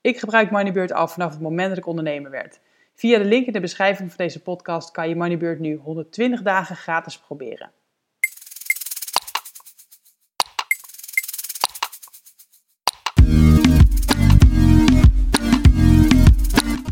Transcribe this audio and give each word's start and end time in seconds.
Ik 0.00 0.18
gebruik 0.18 0.50
Moneybird 0.50 0.92
al 0.92 1.08
vanaf 1.08 1.30
het 1.30 1.40
moment 1.40 1.68
dat 1.68 1.78
ik 1.78 1.86
ondernemer 1.86 2.30
werd. 2.30 2.60
Via 2.94 3.18
de 3.18 3.24
link 3.24 3.46
in 3.46 3.52
de 3.52 3.60
beschrijving 3.60 4.08
van 4.08 4.24
deze 4.24 4.42
podcast 4.42 4.90
kan 4.90 5.08
je 5.08 5.16
Moneybird 5.16 5.58
nu 5.58 5.76
120 5.76 6.42
dagen 6.42 6.76
gratis 6.76 7.18
proberen. 7.18 7.70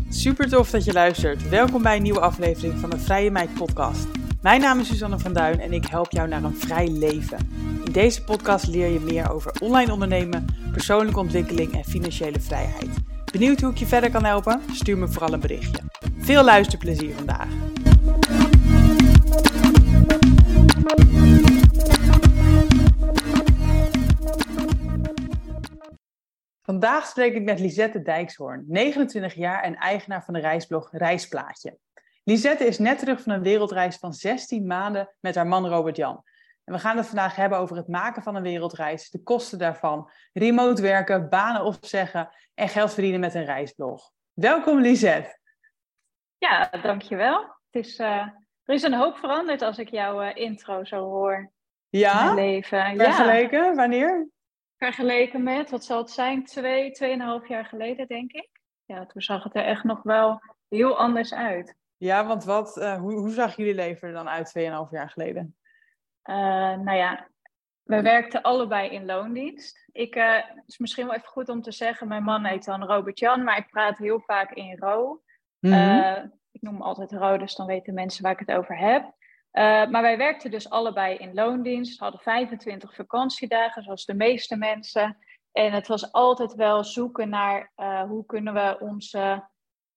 Super 0.09 0.49
tof 0.49 0.69
dat 0.69 0.83
je 0.83 0.93
luistert. 0.93 1.49
Welkom 1.49 1.81
bij 1.81 1.95
een 1.95 2.03
nieuwe 2.03 2.19
aflevering 2.19 2.79
van 2.79 2.89
de 2.89 2.99
Vrije 2.99 3.31
Meid 3.31 3.53
podcast. 3.53 4.16
Mijn 4.47 4.61
naam 4.61 4.79
is 4.79 4.87
Suzanne 4.87 5.19
van 5.19 5.33
Duin 5.33 5.59
en 5.59 5.73
ik 5.73 5.85
help 5.85 6.11
jou 6.11 6.27
naar 6.27 6.43
een 6.43 6.55
vrij 6.55 6.87
leven. 6.87 7.37
In 7.85 7.91
deze 7.91 8.23
podcast 8.23 8.67
leer 8.67 8.87
je 8.87 8.99
meer 8.99 9.31
over 9.31 9.51
online 9.59 9.91
ondernemen, 9.91 10.45
persoonlijke 10.71 11.19
ontwikkeling 11.19 11.73
en 11.73 11.83
financiële 11.83 12.39
vrijheid. 12.39 12.89
Benieuwd 13.31 13.61
hoe 13.61 13.71
ik 13.71 13.77
je 13.77 13.85
verder 13.85 14.11
kan 14.11 14.23
helpen? 14.23 14.61
Stuur 14.71 14.97
me 14.97 15.07
vooral 15.07 15.33
een 15.33 15.39
berichtje. 15.39 15.81
Veel 16.17 16.43
luisterplezier 16.43 17.15
vandaag. 17.15 17.47
Vandaag 26.61 27.07
spreek 27.07 27.33
ik 27.33 27.43
met 27.43 27.59
Lisette 27.59 28.01
Dijkshoorn, 28.01 28.63
29 28.67 29.33
jaar 29.33 29.63
en 29.63 29.75
eigenaar 29.75 30.23
van 30.23 30.33
de 30.33 30.39
reisblog 30.39 30.89
Reisplaatje. 30.91 31.77
Lisette 32.27 32.65
is 32.65 32.79
net 32.79 32.99
terug 32.99 33.21
van 33.21 33.33
een 33.33 33.41
wereldreis 33.41 33.97
van 33.97 34.13
16 34.13 34.65
maanden 34.65 35.15
met 35.19 35.35
haar 35.35 35.47
man 35.47 35.67
Robert 35.67 35.95
Jan. 35.95 36.23
En 36.63 36.73
we 36.73 36.79
gaan 36.79 36.97
het 36.97 37.05
vandaag 37.05 37.35
hebben 37.35 37.57
over 37.57 37.75
het 37.75 37.87
maken 37.87 38.23
van 38.23 38.35
een 38.35 38.43
wereldreis, 38.43 39.09
de 39.09 39.23
kosten 39.23 39.59
daarvan, 39.59 40.11
remote 40.33 40.81
werken, 40.81 41.29
banen 41.29 41.63
opzeggen 41.63 42.29
en 42.53 42.69
geld 42.69 42.93
verdienen 42.93 43.19
met 43.19 43.33
een 43.33 43.45
reisblog. 43.45 44.11
Welkom 44.33 44.79
Lisette. 44.79 45.39
Ja, 46.37 46.69
dankjewel. 46.81 47.39
Het 47.69 47.85
is, 47.85 47.99
uh, 47.99 48.27
er 48.63 48.73
is 48.73 48.83
een 48.83 48.93
hoop 48.93 49.17
veranderd 49.17 49.61
als 49.61 49.77
ik 49.77 49.89
jouw 49.89 50.23
uh, 50.23 50.35
intro 50.35 50.83
zo 50.83 51.03
hoor. 51.03 51.51
Ja? 51.89 52.23
Mijn 52.23 52.35
leven. 52.35 52.95
Vergeleken? 52.95 53.65
Ja. 53.65 53.73
Wanneer? 53.73 54.29
Vergeleken 54.77 55.43
met, 55.43 55.69
wat 55.69 55.85
zal 55.85 55.97
het 55.97 56.11
zijn, 56.11 56.45
twee, 56.45 56.91
tweeënhalf 56.91 57.47
jaar 57.47 57.65
geleden 57.65 58.07
denk 58.07 58.31
ik. 58.31 58.49
Ja, 58.85 59.05
toen 59.05 59.21
zag 59.21 59.43
het 59.43 59.55
er 59.55 59.65
echt 59.65 59.83
nog 59.83 60.03
wel 60.03 60.41
heel 60.67 60.97
anders 60.97 61.33
uit. 61.33 61.75
Ja, 61.97 62.25
want 62.25 62.43
wat, 62.43 62.77
uh, 62.77 62.97
hoe, 62.97 63.13
hoe 63.13 63.31
zag 63.31 63.55
jullie 63.55 63.75
leven 63.75 64.07
er 64.07 64.13
dan 64.13 64.29
uit 64.29 64.53
2,5 64.57 64.63
jaar 64.91 65.09
geleden? 65.09 65.55
Uh, 66.23 66.35
nou 66.75 66.97
ja, 66.97 67.27
we 67.83 68.01
werkten 68.01 68.41
allebei 68.41 68.89
in 68.89 69.05
loondienst. 69.05 69.85
Ik, 69.91 70.15
uh, 70.15 70.35
het 70.35 70.67
is 70.67 70.77
misschien 70.77 71.05
wel 71.05 71.15
even 71.15 71.27
goed 71.27 71.49
om 71.49 71.61
te 71.61 71.71
zeggen, 71.71 72.07
mijn 72.07 72.23
man 72.23 72.45
heet 72.45 72.65
dan 72.65 72.83
Robert 72.83 73.19
Jan, 73.19 73.43
maar 73.43 73.57
ik 73.57 73.69
praat 73.69 73.97
heel 73.97 74.19
vaak 74.19 74.51
in 74.51 74.77
Ro. 74.79 75.21
Mm 75.59 75.71
-hmm. 75.71 76.33
ik 76.51 76.61
noem 76.61 76.73
hem 76.73 76.83
altijd 76.83 77.11
Ro, 77.11 77.37
dus 77.37 77.55
dan 77.55 77.65
weten 77.65 77.93
mensen 77.93 78.23
waar 78.23 78.31
ik 78.31 78.47
het 78.47 78.57
over 78.57 78.77
heb. 78.77 79.13
maar 79.91 80.01
wij 80.01 80.17
werkten 80.17 80.51
dus 80.51 80.69
allebei 80.69 81.15
in 81.15 81.33
loondienst, 81.33 81.99
hadden 81.99 82.19
25 82.19 82.95
vakantiedagen, 82.95 83.83
zoals 83.83 84.05
de 84.05 84.13
meeste 84.13 84.57
mensen. 84.57 85.17
En 85.51 85.71
het 85.71 85.87
was 85.87 86.11
altijd 86.11 86.53
wel 86.53 86.83
zoeken 86.83 87.29
naar 87.29 87.71
hoe 88.07 88.25
kunnen 88.25 88.53
we 88.53 88.77
onze 88.79 89.47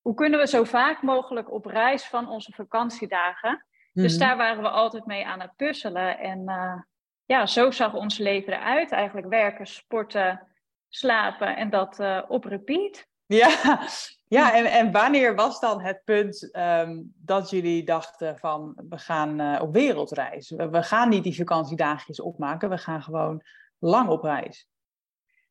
hoe 0.01 0.15
kunnen 0.15 0.39
we 0.39 0.47
zo 0.47 0.65
vaak 0.65 1.03
mogelijk 1.03 1.53
op 1.53 1.65
reis 1.67 2.05
van 2.05 2.29
onze 2.29 2.53
vakantiedagen? 2.53 3.51
Mm 3.51 3.61
-hmm. 3.93 4.03
Dus 4.03 4.19
daar 4.19 4.37
waren 4.37 4.63
we 4.63 4.69
altijd 4.69 5.07
mee 5.07 5.27
aan 5.27 5.41
het 5.41 5.57
puzzelen. 5.57 6.19
En 6.19 6.41
uh, 6.47 6.81
ja, 7.25 7.47
zo 7.47 7.71
zag 7.71 7.95
ons 7.95 8.19
leven 8.19 8.53
eruit. 8.53 8.91
Eigenlijk 8.91 9.29
werken, 9.29 9.67
sporten, 9.67 10.49
slapen 10.89 11.57
en 11.57 11.71
dat 11.71 12.01
uh, 12.01 12.23
op 12.29 12.45
repeat. 12.45 13.09
Ja, 13.31 13.81
ja 14.29 14.55
en, 14.55 14.65
en 14.65 14.93
wanneer 14.93 15.35
was 15.35 15.61
dan 15.61 15.81
het 15.81 16.03
punt 16.05 16.57
um, 16.57 17.13
dat 17.17 17.51
jullie 17.51 17.85
dachten 17.85 18.39
van 18.39 18.83
we 18.89 18.99
gaan 18.99 19.41
uh, 19.41 19.59
op 19.63 19.73
wereldreis? 19.73 20.51
We, 20.51 20.71
we 20.71 20.83
gaan 20.83 21.09
niet 21.09 21.23
die 21.23 21.37
vakantiedagjes 21.37 22.21
opmaken, 22.21 22.69
we 22.69 22.79
gaan 22.79 23.03
gewoon 23.03 23.43
lang 23.79 24.09
op 24.09 24.23
reis. 24.23 24.69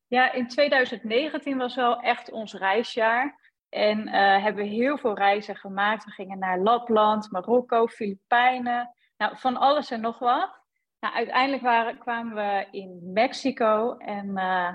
Ja, 0.06 0.32
in 0.32 0.48
2019 0.48 1.56
was 1.56 1.74
wel 1.74 2.00
echt 2.00 2.30
ons 2.30 2.54
reisjaar. 2.54 3.39
En 3.70 4.08
uh, 4.08 4.42
hebben 4.42 4.64
we 4.64 4.70
heel 4.70 4.98
veel 4.98 5.14
reizen 5.14 5.56
gemaakt. 5.56 6.04
We 6.04 6.10
gingen 6.10 6.38
naar 6.38 6.58
Lapland, 6.58 7.30
Marokko, 7.30 7.86
Filipijnen. 7.86 8.94
Nou, 9.16 9.36
van 9.36 9.56
alles 9.56 9.90
en 9.90 10.00
nog 10.00 10.18
wat. 10.18 10.50
Nou, 11.00 11.14
uiteindelijk 11.14 11.62
waren, 11.62 11.98
kwamen 11.98 12.34
we 12.34 12.66
in 12.70 13.00
Mexico. 13.12 13.96
En 13.96 14.26
uh, 14.26 14.68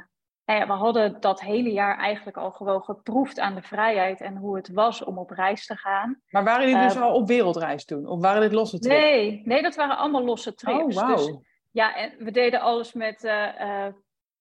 nou 0.46 0.60
ja, 0.60 0.68
we 0.68 0.74
hadden 0.74 1.20
dat 1.20 1.42
hele 1.42 1.72
jaar 1.72 1.98
eigenlijk 1.98 2.38
al 2.38 2.52
gewoon 2.52 2.84
geproefd 2.84 3.40
aan 3.40 3.56
de 3.56 3.62
vrijheid. 3.62 4.22
En 4.22 4.36
hoe 4.36 4.56
het 4.56 4.72
was 4.74 5.04
om 5.04 5.18
op 5.18 5.30
reis 5.30 5.66
te 5.66 5.78
gaan. 5.78 6.22
Maar 6.30 6.44
waren 6.44 6.70
jullie 6.70 6.84
dus 6.84 6.96
uh, 6.96 7.02
al 7.02 7.14
op 7.14 7.28
wereldreis 7.28 7.86
toen? 7.86 8.08
Of 8.08 8.22
waren 8.22 8.42
dit 8.42 8.54
losse 8.54 8.80
trips? 8.80 9.02
Nee, 9.02 9.42
nee 9.46 9.62
dat 9.62 9.76
waren 9.76 9.98
allemaal 9.98 10.24
losse 10.24 10.54
trips. 10.54 10.98
Oh, 10.98 11.08
wow. 11.08 11.18
Dus, 11.18 11.38
ja, 11.72 11.96
en 11.96 12.14
we 12.18 12.32
deden 12.32 12.60
alles 12.60 12.94
met 12.94 13.20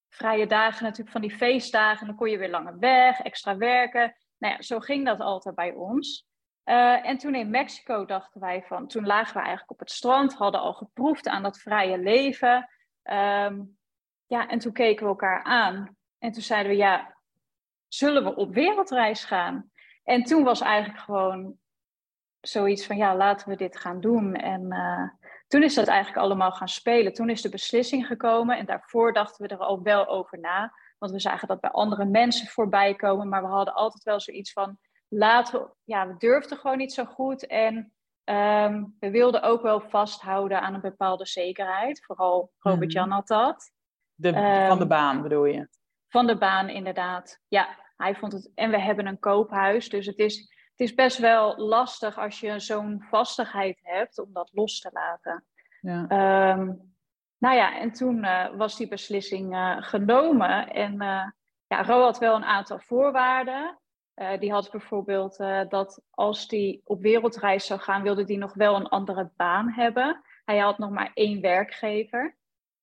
vrije 0.09 0.47
dagen 0.47 0.83
natuurlijk 0.83 1.11
van 1.11 1.21
die 1.21 1.37
feestdagen. 1.37 2.07
Dan 2.07 2.17
kon 2.17 2.31
je 2.31 2.39
weer 2.39 2.51
langer 2.51 2.79
weg, 2.79 3.21
extra 3.21 3.57
werken. 3.57 4.15
Nou 4.39 4.55
ja, 4.55 4.62
zo 4.62 4.78
ging 4.78 5.05
dat 5.05 5.21
altijd 5.21 5.55
bij 5.55 5.72
ons. 5.72 6.27
Uh, 6.65 7.06
en 7.06 7.19
toen 7.19 7.34
in 7.34 7.50
Mexico 7.50 8.05
dachten 8.05 8.41
wij 8.41 8.62
van, 8.62 8.87
toen 8.87 9.06
lagen 9.06 9.33
we 9.33 9.39
eigenlijk 9.39 9.71
op 9.71 9.78
het 9.78 9.91
strand, 9.91 10.34
hadden 10.34 10.61
al 10.61 10.72
geproefd 10.72 11.28
aan 11.28 11.43
dat 11.43 11.59
vrije 11.59 11.99
leven. 11.99 12.69
Um, 13.03 13.78
ja, 14.27 14.49
en 14.49 14.59
toen 14.59 14.73
keken 14.73 15.03
we 15.03 15.11
elkaar 15.11 15.43
aan. 15.43 15.97
En 16.19 16.33
toen 16.33 16.43
zeiden 16.43 16.73
we, 16.73 16.78
ja, 16.78 17.17
zullen 17.89 18.25
we 18.25 18.34
op 18.34 18.55
wereldreis 18.55 19.25
gaan? 19.25 19.71
En 20.05 20.23
toen 20.23 20.44
was 20.44 20.61
eigenlijk 20.61 21.00
gewoon 21.00 21.59
zoiets 22.41 22.87
van, 22.87 22.97
ja, 22.97 23.17
laten 23.17 23.49
we 23.49 23.56
dit 23.56 23.77
gaan 23.77 24.00
doen. 24.00 24.34
En 24.34 24.73
uh, 24.73 25.09
toen 25.49 25.62
is 25.62 25.75
dat 25.75 25.87
eigenlijk 25.87 26.25
allemaal 26.25 26.53
gaan 26.53 26.69
spelen. 26.69 27.12
Toen 27.12 27.31
is 27.31 27.43
de 27.43 27.49
beslissing 27.49 28.06
gekomen 28.06 28.59
en 28.59 28.67
daarvoor 28.67 29.12
dachten 29.12 29.47
we 29.47 29.55
er 29.55 29.61
al 29.61 29.83
wel 29.83 30.09
over 30.09 30.39
na. 30.39 30.73
Want 31.05 31.17
we 31.17 31.23
zagen 31.23 31.49
dat 31.49 31.61
bij 31.61 31.71
andere 31.71 32.05
mensen 32.05 32.47
voorbij 32.47 32.95
komen. 32.95 33.29
Maar 33.29 33.43
we 33.43 33.49
hadden 33.49 33.75
altijd 33.75 34.03
wel 34.03 34.21
zoiets 34.21 34.53
van, 34.53 34.79
laten 35.09 35.61
we, 35.61 35.71
ja, 35.85 36.09
we 36.09 36.15
durfden 36.19 36.59
gewoon 36.59 36.77
niet 36.77 36.93
zo 36.93 37.05
goed. 37.05 37.47
En 37.47 37.93
um, 38.25 38.97
we 38.99 39.11
wilden 39.11 39.43
ook 39.43 39.63
wel 39.63 39.81
vasthouden 39.81 40.61
aan 40.61 40.75
een 40.75 40.81
bepaalde 40.81 41.27
zekerheid. 41.27 42.05
Vooral 42.05 42.53
Robert-Jan 42.59 43.11
had 43.11 43.27
dat. 43.27 43.73
De, 44.15 44.29
um, 44.29 44.67
van 44.67 44.79
de 44.79 44.87
baan 44.87 45.23
bedoel 45.23 45.45
je? 45.45 45.69
Van 46.09 46.27
de 46.27 46.39
baan, 46.39 46.69
inderdaad. 46.69 47.41
Ja, 47.49 47.69
hij 47.97 48.15
vond 48.15 48.33
het. 48.33 48.51
En 48.55 48.71
we 48.71 48.81
hebben 48.81 49.07
een 49.07 49.19
koophuis. 49.19 49.89
Dus 49.89 50.07
het 50.07 50.19
is, 50.19 50.39
het 50.71 50.81
is 50.81 50.95
best 50.95 51.19
wel 51.19 51.57
lastig 51.59 52.19
als 52.19 52.41
je 52.41 52.61
zo'n 52.61 53.05
vastigheid 53.11 53.79
hebt 53.83 54.19
om 54.19 54.33
dat 54.33 54.51
los 54.53 54.81
te 54.81 54.91
laten. 54.93 55.45
Ja. 55.81 56.57
Um, 56.59 56.94
nou 57.44 57.56
ja, 57.56 57.78
en 57.78 57.93
toen 57.93 58.25
uh, 58.25 58.56
was 58.56 58.77
die 58.77 58.88
beslissing 58.88 59.55
uh, 59.55 59.77
genomen. 59.81 60.69
En 60.71 60.93
uh, 60.93 61.31
ja, 61.66 61.82
Ro 61.82 62.03
had 62.03 62.19
wel 62.19 62.34
een 62.34 62.44
aantal 62.44 62.78
voorwaarden. 62.78 63.78
die 64.38 64.53
had 64.53 64.71
bijvoorbeeld 64.71 65.37
dat 65.69 66.02
als 66.11 66.44
hij 66.49 66.81
op 66.85 67.00
wereldreis 67.00 67.67
zou 67.67 67.81
gaan, 67.81 68.02
wilde 68.02 68.25
hij 68.25 68.37
nog 68.37 68.55
wel 68.55 68.76
een 68.76 68.88
andere 68.88 69.31
baan 69.37 69.70
hebben. 69.70 70.23
Hij 70.44 70.58
had 70.58 70.79
nog 70.79 70.91
maar 70.91 71.11
één 71.14 71.41
werkgever. 71.41 72.37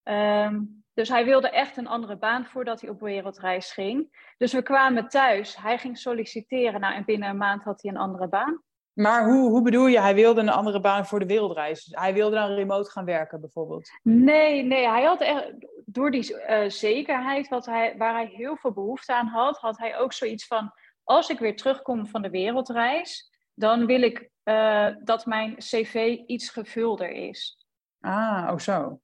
Um, 0.04 0.84
dus 0.94 1.10
hij 1.10 1.26
wilde 1.26 1.50
echt 1.50 1.78
een 1.78 1.88
andere 1.88 2.18
baan 2.18 2.46
voordat 2.46 2.82
hij 2.82 2.90
op 2.90 3.00
wereldreis 3.00 3.72
ging. 3.72 4.34
Dus 4.38 4.54
we 4.54 4.62
kwamen 4.62 5.08
thuis. 5.08 5.56
Hij 5.56 5.78
ging 5.78 5.98
solliciteren. 5.98 6.80
Nou, 6.80 6.94
en 6.94 7.06
binnen 7.06 7.30
een 7.30 7.38
maand 7.38 7.64
had 7.64 7.82
hij 7.82 7.92
een 7.92 7.98
andere 7.98 8.28
baan. 8.28 8.62
Maar 8.94 9.26
hoe, 9.26 9.50
hoe 9.50 9.62
bedoel 9.62 9.88
je, 9.88 10.02
hij 10.02 10.16
wilde 10.16 10.42
een 10.42 10.50
andere 10.50 10.80
baan 10.80 11.06
voor 11.06 11.20
de 11.20 11.26
wereldreis? 11.26 11.88
Hij 11.92 12.14
wilde 12.14 12.36
dan 12.36 12.54
remote 12.54 12.92
gaan 12.92 13.06
werken 13.06 13.40
bijvoorbeeld? 13.40 13.90
Nee, 14.04 14.64
nee, 14.64 14.88
hij 14.88 15.04
had 15.04 15.22
echt, 15.22 15.54
door 15.86 16.12
die 16.12 16.34
uh, 16.34 16.70
zekerheid 16.70 17.48
wat 17.48 17.66
hij, 17.66 17.98
waar 17.98 18.14
hij 18.14 18.26
heel 18.26 18.56
veel 18.56 18.72
behoefte 18.72 19.14
aan 19.14 19.28
had, 19.28 19.58
had 19.58 19.78
hij 19.78 19.98
ook 19.98 20.14
zoiets 20.14 20.48
van, 20.48 20.72
als 21.04 21.30
ik 21.30 21.40
weer 21.40 21.56
terugkom 21.56 22.08
van 22.08 22.22
de 22.22 22.30
wereldreis, 22.30 23.32
dan 23.54 23.86
wil 23.86 24.02
ik 24.02 24.30
uh, 24.44 24.88
dat 25.04 25.26
mijn 25.26 25.56
cv 25.56 26.18
iets 26.26 26.50
gevulder 26.50 27.10
is. 27.10 27.66
Ah, 28.00 28.48
oh 28.52 28.58
zo. 28.58 29.00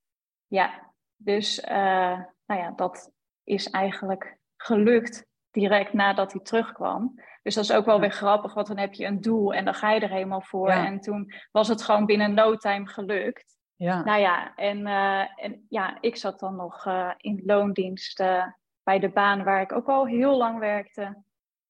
Ja, 0.48 0.94
dus 1.16 1.60
uh, 1.60 2.20
nou 2.46 2.62
ja, 2.62 2.72
dat 2.76 3.12
is 3.44 3.70
eigenlijk 3.70 4.38
gelukt 4.58 5.27
direct 5.60 5.94
nadat 5.94 6.32
hij 6.32 6.42
terugkwam. 6.42 7.22
Dus 7.44 7.56
dat 7.56 7.64
is 7.64 7.72
ook 7.72 7.86
wel 7.86 8.00
weer 8.00 8.12
grappig, 8.12 8.54
want 8.54 8.68
dan 8.68 8.78
heb 8.78 8.94
je 8.94 9.06
een 9.06 9.22
doel 9.22 9.54
en 9.54 9.66
dan 9.66 9.74
ga 9.74 9.92
je 9.92 10.00
er 10.00 10.10
helemaal 10.10 10.42
voor. 10.42 10.70
En 10.70 11.00
toen 11.00 11.34
was 11.52 11.68
het 11.68 11.82
gewoon 11.82 12.06
binnen 12.06 12.34
no 12.34 12.56
time 12.56 12.88
gelukt. 12.88 13.58
Ja. 13.76 14.04
Nou 14.04 14.20
ja, 14.20 14.56
en, 14.56 14.78
uh, 14.78 15.44
en 15.44 15.66
ja, 15.70 15.98
ik 16.02 16.16
zat 16.16 16.40
dan 16.40 16.56
nog 16.56 16.86
uh, 16.86 17.12
in 17.18 17.42
loondienst 17.46 18.20
uh, 18.20 18.46
bij 18.84 19.00
de 19.00 19.10
baan 19.10 19.44
waar 19.44 19.62
ik 19.62 19.72
ook 19.72 19.88
al 19.88 20.08
heel 20.08 20.38
lang 20.38 20.60
werkte. 20.60 21.24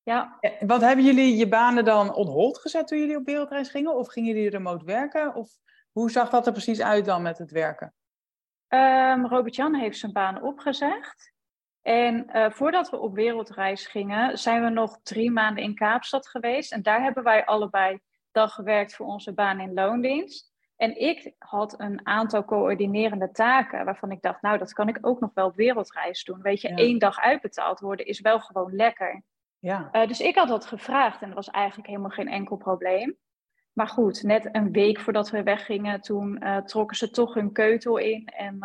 Ja. 0.03 0.39
Wat 0.59 0.81
hebben 0.81 1.05
jullie 1.05 1.37
je 1.37 1.47
banen 1.47 1.85
dan 1.85 2.13
on 2.13 2.27
hold 2.27 2.57
gezet 2.57 2.87
toen 2.87 2.99
jullie 2.99 3.17
op 3.17 3.25
wereldreis 3.25 3.69
gingen? 3.69 3.95
Of 3.95 4.07
gingen 4.07 4.33
jullie 4.33 4.49
remote 4.49 4.85
werken? 4.85 5.35
Of 5.35 5.49
hoe 5.91 6.11
zag 6.11 6.29
dat 6.29 6.45
er 6.45 6.51
precies 6.51 6.81
uit 6.81 7.05
dan 7.05 7.21
met 7.21 7.37
het 7.37 7.51
werken? 7.51 7.93
Um, 8.67 9.27
Robert-Jan 9.27 9.75
heeft 9.75 9.97
zijn 9.97 10.11
baan 10.11 10.41
opgezegd. 10.41 11.35
En 11.87 12.29
uh, 12.33 12.49
voordat 12.49 12.89
we 12.89 12.97
op 12.97 13.13
wereldreis 13.15 13.87
gingen, 13.87 14.37
zijn 14.37 14.63
we 14.63 14.69
nog 14.69 14.99
drie 15.03 15.31
maanden 15.31 15.63
in 15.63 15.75
Kaapstad 15.75 16.27
geweest. 16.27 16.71
En 16.71 16.81
daar 16.81 17.01
hebben 17.01 17.23
wij 17.23 17.45
allebei 17.45 17.99
dan 18.31 18.49
gewerkt 18.49 18.95
voor 18.95 19.05
onze 19.05 19.33
baan 19.33 19.59
in 19.59 19.73
loondienst. 19.73 20.53
En 20.75 20.99
ik 20.99 21.33
had 21.37 21.79
een 21.79 22.07
aantal 22.07 22.45
coördinerende 22.45 23.31
taken 23.31 23.85
waarvan 23.85 24.11
ik 24.11 24.21
dacht, 24.21 24.41
nou, 24.41 24.57
dat 24.57 24.73
kan 24.73 24.87
ik 24.87 24.97
ook 25.01 25.19
nog 25.19 25.31
wel 25.33 25.45
op 25.45 25.55
wereldreis 25.55 26.23
doen. 26.23 26.41
Weet 26.41 26.61
je, 26.61 26.73
één 26.73 26.99
dag 26.99 27.19
uitbetaald 27.19 27.79
worden 27.79 28.05
is 28.05 28.21
wel 28.21 28.39
gewoon 28.39 28.75
lekker. 28.75 29.23
Ja. 29.59 29.89
Uh, 29.91 30.07
dus 30.07 30.19
ik 30.19 30.35
had 30.35 30.47
dat 30.47 30.65
gevraagd 30.65 31.21
en 31.21 31.27
dat 31.27 31.35
was 31.35 31.49
eigenlijk 31.49 31.87
helemaal 31.87 32.09
geen 32.09 32.29
enkel 32.29 32.55
probleem. 32.55 33.17
Maar 33.73 33.87
goed, 33.87 34.23
net 34.23 34.49
een 34.51 34.71
week 34.71 34.99
voordat 34.99 35.29
we 35.29 35.43
weggingen, 35.43 36.01
toen 36.01 36.41
uh, 36.43 36.57
trokken 36.57 36.97
ze 36.97 37.09
toch 37.09 37.33
hun 37.33 37.51
keutel 37.51 37.97
in 37.97 38.25
en 38.25 38.59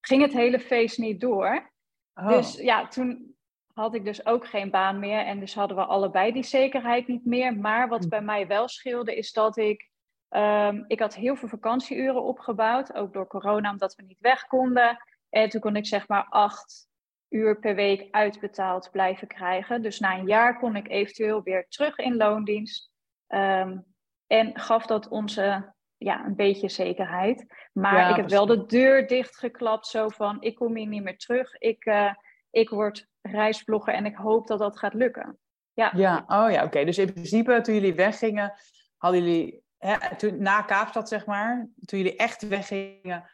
ging 0.00 0.22
het 0.22 0.32
hele 0.32 0.60
feest 0.60 0.98
niet 0.98 1.20
door. 1.20 1.70
Oh. 2.14 2.28
Dus 2.28 2.54
ja, 2.54 2.88
toen 2.88 3.36
had 3.74 3.94
ik 3.94 4.04
dus 4.04 4.26
ook 4.26 4.46
geen 4.46 4.70
baan 4.70 4.98
meer 4.98 5.20
en 5.24 5.40
dus 5.40 5.54
hadden 5.54 5.76
we 5.76 5.84
allebei 5.84 6.32
die 6.32 6.42
zekerheid 6.42 7.06
niet 7.06 7.24
meer. 7.24 7.56
Maar 7.56 7.88
wat 7.88 8.02
hm. 8.02 8.08
bij 8.08 8.22
mij 8.22 8.46
wel 8.46 8.68
scheelde, 8.68 9.16
is 9.16 9.32
dat 9.32 9.56
ik 9.56 9.90
Um, 10.36 10.84
ik 10.86 10.98
had 10.98 11.14
heel 11.14 11.36
veel 11.36 11.48
vakantieuren 11.48 12.22
opgebouwd, 12.22 12.94
ook 12.94 13.12
door 13.12 13.26
corona, 13.26 13.70
omdat 13.70 13.94
we 13.94 14.02
niet 14.02 14.20
weg 14.20 14.46
konden. 14.46 14.98
En 15.28 15.48
toen 15.48 15.60
kon 15.60 15.76
ik 15.76 15.86
zeg 15.86 16.08
maar 16.08 16.26
acht 16.28 16.88
uur 17.28 17.58
per 17.58 17.74
week 17.74 18.08
uitbetaald 18.10 18.90
blijven 18.90 19.28
krijgen. 19.28 19.82
Dus 19.82 19.98
na 19.98 20.18
een 20.18 20.26
jaar 20.26 20.58
kon 20.58 20.76
ik 20.76 20.88
eventueel 20.88 21.42
weer 21.42 21.68
terug 21.68 21.98
in 21.98 22.16
loondienst. 22.16 22.90
Um, 23.28 23.84
en 24.26 24.60
gaf 24.60 24.86
dat 24.86 25.08
onze 25.08 25.74
ja, 26.04 26.24
een 26.24 26.36
beetje 26.36 26.68
zekerheid. 26.68 27.46
Maar 27.72 28.10
ik 28.10 28.16
heb 28.16 28.28
wel 28.28 28.46
de 28.46 28.66
deur 28.66 29.06
dichtgeklapt, 29.06 29.86
zo 29.86 30.08
van 30.08 30.36
ik 30.40 30.54
kom 30.54 30.76
hier 30.76 30.86
niet 30.86 31.02
meer 31.02 31.18
terug. 31.18 31.58
Ik, 31.58 31.86
uh, 31.86 32.14
ik 32.50 32.68
word 32.68 33.08
reisblogger 33.20 33.94
en 33.94 34.06
ik 34.06 34.16
hoop 34.16 34.46
dat 34.46 34.58
dat 34.58 34.78
gaat 34.78 34.94
lukken. 34.94 35.38
Ja, 35.72 35.92
ja. 35.94 36.24
oh 36.26 36.50
ja, 36.50 36.64
oké. 36.64 36.84
Dus 36.84 36.98
in 36.98 37.12
principe 37.12 37.60
toen 37.60 37.74
jullie 37.74 37.94
weggingen, 37.94 38.52
hadden 38.96 39.24
jullie 39.24 39.62
hè, 39.78 40.16
toen, 40.16 40.42
na 40.42 40.62
Kaapstad, 40.62 41.08
zeg 41.08 41.26
maar, 41.26 41.68
toen 41.84 41.98
jullie 41.98 42.16
echt 42.16 42.48
weggingen, 42.48 43.30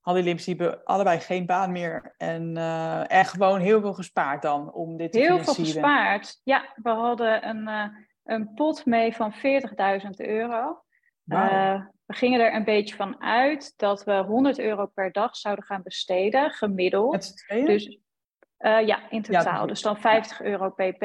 hadden 0.00 0.24
jullie 0.24 0.38
in 0.38 0.44
principe 0.44 0.84
allebei 0.84 1.20
geen 1.20 1.46
baan 1.46 1.72
meer. 1.72 2.14
En, 2.16 2.56
uh, 2.56 3.12
en 3.12 3.24
gewoon 3.24 3.60
heel 3.60 3.80
veel 3.80 3.94
gespaard 3.94 4.42
dan 4.42 4.72
om 4.72 4.96
dit 4.96 5.12
te 5.12 5.18
Heel 5.18 5.38
veel 5.38 5.54
gespaard. 5.54 6.40
Ja, 6.44 6.72
we 6.82 6.90
hadden 6.90 7.48
een, 7.48 7.68
uh, 7.68 7.86
een 8.24 8.54
pot 8.54 8.86
mee 8.86 9.14
van 9.14 9.32
40.000 9.32 10.10
euro. 10.16 10.82
We 12.08 12.14
gingen 12.14 12.40
er 12.40 12.54
een 12.54 12.64
beetje 12.64 12.94
van 12.94 13.22
uit 13.22 13.74
dat 13.76 14.04
we 14.04 14.12
100 14.12 14.58
euro 14.58 14.86
per 14.86 15.12
dag 15.12 15.36
zouden 15.36 15.64
gaan 15.64 15.82
besteden, 15.82 16.50
gemiddeld. 16.50 17.44
Dus 17.48 17.98
ja, 18.58 19.10
in 19.10 19.22
totaal. 19.22 19.66
dus 19.66 19.82
dan 19.82 20.00
50 20.00 20.42
euro 20.42 20.70
pp. 20.70 21.02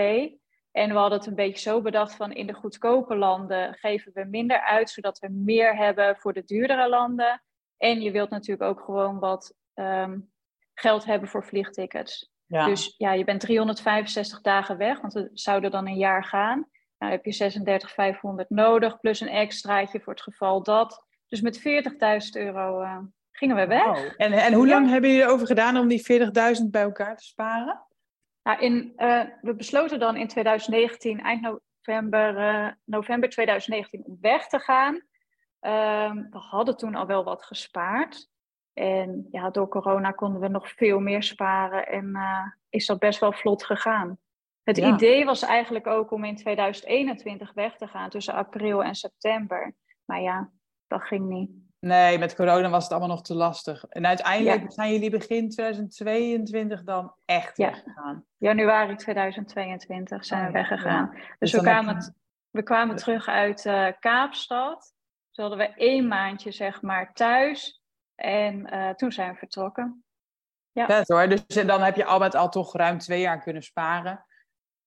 En 0.71 0.89
we 0.89 0.97
hadden 0.97 1.17
het 1.17 1.27
een 1.27 1.35
beetje 1.35 1.69
zo 1.69 1.81
bedacht 1.81 2.15
van 2.15 2.31
in 2.31 2.47
de 2.47 2.53
goedkope 2.53 3.15
landen 3.15 3.73
geven 3.73 4.11
we 4.13 4.23
minder 4.23 4.61
uit, 4.61 4.89
zodat 4.89 5.19
we 5.19 5.29
meer 5.29 5.77
hebben 5.77 6.15
voor 6.15 6.33
de 6.33 6.44
duurdere 6.44 6.89
landen. 6.89 7.44
En 7.77 8.01
je 8.01 8.11
wilt 8.11 8.29
natuurlijk 8.29 8.69
ook 8.69 8.85
gewoon 8.85 9.19
wat 9.19 9.53
um, 9.73 10.31
geld 10.73 11.05
hebben 11.05 11.29
voor 11.29 11.45
vliegtickets. 11.45 12.31
Dus 12.47 12.95
ja, 12.97 13.13
je 13.13 13.23
bent 13.23 13.39
365 13.39 14.41
dagen 14.41 14.77
weg, 14.77 15.01
want 15.01 15.13
we 15.13 15.29
zouden 15.33 15.71
dan 15.71 15.88
een 15.88 15.97
jaar 15.97 16.23
gaan. 16.23 16.67
Nou 17.03 17.15
heb 17.15 17.25
je 17.25 17.31
36, 17.31 17.91
500 17.91 18.50
nodig, 18.50 19.00
plus 19.00 19.19
een 19.19 19.27
extraatje 19.27 20.00
voor 20.00 20.13
het 20.13 20.21
geval 20.21 20.63
dat. 20.63 21.05
Dus 21.27 21.41
met 21.41 21.59
40.000 21.59 21.63
euro 22.31 22.81
uh, 22.81 22.97
gingen 23.31 23.55
we 23.55 23.67
weg. 23.67 24.15
En, 24.15 24.31
en 24.31 24.53
hoe 24.53 24.67
lang 24.67 24.89
hebben 24.89 25.09
jullie 25.09 25.25
erover 25.25 25.47
gedaan 25.47 25.77
om 25.77 25.88
die 25.88 26.21
40.000 26.61 26.69
bij 26.71 26.81
elkaar 26.81 27.17
te 27.17 27.23
sparen? 27.23 27.85
Nou, 28.44 28.59
in, 28.59 28.94
uh, 28.97 29.23
we 29.41 29.55
besloten 29.55 30.00
dan 30.00 30.15
in 30.15 30.27
2019, 30.27 31.19
eind 31.19 31.41
november, 31.41 32.38
uh, 32.38 32.71
november 32.83 33.29
2019, 33.29 34.03
om 34.05 34.17
weg 34.21 34.47
te 34.47 34.59
gaan. 34.59 34.94
Um, 34.95 36.27
we 36.29 36.38
hadden 36.38 36.77
toen 36.77 36.95
al 36.95 37.05
wel 37.05 37.23
wat 37.23 37.44
gespaard. 37.44 38.29
En 38.73 39.27
ja, 39.31 39.50
door 39.50 39.67
corona 39.67 40.11
konden 40.11 40.41
we 40.41 40.47
nog 40.47 40.69
veel 40.69 41.00
meer 41.00 41.23
sparen 41.23 41.88
en 41.88 42.09
uh, 42.13 42.47
is 42.69 42.85
dat 42.85 43.00
best 43.00 43.19
wel 43.19 43.31
vlot 43.31 43.65
gegaan. 43.65 44.17
Het 44.63 44.77
idee 44.77 45.25
was 45.25 45.42
eigenlijk 45.42 45.88
ook 45.88 46.12
om 46.12 46.24
in 46.24 46.36
2021 46.36 47.54
weg 47.54 47.75
te 47.75 47.88
gaan 47.88 48.10
tussen 48.10 48.33
april 48.33 48.83
en 48.83 48.95
september. 48.95 49.74
Maar 50.06 50.21
ja, 50.21 50.50
dat 50.88 51.01
ging 51.01 51.30
niet. 51.30 51.50
Nee, 51.80 52.18
met 52.18 52.36
corona 52.36 52.69
was 52.69 52.83
het 52.83 52.92
allemaal 52.92 53.10
nog 53.10 53.21
te 53.21 53.36
lastig. 53.36 53.86
En 53.86 54.06
uiteindelijk 54.06 54.71
zijn 54.71 54.92
jullie 54.92 55.10
begin 55.10 55.50
2022 55.50 56.83
dan 56.83 57.15
echt 57.25 57.57
ja. 57.57 57.69
weggegaan. 57.69 58.25
Januari 58.38 58.95
2022 58.95 60.25
zijn 60.25 60.42
we 60.42 60.48
oh 60.48 60.54
weggegaan. 60.54 61.10
Dus, 61.12 61.21
dus, 61.38 61.51
we, 61.51 61.62
kwamen, 61.62 62.15
we 62.50 62.63
kwamen 62.63 62.95
terug 62.95 63.27
uit 63.27 63.65
uh, 63.65 63.88
Kaapstad. 64.00 64.94
Toen 65.31 65.45
hadden 65.45 65.68
we 65.68 65.74
één 65.75 66.07
maandje 66.07 66.51
zeg 66.51 66.81
maar 66.81 67.13
thuis. 67.13 67.81
En 68.15 68.74
uh, 68.74 68.89
toen 68.89 69.12
zijn 69.12 69.31
we 69.31 69.38
vertrokken. 69.38 70.04
Ja. 70.71 70.86
Vet 70.86 71.07
hoor. 71.07 71.30
Dus 71.30 71.45
dan 71.45 71.81
heb 71.81 71.95
je 71.95 72.06
al 72.06 72.19
met 72.19 72.36
al 72.36 72.50
toch 72.50 72.75
ruim 72.75 72.98
twee 72.98 73.21
jaar 73.21 73.42
kunnen 73.42 73.63
sparen. 73.63 74.25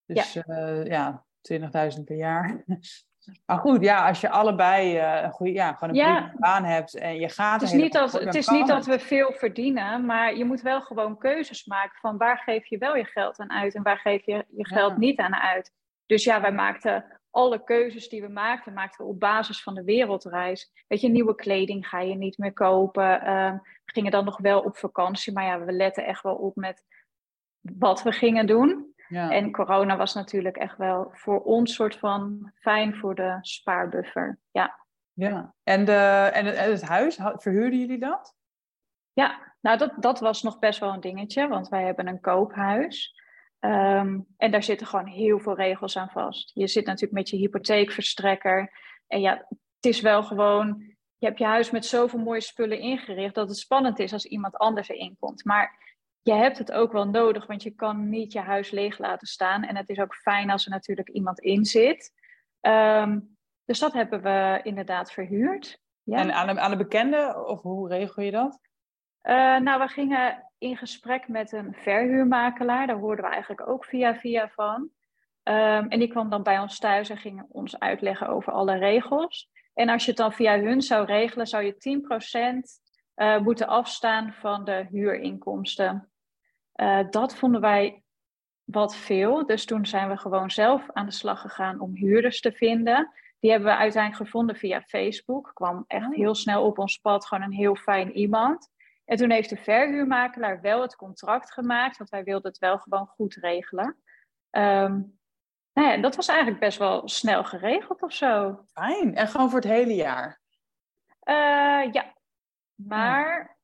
Dus 0.07 0.33
ja, 0.33 0.45
uh, 0.47 0.87
ja 0.87 1.25
20.000 1.53 2.05
per 2.05 2.17
jaar. 2.17 2.65
Maar 3.47 3.59
goed, 3.59 3.83
ja, 3.83 4.09
als 4.09 4.21
je 4.21 4.29
allebei 4.29 4.97
uh, 4.97 5.23
een 5.23 5.31
goede, 5.31 5.53
ja, 5.53 5.73
gewoon 5.73 5.89
een 5.89 6.01
ja. 6.01 6.33
baan 6.37 6.65
hebt 6.65 6.95
en 6.95 7.17
je 7.21 7.29
gaat... 7.29 7.61
Het 7.61 7.71
is, 7.71 7.77
niet 7.77 7.93
dat, 7.93 8.13
het 8.13 8.35
is 8.35 8.49
niet 8.49 8.67
dat 8.67 8.87
we 8.87 8.99
veel 8.99 9.33
verdienen, 9.33 10.05
maar 10.05 10.37
je 10.37 10.45
moet 10.45 10.61
wel 10.61 10.83
gewoon 10.83 11.19
keuzes 11.19 11.65
maken 11.65 11.99
van 12.01 12.17
waar 12.17 12.39
geef 12.39 12.67
je 12.67 12.79
wel 12.79 12.97
je 12.97 13.05
geld 13.05 13.39
aan 13.39 13.53
uit 13.53 13.75
en 13.75 13.83
waar 13.83 13.99
geef 13.99 14.27
je 14.27 14.45
je 14.57 14.67
geld 14.67 14.97
niet 14.97 15.19
aan 15.19 15.35
uit. 15.35 15.73
Dus 16.07 16.25
ja, 16.25 16.41
wij 16.41 16.53
maakten 16.53 17.05
alle 17.31 17.65
keuzes 17.65 18.09
die 18.09 18.23
we 18.23 18.29
maakten, 18.29 18.73
maakten 18.73 19.05
we 19.05 19.11
op 19.11 19.21
basis 19.21 19.63
van 19.63 19.75
de 19.75 19.85
wereldreis. 19.85 20.73
Weet 20.89 21.01
je, 21.01 21.09
nieuwe 21.09 21.35
kleding 21.35 21.89
ga 21.89 22.01
je 22.01 22.15
niet 22.15 22.39
meer 22.39 22.53
kopen. 22.53 23.23
Uh, 23.23 23.53
we 23.85 23.93
gingen 23.93 24.11
dan 24.11 24.25
nog 24.25 24.39
wel 24.39 24.61
op 24.61 24.77
vakantie, 24.77 25.33
maar 25.33 25.45
ja, 25.45 25.65
we 25.65 25.73
letten 25.73 26.07
echt 26.07 26.23
wel 26.23 26.35
op 26.35 26.57
met 26.57 26.85
wat 27.61 28.03
we 28.03 28.13
gingen 28.13 28.47
doen. 28.47 28.95
Ja. 29.09 29.31
En 29.31 29.53
corona 29.53 29.97
was 29.97 30.15
natuurlijk 30.15 30.57
echt 30.57 30.77
wel 30.77 31.09
voor 31.13 31.43
ons 31.43 31.75
soort 31.75 31.97
van 31.97 32.53
fijn 32.55 32.95
voor 32.95 33.15
de 33.15 33.39
spaarbuffer. 33.41 34.39
Ja. 34.51 34.85
Ja, 35.13 35.55
en, 35.63 35.85
de, 35.85 36.31
en, 36.33 36.47
het, 36.47 36.59
het 36.59 36.83
huis, 36.83 37.19
verhuurden 37.37 37.79
jullie 37.79 37.99
dat? 37.99 38.35
Ja, 39.13 39.55
nou 39.61 39.79
dat, 39.79 39.93
dat 39.97 40.21
was 40.21 40.43
nog 40.43 40.59
best 40.59 40.81
wel 40.81 40.93
een 40.93 41.01
dingetje, 41.01 41.49
want 41.49 41.69
wij 41.69 41.85
hebben 41.85 42.07
een 42.07 42.21
koophuis. 42.21 43.21
Um, 43.61 44.27
en 44.37 44.51
daar 44.51 44.63
zitten 44.63 44.87
gewoon 44.87 45.07
heel 45.07 45.39
veel 45.39 45.55
regels 45.55 45.97
aan 45.97 46.11
vast. 46.11 46.51
Je 46.55 46.67
zit 46.67 46.87
natuurlijk 46.87 47.13
met 47.13 47.29
je 47.29 47.37
hypotheekverstrekker. 47.37 48.73
En 49.07 49.21
ja, 49.21 49.47
het 49.49 49.95
is 49.95 50.01
wel 50.01 50.23
gewoon, 50.23 50.97
je 51.17 51.27
hebt 51.27 51.39
je 51.39 51.45
huis 51.45 51.71
met 51.71 51.87
zoveel 51.87 52.19
mooie 52.19 52.41
spullen 52.41 52.79
ingericht 52.79 53.35
dat 53.35 53.49
het 53.49 53.59
spannend 53.59 53.99
is 53.99 54.13
als 54.13 54.25
iemand 54.25 54.57
anders 54.57 54.89
erin 54.89 55.17
komt. 55.19 55.45
Maar 55.45 55.86
je 56.27 56.33
hebt 56.33 56.59
het 56.59 56.73
ook 56.73 56.93
wel 56.93 57.09
nodig, 57.09 57.47
want 57.47 57.63
je 57.63 57.71
kan 57.71 58.09
niet 58.09 58.33
je 58.33 58.41
huis 58.41 58.71
leeg 58.71 58.99
laten 58.99 59.27
staan. 59.27 59.63
En 59.63 59.77
het 59.77 59.89
is 59.89 59.99
ook 59.99 60.15
fijn 60.15 60.51
als 60.51 60.65
er 60.65 60.71
natuurlijk 60.71 61.09
iemand 61.09 61.41
in 61.41 61.65
zit. 61.65 62.13
Um, 62.61 63.37
dus 63.65 63.79
dat 63.79 63.93
hebben 63.93 64.23
we 64.23 64.61
inderdaad 64.63 65.13
verhuurd. 65.13 65.81
Ja. 66.03 66.19
En 66.19 66.33
aan 66.33 66.55
de, 66.55 66.61
aan 66.61 66.71
de 66.71 66.77
bekende, 66.77 67.45
of 67.47 67.63
hoe 67.63 67.89
regel 67.89 68.23
je 68.23 68.31
dat? 68.31 68.61
Uh, 69.23 69.59
nou, 69.59 69.81
we 69.81 69.89
gingen 69.89 70.51
in 70.59 70.77
gesprek 70.77 71.29
met 71.29 71.53
een 71.53 71.75
verhuurmakelaar. 71.75 72.87
Daar 72.87 72.99
hoorden 72.99 73.25
we 73.25 73.31
eigenlijk 73.31 73.69
ook 73.69 73.85
via 73.85 74.15
via 74.15 74.49
van. 74.49 74.75
Um, 75.43 75.89
en 75.89 75.99
die 75.99 76.09
kwam 76.09 76.31
dan 76.31 76.43
bij 76.43 76.59
ons 76.59 76.79
thuis 76.79 77.11
en 77.11 77.17
ging 77.19 77.45
ons 77.49 77.79
uitleggen 77.79 78.29
over 78.29 78.53
alle 78.53 78.77
regels. 78.77 79.51
En 79.75 79.89
als 79.89 80.05
je 80.05 80.11
het 80.11 80.19
dan 80.21 80.33
via 80.33 80.61
hun 80.61 80.83
zou 80.83 81.05
regelen, 81.05 81.47
zou 81.47 81.65
je 81.65 82.01
10% 82.77 82.83
uh, 83.17 83.39
moeten 83.39 83.67
afstaan 83.67 84.33
van 84.33 84.65
de 84.65 84.87
huurinkomsten. 84.91 86.11
Uh, 86.77 87.01
dat 87.11 87.37
vonden 87.37 87.61
wij 87.61 88.03
wat 88.65 88.97
veel. 88.97 89.47
Dus 89.47 89.65
toen 89.65 89.87
zijn 89.87 90.09
we 90.09 90.17
gewoon 90.17 90.51
zelf 90.51 90.91
aan 90.93 91.07
de 91.07 91.13
slag 91.13 91.41
gegaan 91.41 91.81
om 91.81 91.95
huurders 91.95 92.41
te 92.41 92.53
vinden. 92.53 93.13
Die 93.41 93.51
hebben 93.51 93.71
we 93.71 93.77
uiteindelijk 93.77 94.23
gevonden 94.23 94.57
via 94.57 94.81
Facebook. 94.81 95.51
Kwam 95.55 95.85
echt 95.87 96.07
oh. 96.07 96.15
heel 96.15 96.35
snel 96.35 96.65
op 96.65 96.79
ons 96.79 96.99
pad, 96.99 97.27
gewoon 97.27 97.45
een 97.45 97.53
heel 97.53 97.75
fijn 97.75 98.13
iemand. 98.13 98.69
En 99.05 99.17
toen 99.17 99.31
heeft 99.31 99.51
de 99.51 99.57
verhuurmakelaar 99.57 100.61
wel 100.61 100.83
het 100.83 100.97
contract 100.97 101.53
gemaakt, 101.53 101.97
want 101.97 102.11
wij 102.11 102.25
wilden 102.25 102.51
het 102.51 102.59
wel 102.59 102.79
gewoon 102.79 103.07
goed 103.07 103.35
regelen. 103.35 103.97
Ehm, 104.51 105.01
nou 105.73 105.89
ja, 105.89 105.97
dat 105.97 106.17
was 106.17 106.29
eigenlijk 106.29 106.61
best 106.61 106.79
wel 106.79 107.09
snel 107.09 107.45
geregeld 107.45 108.03
of 108.03 108.13
zo. 108.13 108.65
Fijn. 108.73 109.15
En 109.15 109.29
gewoon 109.29 109.51
voor 109.51 109.59
het 109.61 109.69
hele 109.69 109.95
jaar? 109.95 110.41
Uh, 111.25 111.93
ja. 111.93 112.15
Maar 112.75 113.56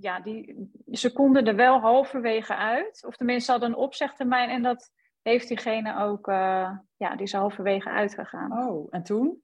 ja, 0.00 0.20
die, 0.20 0.70
ze 0.90 1.12
konden 1.12 1.46
er 1.46 1.56
wel 1.56 1.80
halverwege 1.80 2.56
uit. 2.56 3.04
Of 3.06 3.16
tenminste, 3.16 3.50
hadden 3.50 3.70
een 3.70 3.76
opzegtermijn. 3.76 4.50
En 4.50 4.62
dat 4.62 4.90
heeft 5.22 5.48
diegene 5.48 5.98
ook, 5.98 6.28
uh, 6.28 6.70
ja, 6.96 7.16
die 7.16 7.26
is 7.26 7.32
halverwege 7.32 7.90
uitgegaan. 7.90 8.68
Oh, 8.68 8.86
en 8.90 9.02
toen? 9.02 9.42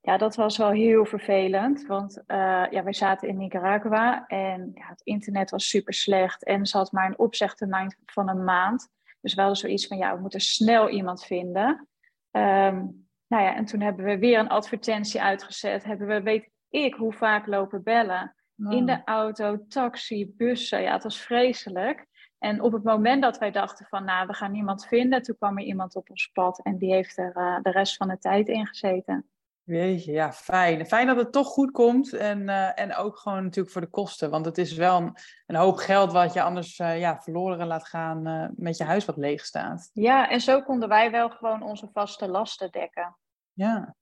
Ja, 0.00 0.16
dat 0.16 0.36
was 0.36 0.56
wel 0.56 0.70
heel 0.70 1.04
vervelend. 1.04 1.86
Want 1.86 2.22
uh, 2.26 2.66
ja, 2.70 2.82
wij 2.82 2.92
zaten 2.92 3.28
in 3.28 3.36
Nicaragua 3.36 4.26
en 4.26 4.70
ja, 4.74 4.88
het 4.88 5.00
internet 5.00 5.50
was 5.50 5.68
super 5.68 5.94
slecht. 5.94 6.44
En 6.44 6.66
ze 6.66 6.76
had 6.76 6.92
maar 6.92 7.06
een 7.06 7.18
opzegtermijn 7.18 7.96
van 8.06 8.28
een 8.28 8.44
maand. 8.44 8.88
Dus 9.20 9.34
we 9.34 9.40
hadden 9.40 9.58
zoiets 9.58 9.86
van, 9.86 9.96
ja, 9.96 10.14
we 10.14 10.20
moeten 10.20 10.40
snel 10.40 10.88
iemand 10.88 11.24
vinden. 11.24 11.88
Um, 12.30 13.08
nou 13.26 13.42
ja, 13.42 13.54
en 13.54 13.64
toen 13.64 13.80
hebben 13.80 14.04
we 14.04 14.18
weer 14.18 14.38
een 14.38 14.48
advertentie 14.48 15.22
uitgezet. 15.22 15.84
Hebben 15.84 16.06
we, 16.06 16.22
weet 16.22 16.50
ik, 16.68 16.94
hoe 16.94 17.12
vaak 17.12 17.46
lopen 17.46 17.82
bellen. 17.82 18.34
In 18.58 18.86
de 18.86 19.00
auto, 19.04 19.66
taxi, 19.68 20.32
bussen. 20.36 20.82
Ja, 20.82 20.92
het 20.92 21.02
was 21.02 21.20
vreselijk. 21.20 22.06
En 22.38 22.60
op 22.60 22.72
het 22.72 22.82
moment 22.82 23.22
dat 23.22 23.38
wij 23.38 23.50
dachten 23.50 23.86
van, 23.86 24.04
nou, 24.04 24.26
we 24.26 24.34
gaan 24.34 24.52
niemand 24.52 24.86
vinden, 24.86 25.22
toen 25.22 25.36
kwam 25.36 25.58
er 25.58 25.64
iemand 25.64 25.96
op 25.96 26.10
ons 26.10 26.30
pad 26.32 26.60
en 26.62 26.78
die 26.78 26.92
heeft 26.92 27.18
er 27.18 27.36
uh, 27.36 27.58
de 27.62 27.70
rest 27.70 27.96
van 27.96 28.08
de 28.08 28.18
tijd 28.18 28.48
in 28.48 28.66
gezeten. 28.66 29.28
Weet 29.62 30.04
je, 30.04 30.12
ja, 30.12 30.32
fijn. 30.32 30.86
Fijn 30.86 31.06
dat 31.06 31.16
het 31.16 31.32
toch 31.32 31.46
goed 31.46 31.70
komt 31.70 32.12
en, 32.12 32.40
uh, 32.40 32.80
en 32.80 32.94
ook 32.94 33.18
gewoon 33.18 33.42
natuurlijk 33.42 33.72
voor 33.72 33.80
de 33.80 33.90
kosten. 33.90 34.30
Want 34.30 34.44
het 34.44 34.58
is 34.58 34.72
wel 34.72 34.96
een, 35.00 35.14
een 35.46 35.56
hoop 35.56 35.76
geld 35.76 36.12
wat 36.12 36.32
je 36.32 36.42
anders 36.42 36.78
uh, 36.78 37.00
ja, 37.00 37.20
verloren 37.20 37.66
laat 37.66 37.88
gaan 37.88 38.52
met 38.56 38.76
je 38.76 38.84
huis 38.84 39.04
wat 39.04 39.16
leeg 39.16 39.44
staat. 39.44 39.90
Ja, 39.92 40.28
en 40.28 40.40
zo 40.40 40.62
konden 40.62 40.88
wij 40.88 41.10
wel 41.10 41.30
gewoon 41.30 41.62
onze 41.62 41.88
vaste 41.92 42.28
lasten 42.28 42.70
dekken. 42.70 43.16
Ja. 43.52 43.94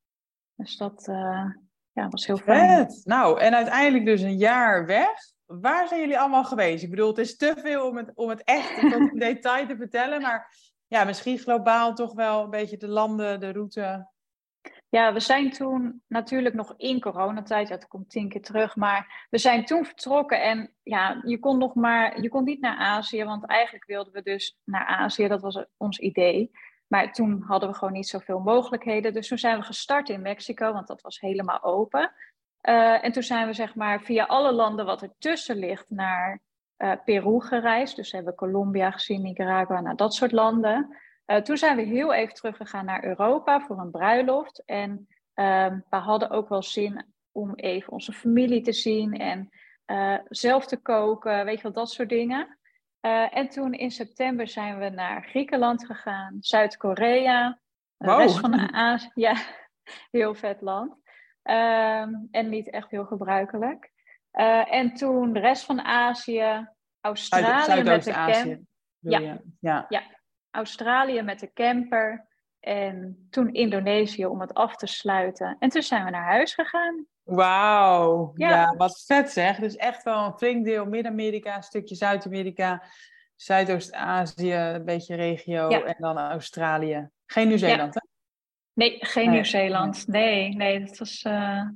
Dus 0.54 0.76
dat 0.76 1.08
ja, 1.96 2.08
was 2.08 2.26
heel 2.26 2.36
fijn. 2.36 2.68
Vet. 2.68 3.00
Nou, 3.04 3.40
en 3.40 3.54
uiteindelijk 3.54 4.04
dus 4.04 4.20
een 4.20 4.36
jaar 4.36 4.86
weg. 4.86 5.10
Waar 5.46 5.88
zijn 5.88 6.00
jullie 6.00 6.18
allemaal 6.18 6.44
geweest? 6.44 6.82
Ik 6.82 6.90
bedoel, 6.90 7.08
het 7.08 7.18
is 7.18 7.36
te 7.36 7.54
veel 7.58 7.88
om 7.88 7.96
het, 7.96 8.12
om 8.14 8.28
het 8.28 8.44
echt 8.44 8.80
tot 8.80 8.92
in 8.92 9.18
detail 9.28 9.66
te 9.66 9.76
vertellen. 9.76 10.20
Maar 10.20 10.54
ja, 10.86 11.04
misschien 11.04 11.38
globaal 11.38 11.94
toch 11.94 12.14
wel 12.14 12.44
een 12.44 12.50
beetje 12.50 12.76
de 12.76 12.88
landen, 12.88 13.40
de 13.40 13.52
route. 13.52 14.10
Ja, 14.88 15.12
we 15.12 15.20
zijn 15.20 15.50
toen 15.50 16.02
natuurlijk 16.08 16.54
nog 16.54 16.74
in 16.76 17.00
coronatijd, 17.00 17.68
dat 17.68 17.88
komt 17.88 18.10
tien 18.10 18.28
keer 18.28 18.42
terug, 18.42 18.76
maar 18.76 19.26
we 19.30 19.38
zijn 19.38 19.64
toen 19.64 19.84
vertrokken 19.84 20.42
en 20.42 20.74
ja, 20.82 21.20
je 21.24 21.38
kon 21.38 21.58
nog 21.58 21.74
maar, 21.74 22.20
je 22.20 22.28
kon 22.28 22.44
niet 22.44 22.60
naar 22.60 22.76
Azië, 22.76 23.24
want 23.24 23.46
eigenlijk 23.46 23.84
wilden 23.84 24.12
we 24.12 24.22
dus 24.22 24.58
naar 24.64 24.86
Azië, 24.86 25.28
dat 25.28 25.40
was 25.40 25.64
ons 25.76 25.98
idee. 25.98 26.50
Maar 26.86 27.12
toen 27.12 27.42
hadden 27.46 27.68
we 27.68 27.74
gewoon 27.74 27.94
niet 27.94 28.08
zoveel 28.08 28.38
mogelijkheden, 28.38 29.12
dus 29.12 29.28
toen 29.28 29.38
zijn 29.38 29.58
we 29.58 29.64
gestart 29.64 30.08
in 30.08 30.22
Mexico, 30.22 30.72
want 30.72 30.86
dat 30.86 31.02
was 31.02 31.20
helemaal 31.20 31.62
open. 31.62 32.12
Uh, 32.62 33.04
en 33.04 33.12
toen 33.12 33.22
zijn 33.22 33.46
we 33.46 33.52
zeg 33.52 33.74
maar 33.74 34.02
via 34.02 34.24
alle 34.24 34.52
landen 34.52 34.86
wat 34.86 35.02
ertussen 35.02 35.56
ligt 35.56 35.90
naar 35.90 36.40
uh, 36.78 36.92
Peru 37.04 37.40
gereisd. 37.40 37.96
Dus 37.96 38.10
we 38.10 38.16
hebben 38.16 38.34
Colombia 38.34 38.90
gezien, 38.90 39.22
Nicaragua, 39.22 39.80
nou, 39.80 39.96
dat 39.96 40.14
soort 40.14 40.32
landen. 40.32 40.96
Uh, 41.26 41.36
toen 41.36 41.56
zijn 41.56 41.76
we 41.76 41.82
heel 41.82 42.12
even 42.12 42.34
teruggegaan 42.34 42.84
naar 42.84 43.04
Europa 43.04 43.60
voor 43.60 43.78
een 43.78 43.90
bruiloft. 43.90 44.62
En 44.64 44.90
um, 45.34 45.84
we 45.90 45.96
hadden 45.96 46.30
ook 46.30 46.48
wel 46.48 46.62
zin 46.62 47.04
om 47.32 47.54
even 47.54 47.92
onze 47.92 48.12
familie 48.12 48.60
te 48.60 48.72
zien 48.72 49.12
en 49.12 49.50
zelf 50.28 50.66
te 50.66 50.76
koken, 50.76 51.44
weet 51.44 51.56
je 51.56 51.62
wel, 51.62 51.72
dat 51.72 51.90
soort 51.90 52.08
dingen. 52.08 52.58
Uh, 53.06 53.36
en 53.36 53.48
toen 53.48 53.72
in 53.72 53.90
september 53.90 54.48
zijn 54.48 54.78
we 54.78 54.88
naar 54.88 55.22
Griekenland 55.22 55.86
gegaan, 55.86 56.36
Zuid-Korea, 56.40 57.60
de 57.96 58.06
wow. 58.06 58.18
rest 58.18 58.38
van 58.38 58.74
Azië. 58.74 59.10
Ja, 59.14 59.36
heel 60.10 60.34
vet 60.34 60.60
land. 60.60 60.92
Um, 61.42 62.28
en 62.30 62.48
niet 62.48 62.70
echt 62.70 62.90
heel 62.90 63.04
gebruikelijk. 63.04 63.92
en 64.70 64.94
toen 64.94 65.32
de 65.32 65.40
rest 65.40 65.64
van 65.64 65.80
Azië, 65.80 66.68
Australië 67.00 67.64
Zuid 67.64 67.84
met 67.84 68.04
de 68.04 68.12
camp. 68.12 68.60
Ja. 68.98 69.38
ja. 69.60 69.86
ja, 69.88 70.02
Australië 70.50 71.22
met 71.22 71.40
de 71.40 71.52
camper. 71.52 72.28
En 72.60 73.26
toen 73.30 73.52
Indonesië 73.52 74.26
om 74.26 74.40
het 74.40 74.54
af 74.54 74.76
te 74.76 74.86
sluiten. 74.86 75.56
En 75.58 75.68
toen 75.68 75.82
zijn 75.82 76.04
we 76.04 76.10
naar 76.10 76.24
huis 76.24 76.54
gegaan. 76.54 77.06
Wauw, 77.26 78.32
ja. 78.34 78.48
ja. 78.48 78.74
wat 78.76 79.04
vet 79.06 79.30
zeg. 79.30 79.58
Dus 79.58 79.76
echt 79.76 80.02
wel 80.02 80.24
een 80.24 80.36
flink 80.36 80.64
deel 80.64 80.84
Midden-Amerika, 80.84 81.56
een 81.56 81.62
stukje 81.62 81.94
Zuid-Amerika, 81.94 82.82
Zuidoost-Azië, 83.36 84.54
een 84.54 84.84
beetje 84.84 85.14
regio 85.14 85.70
ja. 85.70 85.82
en 85.82 85.96
dan 85.98 86.18
Australië. 86.18 87.08
Geen 87.26 87.48
Nieuw-Zeeland, 87.48 87.94
ja. 87.94 88.00
hè? 88.04 88.14
Nee, 88.72 88.98
geen 89.00 89.24
nee. 89.24 89.34
Nieuw-Zeeland. 89.34 90.06
Nee, 90.06 90.54
nee, 90.54 90.84
dat 90.84 90.98
was... 90.98 91.24
Uh, 91.26 91.32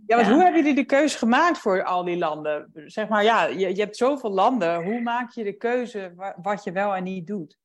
ja, 0.06 0.16
want 0.16 0.28
hoe 0.28 0.42
hebben 0.42 0.60
jullie 0.60 0.74
de 0.74 0.84
keuze 0.84 1.18
gemaakt 1.18 1.58
voor 1.58 1.84
al 1.84 2.04
die 2.04 2.18
landen? 2.18 2.70
Zeg 2.84 3.08
maar, 3.08 3.24
ja, 3.24 3.44
je, 3.44 3.74
je 3.74 3.82
hebt 3.82 3.96
zoveel 3.96 4.30
landen. 4.30 4.84
Hoe 4.84 5.00
maak 5.00 5.32
je 5.32 5.44
de 5.44 5.56
keuze 5.56 6.32
wat 6.42 6.64
je 6.64 6.72
wel 6.72 6.94
en 6.94 7.02
niet 7.02 7.26
doet? 7.26 7.58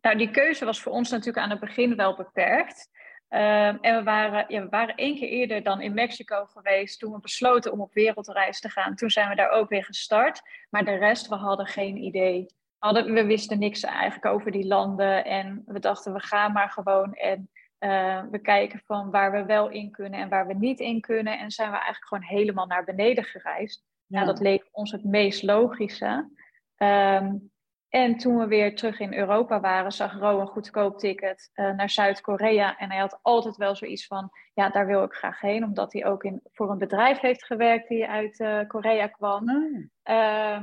Nou, 0.00 0.16
die 0.16 0.30
keuze 0.30 0.64
was 0.64 0.80
voor 0.80 0.92
ons 0.92 1.10
natuurlijk 1.10 1.38
aan 1.38 1.50
het 1.50 1.60
begin 1.60 1.96
wel 1.96 2.16
beperkt. 2.16 2.90
Um, 3.34 3.78
en 3.80 3.96
we 3.96 4.02
waren, 4.02 4.44
ja, 4.48 4.62
we 4.62 4.68
waren 4.68 4.94
één 4.94 5.16
keer 5.16 5.28
eerder 5.28 5.62
dan 5.62 5.80
in 5.80 5.94
Mexico 5.94 6.44
geweest 6.44 6.98
toen 6.98 7.12
we 7.12 7.20
besloten 7.20 7.72
om 7.72 7.80
op 7.80 7.92
wereldreis 7.92 8.60
te 8.60 8.68
gaan. 8.68 8.94
Toen 8.94 9.10
zijn 9.10 9.28
we 9.28 9.34
daar 9.34 9.50
ook 9.50 9.68
weer 9.68 9.84
gestart. 9.84 10.42
Maar 10.70 10.84
de 10.84 10.94
rest, 10.94 11.28
we 11.28 11.34
hadden 11.34 11.66
geen 11.66 11.96
idee. 11.96 12.46
Hadden, 12.78 13.12
we 13.12 13.24
wisten 13.24 13.58
niks 13.58 13.82
eigenlijk 13.82 14.24
over 14.24 14.50
die 14.50 14.66
landen. 14.66 15.24
En 15.24 15.62
we 15.66 15.78
dachten, 15.78 16.12
we 16.12 16.20
gaan 16.20 16.52
maar 16.52 16.70
gewoon 16.70 17.14
en 17.14 17.50
uh, 17.78 18.22
we 18.30 18.38
kijken 18.38 18.82
van 18.86 19.10
waar 19.10 19.32
we 19.32 19.44
wel 19.44 19.68
in 19.68 19.90
kunnen 19.90 20.20
en 20.20 20.28
waar 20.28 20.46
we 20.46 20.54
niet 20.54 20.80
in 20.80 21.00
kunnen. 21.00 21.38
En 21.38 21.50
zijn 21.50 21.70
we 21.70 21.76
eigenlijk 21.76 22.06
gewoon 22.06 22.38
helemaal 22.38 22.66
naar 22.66 22.84
beneden 22.84 23.24
gereisd. 23.24 23.84
Ja. 24.06 24.16
Nou, 24.16 24.26
dat 24.26 24.40
leek 24.40 24.68
ons 24.70 24.92
het 24.92 25.04
meest 25.04 25.42
logische. 25.42 26.30
Um, 26.76 27.51
en 27.92 28.16
toen 28.16 28.38
we 28.38 28.46
weer 28.46 28.76
terug 28.76 29.00
in 29.00 29.14
Europa 29.14 29.60
waren, 29.60 29.92
zag 29.92 30.18
Ro 30.18 30.40
een 30.40 30.46
goedkoop 30.46 30.98
ticket 30.98 31.50
uh, 31.54 31.74
naar 31.74 31.90
Zuid-Korea. 31.90 32.76
En 32.76 32.90
hij 32.90 33.00
had 33.00 33.18
altijd 33.22 33.56
wel 33.56 33.76
zoiets 33.76 34.06
van, 34.06 34.30
ja, 34.54 34.68
daar 34.68 34.86
wil 34.86 35.02
ik 35.02 35.12
graag 35.12 35.40
heen. 35.40 35.64
Omdat 35.64 35.92
hij 35.92 36.06
ook 36.06 36.24
in, 36.24 36.40
voor 36.52 36.70
een 36.70 36.78
bedrijf 36.78 37.20
heeft 37.20 37.44
gewerkt 37.44 37.88
die 37.88 38.08
uit 38.08 38.40
uh, 38.40 38.60
Korea 38.66 39.06
kwam. 39.06 39.44
Mm. 39.44 39.90
Uh, 40.04 40.58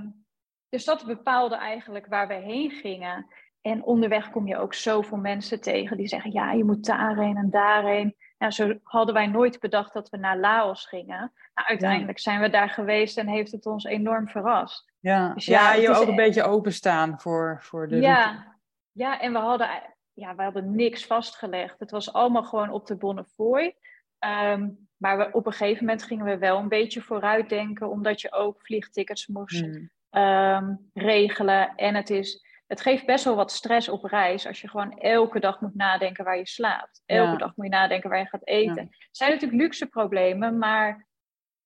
dus 0.70 0.86
dat 0.86 1.06
bepaalde 1.06 1.56
eigenlijk 1.56 2.06
waar 2.06 2.28
we 2.28 2.34
heen 2.34 2.72
gingen. 2.72 3.26
En 3.62 3.84
onderweg 3.84 4.30
kom 4.30 4.48
je 4.48 4.58
ook 4.58 4.74
zoveel 4.74 5.18
mensen 5.18 5.62
tegen 5.62 5.98
die 5.98 6.08
zeggen, 6.08 6.32
ja, 6.32 6.52
je 6.52 6.64
moet 6.64 6.86
daarheen 6.86 7.38
en 7.38 7.50
daarheen. 7.50 8.16
Nou, 8.40 8.52
zo 8.52 8.80
hadden 8.84 9.14
wij 9.14 9.28
nooit 9.28 9.60
bedacht 9.60 9.94
dat 9.94 10.10
we 10.10 10.18
naar 10.18 10.38
Laos 10.38 10.86
gingen. 10.86 11.32
Nou, 11.54 11.68
uiteindelijk 11.68 12.18
ja. 12.18 12.32
zijn 12.32 12.42
we 12.42 12.50
daar 12.50 12.70
geweest 12.70 13.18
en 13.18 13.28
heeft 13.28 13.52
het 13.52 13.66
ons 13.66 13.84
enorm 13.84 14.28
verrast. 14.28 14.92
Ja, 15.00 15.34
dus 15.34 15.46
ja, 15.46 15.74
ja 15.74 15.82
je 15.82 15.90
ook 15.90 16.08
een 16.08 16.16
beetje 16.16 16.44
openstaan 16.44 17.20
voor, 17.20 17.58
voor 17.62 17.88
de 17.88 17.96
ja, 17.96 18.26
route. 18.26 18.44
Ja, 18.92 19.20
en 19.20 19.32
we 19.32 19.38
hadden, 19.38 19.70
ja, 20.14 20.36
we 20.36 20.44
hadden 20.44 20.76
niks 20.76 21.06
vastgelegd. 21.06 21.80
Het 21.80 21.92
was 21.92 22.14
allemaal 22.14 22.44
gewoon 22.44 22.70
op 22.70 22.88
de 22.88 22.96
Bonnefoy. 22.96 23.76
Um, 24.20 24.88
maar 24.98 25.18
we, 25.18 25.30
op 25.32 25.46
een 25.46 25.52
gegeven 25.52 25.86
moment 25.86 26.04
gingen 26.04 26.26
we 26.26 26.38
wel 26.38 26.58
een 26.58 26.68
beetje 26.68 27.02
vooruit 27.02 27.50
denken, 27.50 27.90
omdat 27.90 28.22
je 28.22 28.32
ook 28.32 28.62
vliegtickets 28.62 29.28
moest 29.28 29.60
hmm. 29.60 29.90
um, 30.24 30.90
regelen. 30.94 31.76
En 31.76 31.96
het, 31.96 32.10
is, 32.10 32.46
het 32.70 32.82
geeft 32.82 33.06
best 33.06 33.24
wel 33.24 33.36
wat 33.36 33.52
stress 33.52 33.90
op 33.90 34.04
reis 34.04 34.48
als 34.48 34.62
je 34.62 34.70
gewoon 34.70 35.00
elke 35.00 35.40
dag 35.40 35.62
moet 35.62 35.76
nadenken 35.76 36.24
waar 36.24 36.38
je 36.38 36.48
slaapt. 36.48 37.02
Elke 37.06 37.32
ja. 37.32 37.38
dag 37.38 37.56
moet 37.56 37.66
je 37.66 37.72
nadenken 37.72 38.10
waar 38.10 38.20
je 38.20 38.26
gaat 38.26 38.48
eten. 38.48 38.76
Ja. 38.76 38.82
Het 38.82 39.18
zijn 39.18 39.32
natuurlijk 39.32 39.62
luxe 39.62 39.88
problemen, 39.88 40.58
maar 40.58 41.08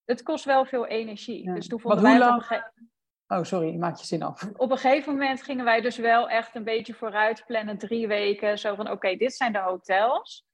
het 0.04 0.22
kost 0.22 0.44
wel 0.44 0.64
veel 0.64 0.86
energie. 0.86 1.44
Ja. 1.44 1.54
Dus 1.54 1.66
toen 1.66 1.80
vonden 1.80 2.02
wij 2.02 2.18
lang... 2.18 2.48
een 2.48 2.62
Oh, 3.26 3.42
sorry, 3.42 3.76
maak 3.76 3.96
je 3.96 4.06
zin 4.06 4.22
af. 4.22 4.50
Op 4.56 4.70
een 4.70 4.78
gegeven 4.78 5.12
moment 5.12 5.42
gingen 5.42 5.64
wij 5.64 5.80
dus 5.80 5.96
wel 5.96 6.28
echt 6.28 6.54
een 6.54 6.64
beetje 6.64 6.94
vooruit 6.94 7.44
plannen, 7.46 7.78
drie 7.78 8.06
weken. 8.06 8.58
Zo 8.58 8.74
van, 8.74 8.84
oké, 8.84 8.94
okay, 8.94 9.16
dit 9.16 9.34
zijn 9.34 9.52
de 9.52 9.58
hotels. 9.58 10.46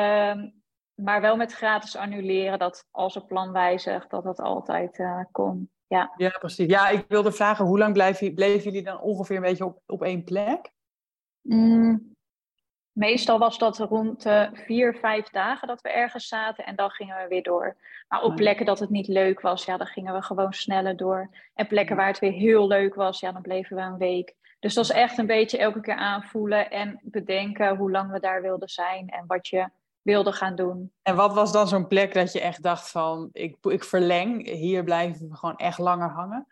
Um, 0.00 0.62
maar 0.94 1.20
wel 1.20 1.36
met 1.36 1.52
gratis 1.52 1.96
annuleren, 1.96 2.58
dat 2.58 2.86
als 2.90 3.14
het 3.14 3.26
plan 3.26 3.52
wijzigt, 3.52 4.10
dat 4.10 4.24
dat 4.24 4.40
altijd 4.40 4.98
uh, 4.98 5.24
kon. 5.32 5.70
Ja. 5.88 6.12
ja, 6.16 6.30
precies. 6.38 6.66
Ja, 6.66 6.88
ik 6.88 7.04
wilde 7.08 7.32
vragen, 7.32 7.64
hoe 7.64 7.78
lang 7.78 7.92
bleven, 7.92 8.34
bleven 8.34 8.62
jullie 8.62 8.82
dan 8.82 9.00
ongeveer 9.00 9.36
een 9.36 9.42
beetje 9.42 9.64
op, 9.64 9.82
op 9.86 10.02
één 10.02 10.24
plek? 10.24 10.70
Mm, 11.42 12.16
Meestal 12.98 13.38
was 13.38 13.58
dat 13.58 13.78
rond 13.78 14.26
uh, 14.26 14.48
vier, 14.52 14.94
vijf 14.94 15.28
dagen 15.28 15.68
dat 15.68 15.80
we 15.80 15.88
ergens 15.88 16.28
zaten 16.28 16.66
en 16.66 16.76
dan 16.76 16.90
gingen 16.90 17.16
we 17.16 17.28
weer 17.28 17.42
door. 17.42 17.76
Maar 18.08 18.22
op 18.22 18.36
plekken 18.36 18.66
dat 18.66 18.78
het 18.78 18.90
niet 18.90 19.08
leuk 19.08 19.40
was, 19.40 19.64
ja, 19.64 19.76
dan 19.76 19.86
gingen 19.86 20.14
we 20.14 20.22
gewoon 20.22 20.52
sneller 20.52 20.96
door. 20.96 21.30
En 21.54 21.66
plekken 21.66 21.96
waar 21.96 22.06
het 22.06 22.18
weer 22.18 22.32
heel 22.32 22.66
leuk 22.66 22.94
was, 22.94 23.20
ja, 23.20 23.32
dan 23.32 23.42
bleven 23.42 23.76
we 23.76 23.82
een 23.82 23.98
week. 23.98 24.34
Dus 24.58 24.74
dat 24.74 24.86
was 24.86 24.96
echt 24.96 25.18
een 25.18 25.26
beetje 25.26 25.58
elke 25.58 25.80
keer 25.80 25.94
aanvoelen 25.94 26.70
en 26.70 27.00
bedenken 27.02 27.76
hoe 27.76 27.90
lang 27.90 28.10
we 28.10 28.20
daar 28.20 28.42
wilden 28.42 28.68
zijn 28.68 29.08
en 29.08 29.24
wat 29.26 29.48
je 29.48 29.68
wilde 30.08 30.32
gaan 30.32 30.54
doen. 30.54 30.92
En 31.02 31.16
wat 31.16 31.34
was 31.34 31.52
dan 31.52 31.68
zo'n 31.68 31.86
plek 31.86 32.14
dat 32.14 32.32
je 32.32 32.40
echt 32.40 32.62
dacht 32.62 32.90
van, 32.90 33.28
ik, 33.32 33.56
ik 33.60 33.84
verleng, 33.84 34.46
hier 34.46 34.84
blijven 34.84 35.28
we 35.28 35.36
gewoon 35.36 35.56
echt 35.56 35.78
langer 35.78 36.10
hangen? 36.10 36.46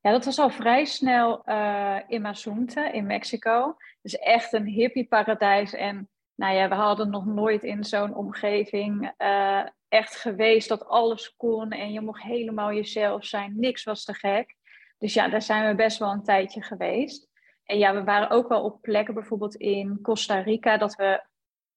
Ja, 0.00 0.10
dat 0.10 0.24
was 0.24 0.38
al 0.38 0.50
vrij 0.50 0.84
snel 0.84 1.42
uh, 1.46 1.96
in 2.06 2.22
Mazunte 2.22 2.90
in 2.92 3.06
Mexico. 3.06 3.76
Dus 4.02 4.18
echt 4.18 4.52
een 4.52 4.66
hippie-paradijs. 4.66 5.74
En 5.74 6.08
nou 6.34 6.54
ja, 6.54 6.68
we 6.68 6.74
hadden 6.74 7.10
nog 7.10 7.26
nooit 7.26 7.64
in 7.64 7.84
zo'n 7.84 8.14
omgeving 8.14 9.12
uh, 9.18 9.62
echt 9.88 10.16
geweest 10.16 10.68
dat 10.68 10.86
alles 10.86 11.36
kon 11.36 11.70
en 11.70 11.92
je 11.92 12.00
mocht 12.00 12.22
helemaal 12.22 12.72
jezelf 12.72 13.24
zijn. 13.24 13.54
Niks 13.56 13.84
was 13.84 14.04
te 14.04 14.14
gek. 14.14 14.56
Dus 14.98 15.14
ja, 15.14 15.28
daar 15.28 15.42
zijn 15.42 15.68
we 15.68 15.74
best 15.74 15.98
wel 15.98 16.10
een 16.10 16.22
tijdje 16.22 16.62
geweest. 16.62 17.28
En 17.64 17.78
ja, 17.78 17.94
we 17.94 18.04
waren 18.04 18.30
ook 18.30 18.48
wel 18.48 18.62
op 18.62 18.82
plekken, 18.82 19.14
bijvoorbeeld 19.14 19.54
in 19.54 19.98
Costa 20.02 20.40
Rica, 20.40 20.76
dat 20.76 20.94
we 20.94 21.22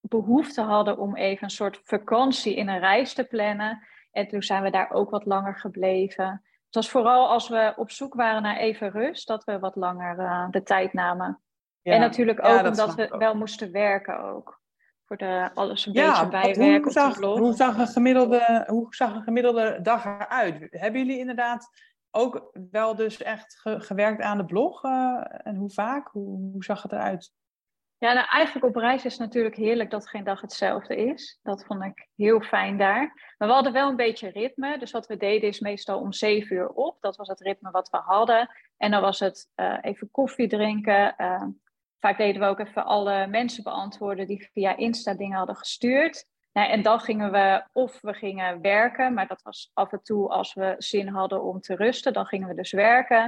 behoefte 0.02 0.62
hadden 0.62 0.98
om 0.98 1.16
even 1.16 1.44
een 1.44 1.50
soort 1.50 1.82
vakantie 1.84 2.56
in 2.56 2.68
een 2.68 2.80
reis 2.80 3.14
te 3.14 3.24
plannen. 3.24 3.84
En 4.12 4.28
toen 4.28 4.44
zijn 4.44 4.64
we 4.64 4.70
daar 4.70 4.92
ook 4.92 5.10
wat 5.10 5.26
langer 5.26 5.56
gebleven. 5.56 6.42
Het 6.66 6.76
was 6.76 6.90
vooral 6.90 7.30
als 7.30 7.50
we 7.50 7.74
op 7.76 7.92
zoek 7.92 8.14
waren 8.14 8.42
naar 8.42 8.58
even 8.58 8.92
rust, 8.92 9.28
dat 9.28 9.44
we 9.44 9.60
wat 9.60 9.76
langer 9.76 10.20
uh, 10.20 10.50
de 10.50 10.64
tijd 10.64 10.94
namen. 10.94 11.42
en 11.82 12.00
natuurlijk 12.00 12.46
ook 12.46 12.66
omdat 12.66 12.96
we 12.96 13.16
wel 13.18 13.36
moesten 13.36 13.72
werken 13.72 14.20
ook. 14.20 14.60
Voor 15.06 15.18
de 15.18 15.50
alles 15.54 15.86
een 15.86 15.94
beetje 15.94 16.28
bijwerken 16.28 16.84
hoe 16.84 16.92
zag, 16.92 17.18
hoe 17.18 17.54
zag, 17.54 17.78
een 17.78 17.88
gemiddelde, 17.88 18.64
hoe 18.68 18.96
zag 18.96 19.16
een 19.16 19.24
gemiddelde 19.24 19.80
dag 19.82 20.06
eruit? 20.06 20.68
Hebben 20.70 21.00
jullie 21.02 21.20
inderdaad 21.20 21.70
ook 22.12 22.52
wel 22.72 22.96
dus 22.96 23.22
echt 23.22 23.60
gewerkt 23.64 24.22
aan 24.22 24.38
de 24.38 24.46
blog? 24.46 24.84
Uh, 24.84 25.24
en 25.28 25.56
hoe 25.56 25.72
vaak? 25.72 26.08
Hoe, 26.08 26.52
hoe 26.52 26.64
zag 26.64 26.82
het 26.82 26.92
eruit? 26.92 27.32
Ja, 28.02 28.14
nou, 28.14 28.28
eigenlijk 28.30 28.66
op 28.66 28.82
reis 28.82 29.06
is 29.06 29.18
natuurlijk 29.18 29.56
heerlijk 29.56 29.92
dat 29.92 30.10
geen 30.10 30.24
dag 30.24 30.42
hetzelfde 30.42 30.96
is. 30.96 31.40
Dat 31.44 31.66
vond 31.66 31.84
ik 31.84 32.08
heel 32.16 32.42
fijn 32.42 32.78
daar. 32.78 33.34
Maar 33.38 33.48
we 33.48 33.54
hadden 33.54 33.74
wel 33.74 33.90
een 33.90 33.96
beetje 33.96 34.30
ritme. 34.30 34.80
Dus 34.80 34.92
wat 34.92 35.08
we 35.08 35.18
deden 35.18 35.50
is 35.50 35.60
meestal 35.60 36.00
om 36.00 36.14
zeven 36.14 36.56
uur 36.56 36.68
op. 36.70 36.98
Dat 37.00 37.16
was 37.16 37.28
het 37.28 37.40
ritme 37.40 37.72
wat 37.72 37.90
we 37.90 37.98
hadden. 37.98 38.50
En 38.78 38.92
dan 38.92 39.02
was 39.02 39.20
het 39.20 39.50
uh, 39.56 39.78
even 39.82 40.12
koffie 40.12 40.48
drinken. 40.48 41.14
Uh, 41.18 41.44
vaak 42.00 42.18
deden 42.18 42.42
we 42.42 42.48
ook 42.48 42.60
even 42.60 42.86
alle 42.86 43.28
mensen 43.28 43.64
beantwoorden 43.64 44.28
die 44.28 44.50
via 44.54 44.78
Insta 44.78 45.14
dingen 45.14 45.38
hadden 45.38 45.56
gestuurd. 45.56 46.26
Nou, 46.54 46.70
en 46.70 46.82
dan 46.82 47.00
gingen 47.00 47.32
we, 47.32 47.64
of 47.72 48.02
we 48.02 48.14
gingen 48.14 48.62
werken, 48.62 49.14
maar 49.14 49.28
dat 49.28 49.42
was 49.42 49.72
af 49.74 49.92
en 49.92 50.04
toe 50.04 50.30
als 50.30 50.54
we 50.54 50.76
zin 50.78 51.08
hadden 51.08 51.44
om 51.44 51.60
te 51.60 51.76
rusten, 51.76 52.14
dan 52.14 52.26
gingen 52.26 52.48
we 52.48 52.56
dus 52.56 52.72
werken. 52.72 53.24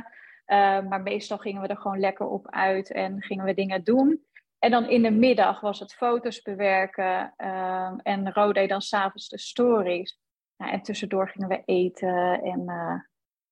Uh, 0.48 0.80
maar 0.82 1.02
meestal 1.02 1.38
gingen 1.38 1.62
we 1.62 1.68
er 1.68 1.78
gewoon 1.78 2.00
lekker 2.00 2.28
op 2.28 2.50
uit 2.50 2.92
en 2.92 3.22
gingen 3.22 3.46
we 3.46 3.54
dingen 3.54 3.84
doen. 3.84 4.24
En 4.64 4.72
dan 4.72 4.90
in 4.90 5.02
de 5.02 5.12
middag 5.12 5.60
was 5.60 5.80
het 5.80 5.94
foto's 5.94 6.42
bewerken 6.42 7.34
uh, 7.38 7.92
en 8.04 8.34
Rode 8.34 8.68
dan 8.68 8.82
s'avonds 8.82 9.30
de 9.30 9.40
stories. 9.40 10.20
Nou, 10.58 10.72
en 10.72 10.82
tussendoor 10.82 11.30
gingen 11.30 11.48
we 11.48 11.62
eten 11.66 12.42
en 12.42 12.62
uh, 12.66 12.96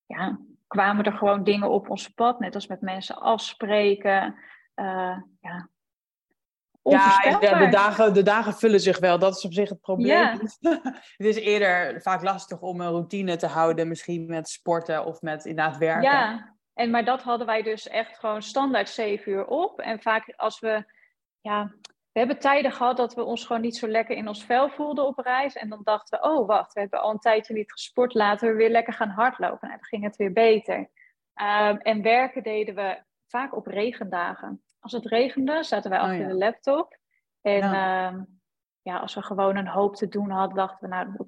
ja, 0.05 0.39
kwamen 0.67 1.05
er 1.05 1.13
gewoon 1.13 1.43
dingen 1.43 1.69
op 1.69 1.89
ons 1.89 2.07
pad, 2.07 2.39
net 2.39 2.55
als 2.55 2.67
met 2.67 2.81
mensen 2.81 3.21
afspreken. 3.21 4.35
Uh, 4.75 5.17
ja, 5.41 5.69
ja, 6.81 7.39
de, 7.39 7.67
dagen, 7.71 8.13
de 8.13 8.23
dagen 8.23 8.53
vullen 8.53 8.79
zich 8.79 8.99
wel. 8.99 9.19
Dat 9.19 9.35
is 9.35 9.45
op 9.45 9.53
zich 9.53 9.69
het 9.69 9.81
probleem. 9.81 10.07
Ja. 10.07 10.37
het 11.17 11.27
is 11.27 11.35
eerder 11.35 12.01
vaak 12.01 12.23
lastig 12.23 12.61
om 12.61 12.81
een 12.81 12.89
routine 12.89 13.35
te 13.35 13.47
houden. 13.47 13.87
Misschien 13.87 14.25
met 14.25 14.49
sporten 14.49 15.05
of 15.05 15.21
met 15.21 15.45
inderdaad 15.45 15.77
werken. 15.77 16.11
Ja, 16.11 16.55
en, 16.73 16.89
maar 16.89 17.05
dat 17.05 17.21
hadden 17.21 17.47
wij 17.47 17.61
dus 17.61 17.87
echt 17.87 18.19
gewoon 18.19 18.41
standaard 18.41 18.89
zeven 18.89 19.31
uur 19.31 19.45
op. 19.45 19.79
En 19.79 20.01
vaak 20.01 20.33
als 20.35 20.59
we... 20.59 20.99
Ja, 21.41 21.71
we 22.11 22.19
hebben 22.19 22.39
tijden 22.39 22.71
gehad 22.71 22.97
dat 22.97 23.13
we 23.13 23.23
ons 23.23 23.45
gewoon 23.45 23.61
niet 23.61 23.77
zo 23.77 23.87
lekker 23.87 24.15
in 24.15 24.27
ons 24.27 24.45
vel 24.45 24.69
voelden 24.69 25.05
op 25.05 25.17
reis. 25.19 25.55
En 25.55 25.69
dan 25.69 25.81
dachten 25.83 26.19
we, 26.19 26.29
oh 26.29 26.47
wacht, 26.47 26.73
we 26.73 26.79
hebben 26.79 27.01
al 27.01 27.11
een 27.11 27.19
tijdje 27.19 27.53
niet 27.53 27.71
gesport. 27.71 28.13
Laten 28.13 28.49
we 28.49 28.55
weer 28.55 28.69
lekker 28.69 28.93
gaan 28.93 29.09
hardlopen. 29.09 29.69
En 29.69 29.75
dan 29.75 29.85
ging 29.85 30.03
het 30.03 30.15
weer 30.15 30.33
beter. 30.33 30.77
Um, 30.77 31.77
en 31.77 32.01
werken 32.01 32.43
deden 32.43 32.75
we 32.75 33.03
vaak 33.27 33.55
op 33.55 33.67
regendagen 33.67 34.63
als 34.81 34.91
het 34.91 35.05
regende, 35.05 35.63
zaten 35.63 35.89
wij 35.89 35.99
oh, 35.99 36.05
achter 36.05 36.27
de 36.27 36.33
laptop. 36.33 36.97
En 37.41 37.57
ja. 37.57 38.07
Ehm, 38.07 38.23
ja. 38.81 38.97
als 38.97 39.13
we 39.13 39.21
gewoon 39.21 39.55
een 39.55 39.67
hoop 39.67 39.95
te 39.95 40.07
doen 40.07 40.29
hadden, 40.29 40.55
dachten 40.55 40.89
we, 40.89 40.95
nou, 40.95 41.13
we, 41.17 41.27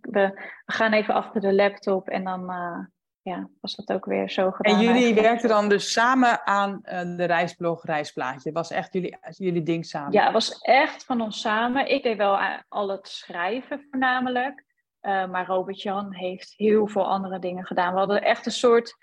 we 0.66 0.74
gaan 0.74 0.94
even 0.94 1.14
achter 1.14 1.42
de 1.42 1.54
laptop. 1.54 2.10
En 2.10 2.24
dan 2.24 2.52
uh, 2.52 2.80
ja, 3.24 3.50
was 3.62 3.76
dat 3.76 3.92
ook 3.92 4.06
weer 4.06 4.30
zo 4.30 4.52
gedaan. 4.52 4.76
En 4.76 4.82
jullie 4.82 5.14
werkten 5.14 5.50
dan 5.50 5.70
dus 5.70 5.92
samen 5.92 6.46
aan 6.46 6.82
uh, 6.84 7.18
de 7.18 7.24
reisblog 7.24 7.86
Reisplaatje? 7.86 8.52
Was 8.52 8.72
echt 8.72 8.94
jullie, 8.94 9.18
jullie 9.30 9.64
ding 9.64 9.86
samen? 9.86 10.12
Ja, 10.12 10.24
het 10.24 10.34
was 10.34 10.60
echt 10.62 11.06
van 11.06 11.22
ons 11.22 11.42
samen. 11.42 11.92
Ik 11.92 12.04
deed 12.04 12.18
wel 12.18 12.38
eh, 12.38 12.60
al 12.70 12.90
het 12.90 13.08
schrijven 13.08 13.88
voornamelijk. 13.90 14.66
Uh, 15.02 15.30
maar 15.30 15.46
Robert-Jan 15.46 16.14
heeft 16.14 16.54
heel 16.58 16.88
veel 16.88 17.08
andere 17.08 17.40
dingen 17.40 17.66
gedaan. 17.66 17.94
We 17.94 18.00
hadden 18.00 18.24
echt 18.24 18.46
een 18.46 18.52
soort 18.52 18.96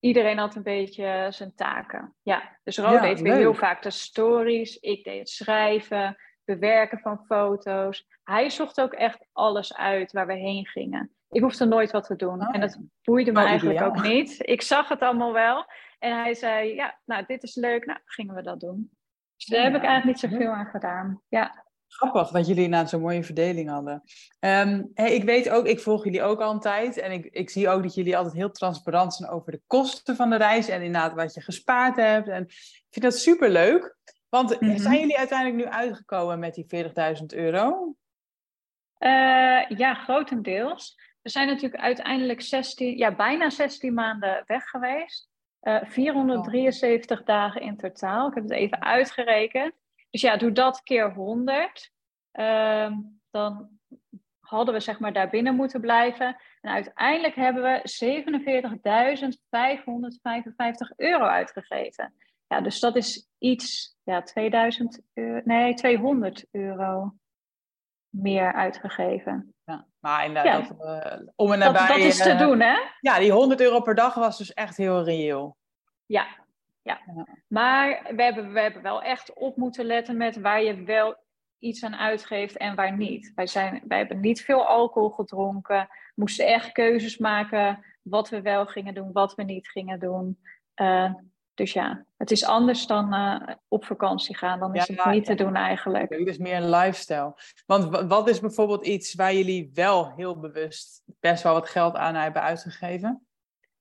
iedereen 0.00 0.38
had 0.38 0.54
een 0.54 0.62
beetje 0.62 1.26
zijn 1.30 1.54
taken. 1.54 2.14
Ja, 2.22 2.58
dus 2.64 2.78
Ro 2.78 3.00
deed 3.00 3.20
weer 3.20 3.34
heel 3.34 3.54
vaak 3.54 3.82
de 3.82 3.90
stories. 3.90 4.76
Ik 4.76 5.04
deed 5.04 5.18
het 5.18 5.28
schrijven, 5.28 6.16
bewerken 6.44 6.98
van 6.98 7.24
foto's. 7.26 8.06
Hij 8.22 8.50
zocht 8.50 8.80
ook 8.80 8.92
echt 8.92 9.26
alles 9.32 9.74
uit 9.76 10.12
waar 10.12 10.26
we 10.26 10.34
heen 10.34 10.66
gingen. 10.66 11.17
Ik 11.30 11.42
hoefde 11.42 11.64
nooit 11.64 11.90
wat 11.90 12.06
te 12.06 12.16
doen. 12.16 12.40
En 12.40 12.60
dat 12.60 12.76
oh. 12.76 12.82
boeide 13.02 13.32
me 13.32 13.40
eigenlijk 13.40 13.82
ook 13.82 14.02
niet. 14.02 14.36
Ik 14.38 14.62
zag 14.62 14.88
het 14.88 15.00
allemaal 15.00 15.32
wel. 15.32 15.66
En 15.98 16.16
hij 16.16 16.34
zei, 16.34 16.74
ja, 16.74 16.98
nou, 17.04 17.24
dit 17.26 17.42
is 17.42 17.54
leuk. 17.54 17.86
Nou, 17.86 17.98
gingen 18.04 18.34
we 18.34 18.42
dat 18.42 18.60
doen. 18.60 18.90
Dus 19.36 19.46
daar 19.46 19.62
heb 19.62 19.74
ik 19.74 19.82
eigenlijk 19.82 20.22
niet 20.22 20.30
zoveel 20.30 20.52
aan 20.52 20.66
gedaan. 20.66 21.22
Ja. 21.28 21.66
Grappig 21.88 22.30
dat 22.30 22.46
jullie 22.46 22.64
inderdaad 22.64 22.90
zo'n 22.90 23.00
mooie 23.00 23.24
verdeling 23.24 23.68
hadden. 23.68 24.02
Um, 24.40 24.90
hey, 24.94 25.14
ik 25.14 25.24
weet 25.24 25.48
ook, 25.48 25.66
ik 25.66 25.80
volg 25.80 26.04
jullie 26.04 26.22
ook 26.22 26.40
al 26.40 26.52
een 26.52 26.60
tijd. 26.60 26.96
En 26.96 27.12
ik, 27.12 27.24
ik 27.24 27.50
zie 27.50 27.68
ook 27.68 27.82
dat 27.82 27.94
jullie 27.94 28.16
altijd 28.16 28.34
heel 28.34 28.50
transparant 28.50 29.14
zijn 29.14 29.30
over 29.30 29.52
de 29.52 29.60
kosten 29.66 30.16
van 30.16 30.30
de 30.30 30.36
reis. 30.36 30.68
En 30.68 30.82
inderdaad 30.82 31.14
wat 31.14 31.34
je 31.34 31.40
gespaard 31.40 31.96
hebt. 31.96 32.28
En 32.28 32.42
ik 32.42 32.86
vind 32.90 33.04
dat 33.04 33.18
super 33.18 33.50
leuk. 33.50 33.96
Want 34.28 34.60
mm 34.60 34.68
-hmm. 34.68 34.78
zijn 34.78 34.98
jullie 34.98 35.18
uiteindelijk 35.18 35.64
nu 35.64 35.72
uitgekomen 35.72 36.38
met 36.38 36.54
die 36.54 36.66
40.000 37.20 37.26
euro? 37.26 37.94
Uh, 38.98 39.68
ja, 39.68 39.94
grotendeels. 39.94 40.96
We 41.28 41.34
zijn 41.34 41.46
natuurlijk 41.46 41.82
uiteindelijk 41.82 42.40
16, 42.40 42.96
ja, 42.96 43.14
bijna 43.14 43.50
16 43.50 43.94
maanden 43.94 44.42
weg 44.46 44.64
geweest. 44.64 45.28
Uh, 45.62 45.82
eh, 45.82 45.88
473 45.88 47.20
oh. 47.20 47.26
dagen 47.26 47.60
in 47.60 47.76
totaal. 47.76 48.28
Ik 48.28 48.34
heb 48.34 48.42
het 48.42 48.52
even 48.52 48.82
uitgerekend. 48.82 49.72
Dus 50.10 50.20
ja, 50.20 50.36
doe 50.36 50.52
dat 50.52 50.82
keer 50.82 51.12
100. 51.12 51.90
Uh, 52.32 52.96
dan 53.30 53.68
hadden 54.40 54.74
we 54.74 54.80
zeg 54.80 54.98
maar 54.98 55.12
daar 55.12 55.30
binnen 55.30 55.54
moeten 55.54 55.80
blijven. 55.80 56.36
En 56.60 56.70
uiteindelijk 56.70 57.34
hebben 57.34 57.62
we 57.62 57.80
47.555 60.90 60.96
euro 60.96 61.24
uitgegeven. 61.24 62.14
Ja, 62.46 62.60
dus 62.60 62.80
dat 62.80 62.96
is 62.96 63.28
iets, 63.38 63.96
ja, 64.02 64.22
2000 64.22 65.00
euro, 65.14 65.40
nee, 65.44 65.74
200 65.74 66.46
euro 66.50 67.14
meer 68.10 68.52
uitgegeven. 68.52 69.54
Ja, 69.64 69.86
maar 69.98 70.24
inderdaad, 70.24 70.68
dat, 70.68 71.04
uh, 71.04 71.28
om 71.36 71.52
en 71.52 71.58
nabij... 71.58 71.86
Dat, 71.86 71.88
dat 71.88 72.06
is 72.06 72.22
te 72.22 72.30
uh, 72.30 72.38
doen, 72.38 72.60
hè? 72.60 72.76
Ja, 73.00 73.18
die 73.18 73.32
100 73.32 73.60
euro 73.60 73.80
per 73.80 73.94
dag 73.94 74.14
was 74.14 74.38
dus 74.38 74.54
echt 74.54 74.76
heel 74.76 75.04
reëel. 75.04 75.56
Ja, 76.06 76.26
ja. 76.82 77.00
Maar 77.48 78.02
we 78.16 78.22
hebben, 78.22 78.52
we 78.52 78.60
hebben 78.60 78.82
wel 78.82 79.02
echt 79.02 79.34
op 79.34 79.56
moeten 79.56 79.84
letten 79.84 80.16
met 80.16 80.40
waar 80.40 80.62
je 80.62 80.84
wel 80.84 81.16
iets 81.58 81.84
aan 81.84 81.96
uitgeeft 81.96 82.56
en 82.56 82.74
waar 82.74 82.96
niet. 82.96 83.32
Wij, 83.34 83.46
zijn, 83.46 83.82
wij 83.88 83.98
hebben 83.98 84.20
niet 84.20 84.40
veel 84.40 84.66
alcohol 84.66 85.10
gedronken, 85.10 85.88
moesten 86.14 86.46
echt 86.46 86.72
keuzes 86.72 87.18
maken 87.18 87.84
wat 88.02 88.28
we 88.28 88.42
wel 88.42 88.66
gingen 88.66 88.94
doen, 88.94 89.12
wat 89.12 89.34
we 89.34 89.42
niet 89.42 89.68
gingen 89.68 90.00
doen. 90.00 90.40
Uh, 90.76 91.14
dus 91.58 91.72
ja, 91.72 92.04
het 92.16 92.30
is 92.30 92.44
anders 92.44 92.86
dan 92.86 93.14
uh, 93.14 93.40
op 93.68 93.84
vakantie 93.84 94.36
gaan. 94.36 94.58
Dan 94.58 94.74
is 94.74 94.86
ja, 94.86 94.94
het 94.94 95.12
niet 95.12 95.26
ja, 95.26 95.34
te 95.34 95.44
doen 95.44 95.54
eigenlijk. 95.54 96.10
Het 96.10 96.26
is 96.28 96.38
meer 96.38 96.56
een 96.56 96.70
lifestyle. 96.70 97.34
Want 97.66 98.06
wat 98.08 98.28
is 98.28 98.40
bijvoorbeeld 98.40 98.86
iets 98.86 99.14
waar 99.14 99.34
jullie 99.34 99.70
wel 99.74 100.12
heel 100.16 100.40
bewust 100.40 101.02
best 101.20 101.42
wel 101.42 101.52
wat 101.52 101.68
geld 101.68 101.96
aan 101.96 102.14
hebben 102.14 102.42
uitgegeven? 102.42 103.26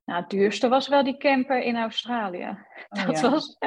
Nou, 0.06 0.22
het 0.22 0.30
duurste 0.30 0.68
was 0.68 0.88
wel 0.88 1.04
die 1.04 1.18
camper 1.18 1.62
in 1.62 1.78
Australië. 1.78 2.66
Oh, 2.90 3.06
dat, 3.08 3.20
ja. 3.20 3.30
was, 3.30 3.58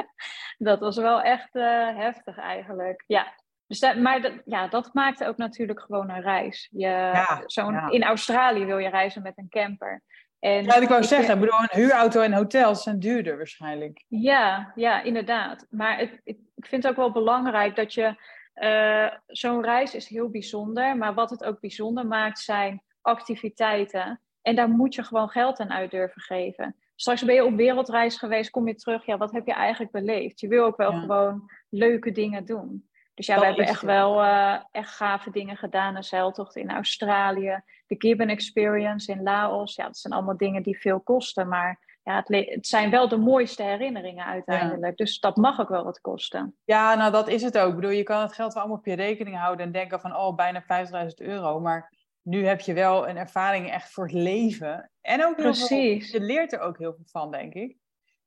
dat 0.57 0.79
was 0.79 0.97
wel 0.97 1.21
echt 1.21 1.55
uh, 1.55 1.97
heftig 1.97 2.37
eigenlijk. 2.37 3.03
Ja. 3.07 3.33
Dus 3.67 3.79
dat, 3.79 3.95
maar 3.95 4.21
dat, 4.21 4.33
ja, 4.45 4.67
dat 4.67 4.93
maakte 4.93 5.27
ook 5.27 5.37
natuurlijk 5.37 5.81
gewoon 5.81 6.09
een 6.09 6.21
reis. 6.21 6.67
Je, 6.71 6.87
ja, 6.87 7.43
zo'n. 7.45 7.91
In 7.91 8.03
Australië 8.03 8.65
wil 8.65 8.77
je 8.77 8.89
reizen 8.89 9.21
met 9.21 9.37
een 9.37 9.49
camper. 9.49 10.03
En 10.41 10.63
ja, 10.63 10.75
ik 10.75 10.87
wou 10.87 11.01
ik 11.01 11.07
zeggen, 11.07 11.33
ik 11.33 11.39
bedoel, 11.39 11.59
een 11.59 11.79
huurauto 11.81 12.21
en 12.21 12.33
hotels 12.33 12.83
zijn 12.83 12.99
duurder 12.99 13.37
waarschijnlijk. 13.37 14.03
Ja, 14.07 14.71
ja 14.75 15.01
inderdaad. 15.01 15.67
Maar 15.69 15.97
het, 15.97 16.21
ik, 16.23 16.37
ik 16.55 16.65
vind 16.65 16.83
het 16.83 16.91
ook 16.91 16.97
wel 16.97 17.11
belangrijk 17.11 17.75
dat 17.75 17.93
je... 17.93 18.15
Uh, 18.55 19.11
zo'n 19.27 19.63
reis 19.63 19.95
is 19.95 20.07
heel 20.07 20.29
bijzonder, 20.29 20.97
maar 20.97 21.13
wat 21.13 21.29
het 21.29 21.43
ook 21.43 21.59
bijzonder 21.59 22.07
maakt 22.07 22.39
zijn 22.39 22.83
activiteiten 23.01 24.21
en 24.41 24.55
daar 24.55 24.69
moet 24.69 24.95
je 24.95 25.03
gewoon 25.03 25.29
geld 25.29 25.59
aan 25.59 25.71
uit 25.71 25.91
durven 25.91 26.21
geven. 26.21 26.75
Straks 26.95 27.25
ben 27.25 27.35
je 27.35 27.45
op 27.45 27.55
wereldreis 27.55 28.17
geweest, 28.17 28.49
kom 28.49 28.67
je 28.67 28.75
terug. 28.75 29.05
Ja, 29.05 29.17
wat 29.17 29.31
heb 29.31 29.45
je 29.45 29.53
eigenlijk 29.53 29.91
beleefd? 29.91 30.39
Je 30.39 30.47
wil 30.47 30.65
ook 30.65 30.77
wel 30.77 30.91
gewoon 30.91 31.51
leuke 31.69 32.11
dingen 32.11 32.45
doen. 32.45 32.89
Dus 33.21 33.35
ja, 33.35 33.35
dat 33.35 33.43
we 33.43 33.49
hebben 33.49 33.67
echt 33.73 33.81
wel 33.81 34.23
uh, 34.23 34.57
echt 34.71 34.95
gave 34.95 35.31
dingen 35.31 35.57
gedaan. 35.57 35.95
Een 35.95 36.03
zeiltocht 36.03 36.55
in 36.55 36.71
Australië, 36.71 37.61
de 37.87 37.95
Gibbon 37.97 38.27
Experience 38.27 39.11
in 39.11 39.23
Laos. 39.23 39.75
Ja, 39.75 39.85
dat 39.85 39.97
zijn 39.97 40.13
allemaal 40.13 40.37
dingen 40.37 40.63
die 40.63 40.79
veel 40.79 40.99
kosten. 40.99 41.47
Maar 41.47 41.99
ja, 42.03 42.15
het, 42.15 42.47
het, 42.49 42.67
zijn 42.67 42.89
wel 42.89 43.07
de 43.07 43.17
mooiste 43.17 43.63
herinneringen 43.63 44.25
uiteindelijk. 44.25 44.97
Dus 44.97 45.19
dat 45.19 45.35
mag 45.37 45.59
ook 45.59 45.69
wel 45.69 45.83
wat 45.83 46.01
kosten. 46.01 46.55
Ja, 46.63 46.95
nou 46.95 47.11
dat 47.11 47.27
is 47.27 47.41
het 47.41 47.57
ook. 47.57 47.69
Ik 47.69 47.75
bedoel, 47.75 47.91
je 47.91 48.03
kan 48.03 48.21
het 48.21 48.33
geld 48.33 48.53
wel 48.53 48.61
allemaal 48.61 48.79
op 48.79 48.85
je 48.85 48.95
rekening 48.95 49.37
houden 49.37 49.65
en 49.65 49.71
denken 49.71 49.99
van, 49.99 50.15
oh, 50.15 50.35
bijna 50.35 50.63
50.000 50.63 50.67
euro. 51.15 51.59
Maar 51.59 51.93
nu 52.21 52.45
heb 52.45 52.59
je 52.59 52.73
wel 52.73 53.09
een 53.09 53.17
ervaring 53.17 53.71
echt 53.71 53.91
voor 53.91 54.03
het 54.03 54.13
leven. 54.13 54.91
En 55.01 55.25
ook 55.25 55.35
Precies. 55.35 56.11
Veel, 56.11 56.19
je 56.19 56.25
leert 56.25 56.53
er 56.53 56.59
ook 56.59 56.77
heel 56.77 56.93
veel 56.93 57.05
van, 57.05 57.31
denk 57.31 57.53
ik. 57.53 57.77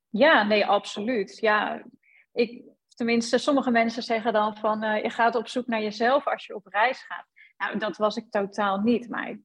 Ja, 0.08 0.42
nee, 0.42 0.66
absoluut. 0.66 1.38
Ja, 1.40 1.82
ik, 2.32 2.62
tenminste, 2.94 3.38
sommige 3.38 3.70
mensen 3.70 4.02
zeggen 4.02 4.32
dan 4.32 4.56
van, 4.56 4.84
uh, 4.84 5.02
je 5.02 5.10
gaat 5.10 5.34
op 5.34 5.48
zoek 5.48 5.66
naar 5.66 5.82
jezelf 5.82 6.26
als 6.26 6.46
je 6.46 6.54
op 6.54 6.66
reis 6.66 7.02
gaat. 7.02 7.26
Nou, 7.56 7.78
dat 7.78 7.96
was 7.96 8.16
ik 8.16 8.30
totaal 8.30 8.78
niet. 8.78 9.08
Maar 9.08 9.28
ik, 9.28 9.40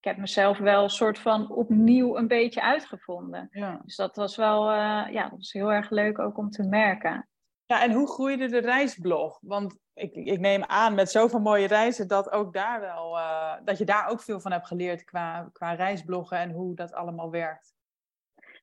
heb 0.00 0.16
mezelf 0.16 0.58
wel 0.58 0.82
een 0.82 0.90
soort 0.90 1.18
van 1.18 1.50
opnieuw 1.50 2.16
een 2.16 2.28
beetje 2.28 2.62
uitgevonden. 2.62 3.48
Ja. 3.50 3.80
Dus 3.84 3.96
dat 3.96 4.16
was 4.16 4.36
wel, 4.36 4.70
uh, 4.70 5.06
ja, 5.10 5.22
dat 5.22 5.38
was 5.38 5.52
heel 5.52 5.72
erg 5.72 5.90
leuk 5.90 6.18
ook 6.18 6.38
om 6.38 6.50
te 6.50 6.62
merken. 6.62 7.28
Ja, 7.66 7.82
en 7.82 7.92
hoe 7.92 8.08
groeide 8.08 8.48
de 8.48 8.58
reisblog? 8.58 9.38
Want 9.40 9.78
ik, 9.94 10.14
ik 10.14 10.40
neem 10.40 10.64
aan 10.64 10.94
met 10.94 11.10
zoveel 11.10 11.40
mooie 11.40 11.66
reizen 11.66 12.08
dat, 12.08 12.30
ook 12.30 12.52
daar 12.52 12.80
wel, 12.80 13.16
uh, 13.16 13.54
dat 13.64 13.78
je 13.78 13.84
daar 13.84 14.08
ook 14.08 14.20
veel 14.20 14.40
van 14.40 14.52
hebt 14.52 14.66
geleerd 14.66 15.04
qua, 15.04 15.48
qua 15.52 15.72
reisbloggen 15.72 16.38
en 16.38 16.50
hoe 16.50 16.74
dat 16.74 16.92
allemaal 16.92 17.30
werkt. 17.30 17.74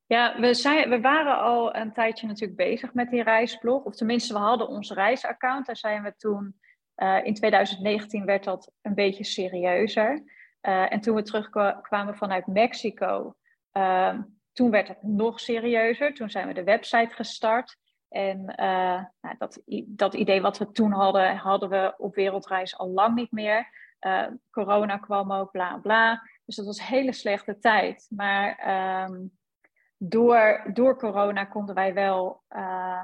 Ja, 0.10 0.40
we, 0.40 0.54
zijn, 0.54 0.90
we 0.90 1.02
waren 1.02 1.40
al 1.40 1.76
een 1.76 1.94
tijdje 1.94 2.28
natuurlijk 2.28 2.58
bezig 2.58 2.94
met 2.94 3.10
die 3.10 3.24
reisblog. 3.24 3.84
Of 3.84 3.96
tenminste, 3.96 4.34
we 4.34 4.40
hadden 4.40 4.68
ons 4.68 4.92
reisaccount. 4.92 5.66
Daar 5.66 5.78
zijn 5.78 6.04
we 6.04 6.16
toen, 6.16 6.60
uh, 6.96 7.26
in 7.26 7.34
2019 7.34 8.26
werd 8.26 8.44
dat 8.44 8.72
een 8.82 8.94
beetje 8.94 9.24
serieuzer. 9.24 10.24
Uh, 10.62 10.94
en 10.94 11.00
toen 11.00 11.16
we 11.16 11.22
terugkwamen 11.22 12.16
vanuit 12.16 12.48
Mexico, 12.48 13.36
uh, 13.74 14.20
toen 14.54 14.72
werd 14.72 14.88
het 14.88 15.04
nog 15.04 15.40
serieuzer. 15.40 16.14
Toen 16.14 16.30
zijn 16.30 16.48
we 16.48 16.54
de 16.54 16.64
website 16.64 17.16
gestart. 17.16 17.78
En 18.08 18.40
uh, 18.40 19.04
nou, 19.22 19.36
dat, 19.38 19.62
dat 19.86 20.14
idee 20.14 20.42
wat 20.42 20.58
we 20.58 20.72
toen 20.72 20.92
hadden, 20.92 21.36
hadden 21.36 21.70
we 21.70 21.94
op 21.98 22.16
wereldreis 22.16 22.78
al 22.78 22.90
lang 22.90 23.16
niet 23.16 23.32
meer. 23.32 23.68
Corona 24.52 24.98
kwam 24.98 25.32
ook, 25.32 25.52
bla 25.52 25.78
bla. 25.78 26.28
Dus 26.46 26.56
dat 26.56 26.66
was 26.66 26.88
hele 26.88 27.14
slechte 27.14 27.60
tijd. 27.60 28.08
Maar 28.10 28.50
um, 29.10 29.39
door, 30.02 30.70
door 30.74 30.98
corona 30.98 31.46
konden 31.46 31.76
wij 31.76 31.94
wel 31.94 32.44
uh, 32.50 33.04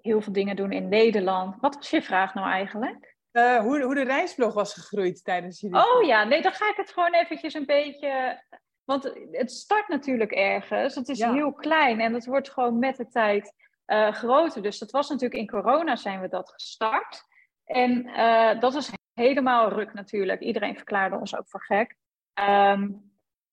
heel 0.00 0.20
veel 0.20 0.32
dingen 0.32 0.56
doen 0.56 0.72
in 0.72 0.88
Nederland. 0.88 1.56
Wat 1.60 1.74
was 1.74 1.90
je 1.90 2.02
vraag 2.02 2.34
nou 2.34 2.48
eigenlijk? 2.48 3.16
hoe, 3.32 3.82
hoe 3.82 3.94
de 3.94 4.04
reisblog 4.04 4.54
was 4.54 4.74
gegroeid 4.74 5.24
tijdens 5.24 5.60
jullie... 5.60 5.76
Oh 5.76 6.02
ja, 6.02 6.24
nee, 6.24 6.42
dan 6.42 6.52
ga 6.52 6.68
ik 6.68 6.76
het 6.76 6.92
gewoon 6.92 7.14
eventjes 7.14 7.54
een 7.54 7.66
beetje... 7.66 8.42
Want 8.84 9.12
het 9.30 9.50
start 9.50 9.88
natuurlijk 9.88 10.32
ergens. 10.32 10.94
Het 10.94 11.08
is 11.08 11.22
heel 11.22 11.52
klein 11.52 12.00
en 12.00 12.14
het 12.14 12.26
wordt 12.26 12.50
gewoon 12.50 12.78
met 12.78 12.96
de 12.96 13.08
tijd 13.08 13.54
uh, 13.86 14.12
groter. 14.12 14.62
Dus 14.62 14.78
dat 14.78 14.90
was 14.90 15.08
natuurlijk 15.08 15.40
in 15.40 15.48
corona 15.48 15.96
zijn 15.96 16.20
we 16.20 16.28
dat 16.28 16.52
gestart. 16.52 17.22
En 17.64 18.04
dat 18.60 18.74
is 18.74 18.90
helemaal 19.14 19.68
ruk 19.68 19.92
natuurlijk. 19.92 20.40
Iedereen 20.40 20.76
verklaarde 20.76 21.16
ons 21.16 21.36
ook 21.36 21.48
voor 21.48 21.62
gek. 21.62 21.96
Um, 22.40 23.11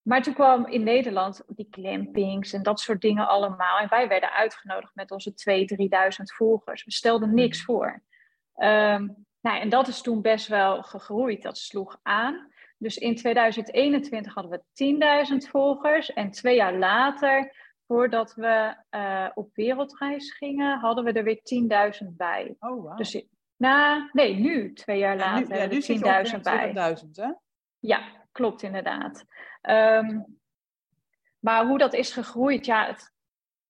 maar 0.09 0.21
toen 0.23 0.33
kwam 0.33 0.65
in 0.65 0.83
Nederland 0.83 1.43
die 1.47 1.67
clampings 1.69 2.53
en 2.53 2.63
dat 2.63 2.79
soort 2.79 3.01
dingen 3.01 3.27
allemaal. 3.27 3.79
En 3.79 3.89
wij 3.89 4.07
werden 4.07 4.31
uitgenodigd 4.31 4.95
met 4.95 5.11
onze 5.11 5.31
2.000, 5.31 5.35
3.000 5.77 6.23
volgers. 6.35 6.83
We 6.83 6.91
stelden 6.91 7.33
niks 7.33 7.65
hmm. 7.65 7.75
voor. 7.75 8.03
Um, 8.55 9.25
nou, 9.41 9.59
en 9.59 9.69
dat 9.69 9.87
is 9.87 10.01
toen 10.01 10.21
best 10.21 10.47
wel 10.47 10.83
gegroeid. 10.83 11.41
Dat 11.41 11.57
sloeg 11.57 11.99
aan. 12.03 12.51
Dus 12.77 12.97
in 12.97 13.15
2021 13.15 14.33
hadden 14.33 14.61
we 14.73 15.43
10.000 15.43 15.49
volgers. 15.49 16.13
En 16.13 16.31
twee 16.31 16.55
jaar 16.55 16.77
later 16.77 17.55
voordat 17.87 18.33
we 18.33 18.75
uh, 18.91 19.29
op 19.33 19.49
wereldreis 19.55 20.33
gingen, 20.33 20.79
hadden 20.79 21.03
we 21.03 21.11
er 21.11 21.23
weer 21.23 21.41
10.000 22.03 22.07
bij. 22.07 22.55
Oh, 22.59 22.83
wow. 22.83 22.97
Dus, 22.97 23.25
nou, 23.55 24.09
nee, 24.11 24.35
nu, 24.35 24.73
twee 24.73 24.99
jaar 24.99 25.17
later, 25.17 25.41
ja, 25.41 25.53
nu, 25.53 25.59
hebben 25.59 25.79
we 25.79 26.29
10.000 26.35 26.41
bij. 26.41 26.97
20.000, 27.03 27.09
hè? 27.11 27.31
Ja, 27.79 28.18
klopt 28.31 28.63
inderdaad. 28.63 29.25
Um, 29.61 30.39
maar 31.39 31.65
hoe 31.65 31.77
dat 31.77 31.93
is 31.93 32.13
gegroeid, 32.13 32.65
ja, 32.65 32.85
het, 32.85 33.13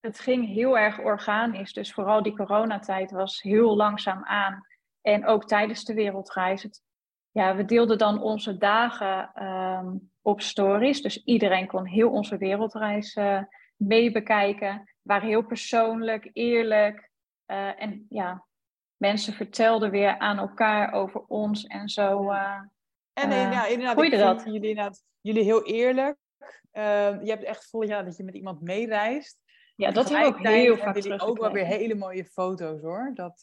het 0.00 0.20
ging 0.20 0.46
heel 0.46 0.78
erg 0.78 0.98
organisch. 0.98 1.72
Dus 1.72 1.92
vooral 1.92 2.22
die 2.22 2.36
coronatijd 2.36 3.10
was 3.10 3.42
heel 3.42 3.76
langzaam 3.76 4.24
aan. 4.24 4.66
En 5.02 5.26
ook 5.26 5.46
tijdens 5.46 5.84
de 5.84 5.94
wereldreis. 5.94 6.62
Het, 6.62 6.82
ja, 7.30 7.56
we 7.56 7.64
deelden 7.64 7.98
dan 7.98 8.22
onze 8.22 8.56
dagen 8.56 9.44
um, 9.46 10.10
op 10.22 10.40
stories. 10.40 11.02
Dus 11.02 11.24
iedereen 11.24 11.66
kon 11.66 11.86
heel 11.86 12.10
onze 12.10 12.36
wereldreis 12.36 13.16
uh, 13.16 13.42
mee 13.76 14.12
bekijken. 14.12 14.94
Waren 15.02 15.28
heel 15.28 15.42
persoonlijk, 15.42 16.30
eerlijk. 16.32 17.10
Uh, 17.46 17.82
en 17.82 18.06
ja, 18.08 18.46
mensen 18.96 19.32
vertelden 19.32 19.90
weer 19.90 20.18
aan 20.18 20.38
elkaar 20.38 20.92
over 20.92 21.20
ons 21.20 21.66
en 21.66 21.88
zo. 21.88 22.32
Uh, 22.32 22.60
en 23.22 23.52
uh, 23.52 23.70
inderdaad, 23.70 24.02
ik 24.02 24.18
dat? 24.18 24.42
jullie, 24.44 24.68
inderdaad, 24.68 25.02
jullie 25.20 25.42
heel 25.42 25.64
eerlijk. 25.64 26.16
Ehm, 26.72 27.24
je 27.24 27.30
hebt 27.30 27.44
echt 27.44 27.68
voel 27.68 27.82
ja, 27.82 28.02
dat 28.02 28.16
je 28.16 28.24
met 28.24 28.34
iemand 28.34 28.60
meereist. 28.60 29.38
Ja, 29.76 29.90
dat 29.90 30.08
hebben 30.08 30.32
we 30.32 30.38
ook 30.38 30.46
heel 30.46 30.76
vaak 30.76 30.94
jullie 30.94 31.20
ook 31.20 31.38
wel 31.38 31.52
weer 31.52 31.64
hele 31.64 31.94
mooie 31.94 32.24
foto's 32.24 32.80
hoor. 32.80 33.10
Dat, 33.14 33.40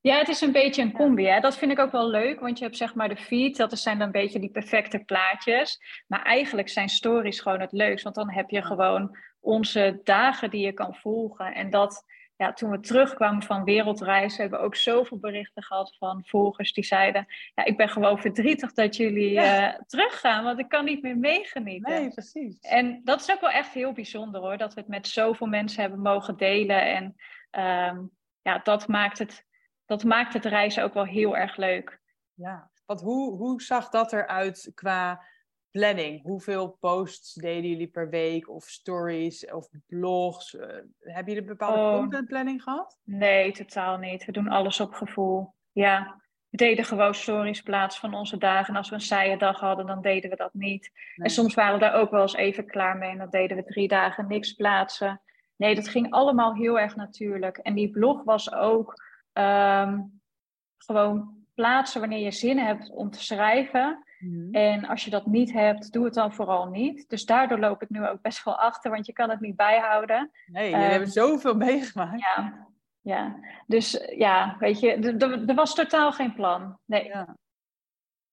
Ja, 0.00 0.18
het 0.18 0.28
is 0.28 0.40
een 0.40 0.52
beetje 0.52 0.82
een 0.82 0.92
combi. 0.92 1.26
Hè? 1.26 1.40
Dat 1.40 1.56
vind 1.56 1.70
ik 1.70 1.78
ook 1.78 1.92
wel 1.92 2.08
leuk, 2.08 2.40
want 2.40 2.58
je 2.58 2.64
hebt 2.64 2.76
zeg 2.76 2.94
maar 2.94 3.08
de 3.08 3.16
feed, 3.16 3.56
dat 3.56 3.78
zijn 3.78 3.98
dan 3.98 4.06
een 4.06 4.12
beetje 4.12 4.40
die 4.40 4.50
perfecte 4.50 4.98
plaatjes. 4.98 5.78
Maar 6.06 6.22
eigenlijk 6.22 6.68
zijn 6.68 6.88
stories 6.88 7.40
gewoon 7.40 7.60
het 7.60 7.72
leukst, 7.72 8.04
want 8.04 8.16
dan 8.16 8.30
heb 8.30 8.50
je 8.50 8.62
gewoon 8.62 9.16
onze 9.40 10.00
dagen 10.04 10.50
die 10.50 10.64
je 10.64 10.72
kan 10.72 10.94
volgen. 10.94 11.54
En 11.54 11.70
dat, 11.70 12.04
ja, 12.38 12.52
toen 12.52 12.70
we 12.70 12.80
terugkwamen 12.80 13.42
van 13.42 13.64
wereldreizen, 13.64 14.40
hebben 14.40 14.58
we 14.58 14.64
ook 14.64 14.76
zoveel 14.76 15.18
berichten 15.18 15.62
gehad 15.62 15.96
van 15.98 16.22
volgers 16.26 16.72
die 16.72 16.84
zeiden: 16.84 17.26
Ja, 17.54 17.64
ik 17.64 17.76
ben 17.76 17.88
gewoon 17.88 18.18
verdrietig 18.18 18.72
dat 18.72 18.96
jullie 18.96 19.30
ja. 19.30 19.72
uh, 19.72 19.80
teruggaan, 19.86 20.44
want 20.44 20.58
ik 20.58 20.68
kan 20.68 20.84
niet 20.84 21.02
meer 21.02 21.16
meegenieten. 21.16 21.92
Nee, 21.92 22.10
precies. 22.10 22.60
En 22.60 23.00
dat 23.04 23.20
is 23.20 23.30
ook 23.30 23.40
wel 23.40 23.50
echt 23.50 23.72
heel 23.72 23.92
bijzonder 23.92 24.40
hoor, 24.40 24.56
dat 24.56 24.74
we 24.74 24.80
het 24.80 24.88
met 24.88 25.08
zoveel 25.08 25.46
mensen 25.46 25.80
hebben 25.80 26.00
mogen 26.00 26.36
delen. 26.36 26.82
En 26.82 27.04
um, 27.94 28.10
ja, 28.42 28.58
dat 28.62 28.88
maakt, 28.88 29.18
het, 29.18 29.44
dat 29.86 30.04
maakt 30.04 30.32
het 30.32 30.44
reizen 30.44 30.82
ook 30.82 30.94
wel 30.94 31.04
heel 31.04 31.36
erg 31.36 31.56
leuk. 31.56 32.00
Ja, 32.34 32.70
want 32.86 33.00
hoe, 33.00 33.36
hoe 33.36 33.62
zag 33.62 33.88
dat 33.88 34.12
eruit 34.12 34.70
qua 34.74 35.24
planning? 35.70 36.22
Hoeveel 36.22 36.76
posts 36.80 37.34
deden 37.34 37.70
jullie 37.70 37.86
per 37.86 38.08
week? 38.10 38.48
Of 38.48 38.64
stories 38.64 39.50
of 39.50 39.68
blogs? 39.86 40.54
Uh, 40.54 40.60
hebben 40.98 41.24
jullie 41.24 41.40
een 41.40 41.56
bepaalde 41.56 41.80
oh. 41.80 41.96
contentplanning 41.98 42.62
gehad? 42.62 42.98
Nee, 43.04 43.52
totaal 43.52 43.96
niet. 43.96 44.24
We 44.24 44.32
doen 44.32 44.48
alles 44.48 44.80
op 44.80 44.92
gevoel. 44.92 45.54
Ja, 45.72 46.20
we 46.48 46.56
deden 46.56 46.84
gewoon 46.84 47.14
stories 47.14 47.62
plaats 47.62 47.98
van 47.98 48.14
onze 48.14 48.38
dagen. 48.38 48.68
En 48.68 48.76
als 48.76 48.88
we 48.88 48.94
een 48.94 49.00
saaie 49.00 49.38
dag 49.38 49.60
hadden, 49.60 49.86
dan 49.86 50.02
deden 50.02 50.30
we 50.30 50.36
dat 50.36 50.54
niet. 50.54 50.90
En 51.16 51.30
soms 51.30 51.54
waren 51.54 51.74
we 51.74 51.80
daar 51.80 51.94
ook 51.94 52.10
wel 52.10 52.22
eens 52.22 52.34
even 52.34 52.66
klaar 52.66 52.96
mee. 52.96 53.10
En 53.10 53.18
dan 53.18 53.30
deden 53.30 53.56
we 53.56 53.64
drie 53.64 53.88
dagen 53.88 54.28
niks 54.28 54.52
plaatsen. 54.52 55.20
Nee, 55.56 55.74
dat 55.74 55.88
ging 55.88 56.10
allemaal 56.10 56.54
heel 56.54 56.78
erg 56.78 56.96
natuurlijk. 56.96 57.58
En 57.58 57.74
die 57.74 57.90
blog 57.90 58.22
was 58.24 58.52
ook 58.52 58.94
um, 59.32 60.20
gewoon 60.76 61.36
plaatsen 61.54 62.00
wanneer 62.00 62.18
je 62.18 62.30
zin 62.30 62.58
hebt 62.58 62.90
om 62.90 63.10
te 63.10 63.22
schrijven. 63.22 64.04
Mhm. 64.18 64.54
En 64.54 64.84
als 64.84 65.04
je 65.04 65.10
dat 65.10 65.26
niet 65.26 65.52
hebt, 65.52 65.92
doe 65.92 66.04
het 66.04 66.14
dan 66.14 66.32
vooral 66.32 66.68
niet. 66.68 67.08
Dus 67.08 67.24
daardoor 67.24 67.58
loop 67.58 67.82
ik 67.82 67.88
nu 67.88 68.06
ook 68.06 68.22
best 68.22 68.44
wel 68.44 68.58
achter, 68.58 68.90
want 68.90 69.06
je 69.06 69.12
kan 69.12 69.30
het 69.30 69.40
niet 69.40 69.56
bijhouden. 69.56 70.30
Nee, 70.46 70.74
um, 70.74 70.80
hebben 70.80 71.08
zoveel 71.08 71.54
meegemaakt. 71.54 72.20
Ja, 72.20 72.68
ja. 73.00 73.40
dus 73.66 74.06
ja, 74.16 74.56
weet 74.58 74.80
je, 74.80 74.92
er 75.46 75.54
was 75.54 75.74
totaal 75.74 76.12
geen 76.12 76.34
plan. 76.34 76.78
Nee. 76.84 77.04
Ja. 77.04 77.36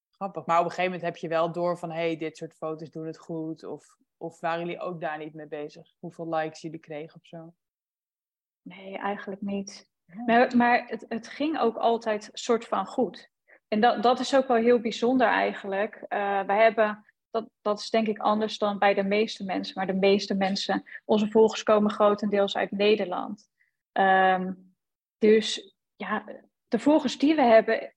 Grappig, 0.10 0.46
maar 0.46 0.60
op 0.60 0.66
een 0.66 0.72
gegeven 0.72 0.92
moment 0.92 1.14
heb 1.14 1.18
je 1.18 1.28
wel 1.28 1.52
door 1.52 1.78
van, 1.78 1.92
hey, 1.92 2.18
dit 2.18 2.38
soort 2.38 2.54
foto's 2.54 2.90
doen 2.90 3.06
het 3.06 3.18
goed. 3.18 3.64
Of, 3.64 3.98
of 4.18 4.40
waren 4.40 4.60
jullie 4.60 4.80
ook 4.80 5.02
daar 5.02 5.18
niet 5.18 5.34
mee 5.34 5.48
bezig? 5.48 5.94
Hoeveel 6.00 6.36
likes 6.36 6.62
jullie 6.62 6.80
kregen 6.80 7.16
of 7.16 7.28
zo? 7.28 7.54
Nee, 8.62 8.98
eigenlijk 8.98 9.42
niet. 9.42 9.90
Maar, 10.26 10.56
maar 10.58 10.88
het, 10.88 11.06
het 11.10 11.28
ging 11.28 11.60
ook 11.60 11.76
altijd 11.76 12.30
soort 12.34 12.66
van 12.66 12.86
goed. 12.86 13.32
En 13.68 13.82
dat, 13.82 14.04
dat 14.04 14.20
is 14.20 14.36
ook 14.36 14.48
wel 14.48 14.58
heel 14.58 14.80
bijzonder 14.80 15.28
eigenlijk. 15.28 15.96
Uh, 15.96 16.42
wij 16.42 16.64
hebben, 16.64 17.06
dat, 17.30 17.50
dat 17.62 17.80
is 17.80 17.90
denk 17.90 18.08
ik 18.08 18.20
anders 18.20 18.58
dan 18.58 18.78
bij 18.78 18.94
de 18.94 19.04
meeste 19.04 19.44
mensen, 19.44 19.74
maar 19.76 19.88
de 19.88 19.94
meeste 19.94 20.36
mensen, 20.36 20.84
onze 21.06 21.30
volgers 21.30 21.64
komen 21.64 21.92
grotendeels 21.92 22.58
uit 22.58 22.72
Nederland. 22.72 23.50
Um, 23.92 24.76
dus 25.18 25.76
ja, 25.96 26.24
de 26.68 26.80
volgers 26.80 27.18
die 27.18 27.36
we 27.36 27.42
hebben, 27.42 27.94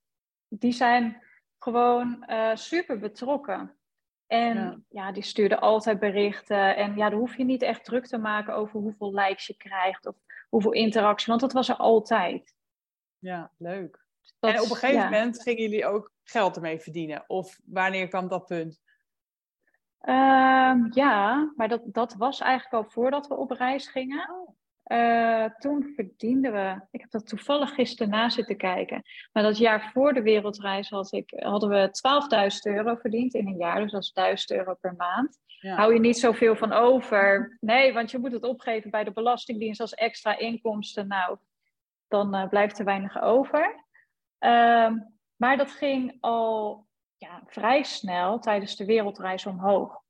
die 0.49 0.73
zijn 0.73 1.23
gewoon 1.59 2.25
uh, 2.29 2.55
super 2.55 2.99
betrokken. 2.99 3.77
En 4.27 4.57
ja. 4.57 4.79
ja. 4.89 5.13
die 5.13 5.23
stuurden 5.23 5.61
altijd 5.61 5.99
berichten. 5.99 6.77
En 6.77 6.97
ja, 6.97 7.11
dan 7.11 7.19
hoef 7.19 7.37
je 7.37 7.45
niet 7.45 7.63
echt 7.63 7.85
druk 7.85 8.07
te 8.07 8.19
maken 8.19 8.55
over 8.55 8.81
hoeveel 8.81 9.15
likes 9.15 9.47
je 9.47 9.57
krijgt 9.57 10.07
of 10.07 10.17
hoeveel 10.49 10.73
interactie, 10.73 11.27
want 11.29 11.41
dat 11.41 11.53
was 11.53 11.69
er 11.69 11.77
altijd. 11.77 12.55
Ja, 13.19 13.53
leuk. 13.57 14.07
Dat, 14.39 14.55
en 14.55 14.61
op 14.61 14.71
een 14.71 14.77
gegeven 14.77 15.05
moment 15.05 15.43
gingen 15.43 15.63
jullie 15.63 15.87
ook 15.87 16.13
geld 16.25 16.57
ermee 16.57 16.81
verdienen? 16.81 17.25
Of 17.27 17.59
wanneer 17.65 18.09
kwam 18.09 18.29
dat 18.29 18.47
punt? 18.47 18.81
Ehm, 20.01 20.87
ja, 20.91 21.53
maar 21.57 21.69
dat, 21.69 21.83
dat 21.85 22.15
was 22.15 22.41
eigenlijk 22.41 22.85
al 22.85 22.91
voordat 22.91 23.27
we 23.27 23.35
op 23.35 23.51
reis 23.51 23.89
gingen. 23.89 24.31
Oh. 24.31 24.57
Uh, 24.89 25.45
toen 25.45 25.93
verdienden 25.95 26.53
we, 26.53 26.81
ik 26.91 27.01
heb 27.01 27.11
dat 27.11 27.27
toevallig 27.27 27.75
gisteren 27.75 28.13
na 28.13 28.29
zitten 28.29 28.57
kijken, 28.57 29.03
maar 29.33 29.43
dat 29.43 29.59
jaar 29.59 29.91
voor 29.93 30.13
de 30.15 30.23
wereldreis 30.23 30.89
had 30.89 31.13
ik, 31.13 31.33
hadden 31.37 31.69
we 31.69 31.91
12.000 32.71 32.77
euro 32.77 32.95
verdiend 32.95 33.35
in 33.35 33.47
een 33.47 33.57
jaar, 33.57 33.81
dus 33.81 33.93
dat 33.93 34.03
is 34.03 34.13
1000 34.13 34.51
euro 34.51 34.75
per 34.75 34.95
maand. 34.97 35.39
Ja. 35.61 35.77
Hou 35.77 35.93
je 35.93 36.01
niet 36.01 36.19
zoveel 36.19 36.57
van 36.57 36.73
over? 36.73 37.57
Nee, 37.61 37.93
want 37.93 38.11
je 38.11 38.19
moet 38.19 38.33
het 38.33 38.45
opgeven 38.45 38.91
bij 38.91 39.05
de 39.05 39.13
Belastingdienst 39.13 39.81
als 39.81 39.95
extra 39.95 40.39
inkomsten. 40.39 41.09
Nou, 41.09 41.39
dan 42.09 42.35
uh, 42.35 42.49
blijft 42.49 42.79
er 42.79 42.85
weinig 42.85 43.23
over. 43.23 43.85
Uh, 44.41 44.93
maar 45.37 45.57
dat 45.57 45.71
ging 45.71 46.17
al 46.21 46.87
ja, 47.17 47.43
vrij 47.47 47.83
snel 47.83 48.39
tijdens 48.39 48.77
de 48.77 48.85
wereldreis 48.85 49.47
omhoog. 49.47 50.03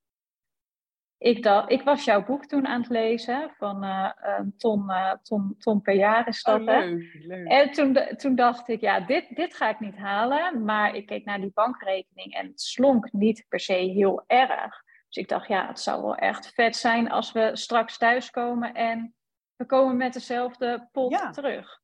Ik, 1.18 1.42
dacht, 1.42 1.70
ik 1.70 1.82
was 1.82 2.04
jouw 2.04 2.24
boek 2.24 2.46
toen 2.46 2.66
aan 2.66 2.80
het 2.80 2.90
lezen, 2.90 3.50
van 3.56 3.84
uh, 3.84 4.10
een 4.14 4.56
ton, 4.56 4.84
uh, 4.88 5.12
ton, 5.22 5.54
ton 5.58 5.80
per 5.80 5.94
jaar 5.94 6.28
is 6.28 6.42
dat. 6.42 6.60
Oh, 6.60 6.66
leuk, 6.66 7.14
leuk. 7.14 7.46
En 7.46 7.70
toen, 7.70 7.98
toen 8.16 8.34
dacht 8.34 8.68
ik, 8.68 8.80
ja, 8.80 9.00
dit, 9.00 9.36
dit 9.36 9.54
ga 9.54 9.68
ik 9.68 9.80
niet 9.80 9.96
halen. 9.96 10.64
Maar 10.64 10.94
ik 10.94 11.06
keek 11.06 11.24
naar 11.24 11.40
die 11.40 11.52
bankrekening 11.54 12.34
en 12.34 12.46
het 12.46 12.60
slonk 12.60 13.12
niet 13.12 13.44
per 13.48 13.60
se 13.60 13.72
heel 13.72 14.24
erg. 14.26 14.82
Dus 15.08 15.22
ik 15.22 15.28
dacht, 15.28 15.48
ja, 15.48 15.66
het 15.66 15.80
zou 15.80 16.02
wel 16.02 16.16
echt 16.16 16.52
vet 16.52 16.76
zijn 16.76 17.10
als 17.10 17.32
we 17.32 17.50
straks 17.52 17.98
thuiskomen 17.98 18.74
en 18.74 19.14
we 19.56 19.66
komen 19.66 19.96
met 19.96 20.12
dezelfde 20.12 20.88
pot 20.92 21.32
terug. 21.32 21.80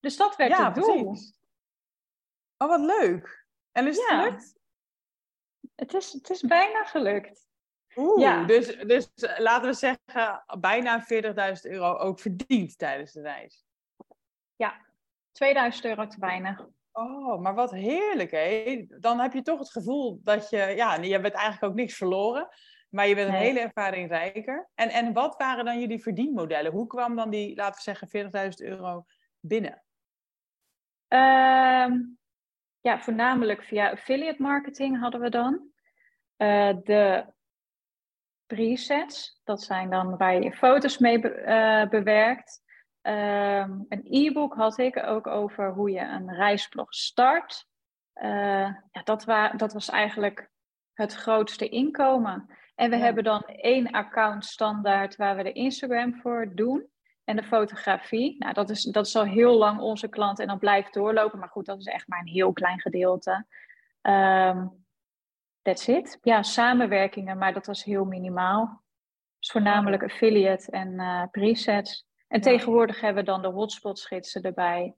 Dus 0.00 0.16
dat 0.16 0.36
werd 0.36 0.50
ja, 0.50 0.64
het 0.64 0.74
doel. 0.74 1.04
Precies. 1.04 1.40
Oh, 2.62 2.68
wat 2.68 2.80
leuk. 2.80 3.46
En 3.72 3.86
is 3.86 3.96
het 3.96 4.06
gelukt? 4.06 4.54
Het 5.74 5.94
is, 5.94 6.12
het 6.12 6.30
is 6.30 6.40
bijna 6.40 6.84
gelukt. 6.84 7.46
Oeh, 7.96 8.20
ja. 8.20 8.44
dus, 8.44 8.76
dus 8.76 9.10
laten 9.36 9.68
we 9.68 9.74
zeggen, 9.74 10.44
bijna 10.60 11.02
40.000 11.02 11.10
euro 11.62 11.96
ook 11.96 12.20
verdiend 12.20 12.78
tijdens 12.78 13.12
de 13.12 13.20
reis. 13.20 13.64
Ja, 14.56 14.80
2000 15.32 15.84
euro 15.84 16.06
te 16.06 16.20
weinig. 16.20 16.66
Oh, 16.92 17.40
maar 17.40 17.54
wat 17.54 17.70
heerlijk, 17.70 18.30
hè? 18.30 18.84
Dan 18.88 19.20
heb 19.20 19.32
je 19.32 19.42
toch 19.42 19.58
het 19.58 19.70
gevoel 19.70 20.20
dat 20.22 20.50
je, 20.50 20.56
ja, 20.56 20.94
je 20.94 21.20
bent 21.20 21.34
eigenlijk 21.34 21.72
ook 21.72 21.78
niks 21.78 21.96
verloren, 21.96 22.48
maar 22.88 23.08
je 23.08 23.14
bent 23.14 23.28
een 23.28 23.34
hele 23.34 23.60
ervaring 23.60 24.08
rijker. 24.08 24.70
En, 24.74 24.88
en 24.88 25.12
wat 25.12 25.36
waren 25.36 25.64
dan 25.64 25.80
jullie 25.80 26.02
verdienmodellen? 26.02 26.72
Hoe 26.72 26.86
kwam 26.86 27.16
dan 27.16 27.30
die, 27.30 27.56
laten 27.56 27.74
we 27.74 27.96
zeggen, 27.96 28.30
40.000 28.44 28.68
euro 28.68 29.04
binnen? 29.40 29.82
Um, 31.08 32.20
ja, 32.82 33.00
voornamelijk 33.00 33.62
via 33.62 33.90
affiliate 33.90 34.42
marketing 34.42 35.00
hadden 35.00 35.20
we 35.20 35.30
dan. 35.30 35.70
Uh, 36.36 36.72
de 36.82 37.26
presets, 38.46 39.40
dat 39.44 39.62
zijn 39.62 39.90
dan 39.90 40.16
waar 40.16 40.42
je 40.42 40.52
foto's 40.52 40.98
mee 40.98 41.20
be 41.20 41.42
uh, 41.46 41.88
bewerkt. 41.88 42.60
Um, 43.02 43.86
een 43.88 44.06
e-book 44.10 44.54
had 44.54 44.78
ik 44.78 44.96
ook 45.06 45.26
over 45.26 45.72
hoe 45.72 45.90
je 45.90 46.00
een 46.00 46.34
reisblog 46.34 46.94
start. 46.94 47.66
Uh, 48.14 48.74
ja, 48.90 49.02
dat, 49.04 49.24
wa 49.24 49.48
dat 49.48 49.72
was 49.72 49.88
eigenlijk 49.88 50.50
het 50.92 51.14
grootste 51.14 51.68
inkomen. 51.68 52.58
En 52.74 52.90
we 52.90 52.96
hebben 52.96 53.24
dan 53.24 53.42
één 53.44 53.90
account 53.90 54.44
standaard 54.44 55.16
waar 55.16 55.36
we 55.36 55.42
de 55.42 55.52
Instagram 55.52 56.14
voor 56.14 56.54
doen. 56.54 56.86
En 57.24 57.36
de 57.36 57.42
fotografie, 57.42 58.36
nou, 58.38 58.52
dat 58.52 58.70
is, 58.70 58.82
dat 58.82 59.06
is 59.06 59.16
al 59.16 59.24
heel 59.24 59.58
lang 59.58 59.80
onze 59.80 60.08
klant 60.08 60.38
en 60.38 60.46
dan 60.46 60.58
blijft 60.58 60.94
doorlopen. 60.94 61.38
Maar 61.38 61.48
goed, 61.48 61.66
dat 61.66 61.78
is 61.78 61.86
echt 61.86 62.08
maar 62.08 62.20
een 62.20 62.26
heel 62.26 62.52
klein 62.52 62.80
gedeelte. 62.80 63.46
Um, 64.02 64.84
that's 65.62 65.88
it. 65.88 66.18
Ja, 66.22 66.42
samenwerkingen, 66.42 67.38
maar 67.38 67.52
dat 67.52 67.66
was 67.66 67.84
heel 67.84 68.04
minimaal. 68.04 68.82
Dus 69.38 69.50
voornamelijk 69.50 70.02
affiliate 70.02 70.70
en 70.70 70.92
uh, 70.92 71.22
presets. 71.30 72.06
En 72.28 72.40
tegenwoordig 72.40 73.00
hebben 73.00 73.24
we 73.24 73.30
dan 73.30 73.42
de 73.42 73.48
hotspot-schetsen 73.48 74.42
erbij. 74.42 74.94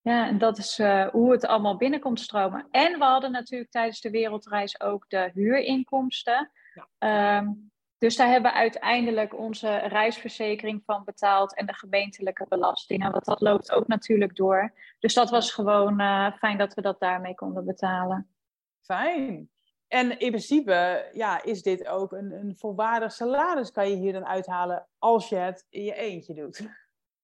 Ja, 0.00 0.26
en 0.26 0.38
dat 0.38 0.58
is 0.58 0.78
uh, 0.78 1.06
hoe 1.06 1.32
het 1.32 1.46
allemaal 1.46 1.76
binnenkomt 1.76 2.20
stromen. 2.20 2.66
En 2.70 2.98
we 2.98 3.04
hadden 3.04 3.30
natuurlijk 3.30 3.70
tijdens 3.70 4.00
de 4.00 4.10
wereldreis 4.10 4.80
ook 4.80 5.04
de 5.08 5.30
huurinkomsten. 5.34 6.50
Ja. 6.98 7.38
Um, 7.38 7.71
dus 8.02 8.16
daar 8.16 8.28
hebben 8.28 8.52
we 8.52 8.58
uiteindelijk 8.58 9.38
onze 9.38 9.76
reisverzekering 9.76 10.82
van 10.84 11.04
betaald 11.04 11.56
en 11.56 11.66
de 11.66 11.74
gemeentelijke 11.74 12.46
belastingen. 12.48 13.12
Want 13.12 13.24
dat 13.24 13.40
loopt 13.40 13.72
ook 13.72 13.86
natuurlijk 13.86 14.36
door. 14.36 14.72
Dus 14.98 15.14
dat 15.14 15.30
was 15.30 15.52
gewoon 15.52 16.00
uh, 16.00 16.32
fijn 16.32 16.58
dat 16.58 16.74
we 16.74 16.80
dat 16.80 17.00
daarmee 17.00 17.34
konden 17.34 17.64
betalen. 17.64 18.28
Fijn. 18.80 19.50
En 19.88 20.18
in 20.18 20.28
principe 20.28 21.08
ja, 21.12 21.42
is 21.42 21.62
dit 21.62 21.86
ook 21.86 22.12
een, 22.12 22.32
een 22.32 22.56
volwaardig 22.56 23.12
salaris, 23.12 23.70
kan 23.70 23.90
je 23.90 23.96
hier 23.96 24.12
dan 24.12 24.26
uithalen 24.26 24.88
als 24.98 25.28
je 25.28 25.36
het 25.36 25.66
in 25.68 25.84
je 25.84 25.94
eentje 25.94 26.34
doet. 26.34 26.68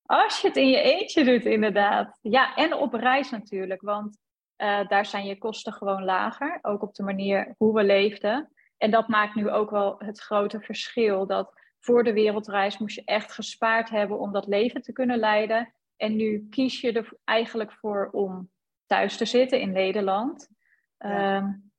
Als 0.05 0.41
je 0.41 0.47
het 0.47 0.57
in 0.57 0.69
je 0.69 0.81
eentje 0.81 1.23
doet, 1.23 1.45
inderdaad. 1.45 2.19
Ja, 2.21 2.55
en 2.55 2.73
op 2.73 2.93
reis 2.93 3.29
natuurlijk, 3.29 3.81
want 3.81 4.17
uh, 4.57 4.87
daar 4.87 5.05
zijn 5.05 5.25
je 5.25 5.37
kosten 5.37 5.73
gewoon 5.73 6.03
lager. 6.03 6.59
Ook 6.61 6.81
op 6.81 6.93
de 6.93 7.03
manier 7.03 7.55
hoe 7.57 7.73
we 7.73 7.83
leefden. 7.83 8.51
En 8.79 8.91
dat 8.91 9.07
maakt 9.07 9.35
nu 9.35 9.49
ook 9.49 9.69
wel 9.69 9.95
het 9.97 10.19
grote 10.19 10.61
verschil. 10.61 11.27
Dat 11.27 11.53
voor 11.79 12.03
de 12.03 12.13
wereldreis 12.13 12.77
moest 12.77 12.95
je 12.95 13.03
echt 13.05 13.31
gespaard 13.31 13.89
hebben 13.89 14.19
om 14.19 14.31
dat 14.31 14.47
leven 14.47 14.81
te 14.81 14.91
kunnen 14.91 15.17
leiden. 15.17 15.73
En 15.95 16.15
nu 16.15 16.47
kies 16.49 16.81
je 16.81 16.91
er 16.91 17.17
eigenlijk 17.23 17.71
voor 17.71 18.09
om 18.11 18.51
thuis 18.85 19.17
te 19.17 19.25
zitten 19.25 19.59
in 19.59 19.71
Nederland. 19.71 20.49
Ja. 20.97 21.37
Um, 21.37 21.71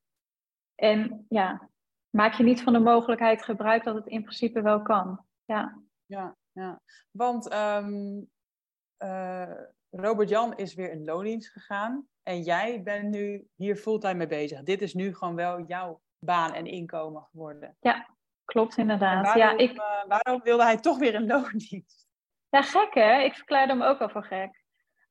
en 0.75 1.27
ja, 1.29 1.71
maak 2.11 2.35
je 2.35 2.43
niet 2.43 2.63
van 2.63 2.73
de 2.73 2.79
mogelijkheid 2.79 3.43
gebruik 3.43 3.85
dat 3.85 3.95
het 3.95 4.07
in 4.07 4.23
principe 4.23 4.63
wel 4.63 4.83
kan. 4.83 5.25
Ja, 5.45 5.83
ja, 6.07 6.37
ja. 6.53 6.81
want 7.11 7.53
um, 7.53 8.31
uh, 8.99 9.53
Robert-Jan 9.91 10.57
is 10.57 10.75
weer 10.75 10.91
in 10.91 11.05
loondienst 11.05 11.51
gegaan. 11.51 12.09
En 12.23 12.43
jij 12.43 12.83
bent 12.83 13.11
nu 13.11 13.49
hier 13.55 13.77
fulltime 13.77 14.15
mee 14.15 14.27
bezig. 14.27 14.63
Dit 14.63 14.83
is 14.83 14.95
nu 14.95 15.15
gewoon 15.15 15.35
wel 15.35 15.65
jouw 15.67 16.01
baan 16.21 16.55
en 16.55 16.67
inkomen 16.67 17.23
geworden. 17.31 17.77
Ja, 17.81 18.09
klopt 18.45 18.77
inderdaad. 18.77 19.25
Waarom, 19.25 19.43
ja, 19.43 19.57
ik... 19.57 19.77
Uh, 19.77 20.05
waarom 20.07 20.41
wilde 20.43 20.63
hij 20.63 20.77
toch 20.77 20.99
weer 20.99 21.15
een 21.15 21.27
loondienst? 21.35 22.09
Ja, 22.49 22.63
gek 22.63 22.95
hè? 22.95 23.21
Ik 23.21 23.35
verklaarde 23.35 23.73
hem 23.73 23.83
ook 23.83 24.01
al 24.01 24.09
voor 24.09 24.25
gek. 24.25 24.61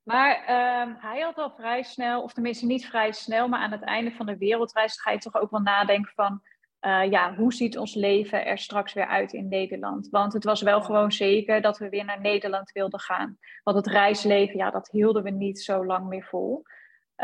Maar 0.04 0.40
um, 0.82 0.96
hij 1.00 1.20
had 1.20 1.38
al 1.38 1.54
vrij 1.58 1.84
snel, 1.84 2.22
of 2.22 2.34
tenminste 2.34 2.66
niet 2.66 2.86
vrij 2.86 3.12
snel, 3.12 3.48
maar 3.48 3.60
aan 3.60 3.72
het 3.72 3.84
einde 3.84 4.12
van 4.12 4.26
de 4.26 4.38
wereldreis 4.38 5.02
ga 5.02 5.12
je 5.12 5.18
toch 5.18 5.36
ook 5.36 5.52
wel 5.52 5.60
nadenken 5.60 6.12
van, 6.16 6.42
uh, 6.82 7.12
ja, 7.12 7.36
hoe 7.36 7.54
ziet 7.54 7.78
ons 7.78 7.96
leven 7.96 8.46
er 8.46 8.58
straks 8.58 8.94
weer 8.94 9.08
uit 9.08 9.34
in 9.34 9.48
Nederland? 9.48 10.10
Want 10.10 10.34
het 10.34 10.44
was 10.44 10.62
wel 10.62 10.82
gewoon 10.82 11.12
zeker 11.12 11.62
dat 11.62 11.78
we 11.78 11.90
weer 11.90 12.06
naar 12.06 12.22
Nederland 12.22 12.72
wilden 12.72 13.00
gaan. 13.00 13.38
Want 13.64 13.78
het 13.78 13.88
reisleven, 13.88 14.58
ja, 14.58 14.70
dat 14.70 14.90
hielden 14.92 15.24
we 15.24 15.30
niet 15.30 15.62
zo 15.62 15.86
lang 15.86 16.08
meer 16.08 16.24
vol. 16.24 16.64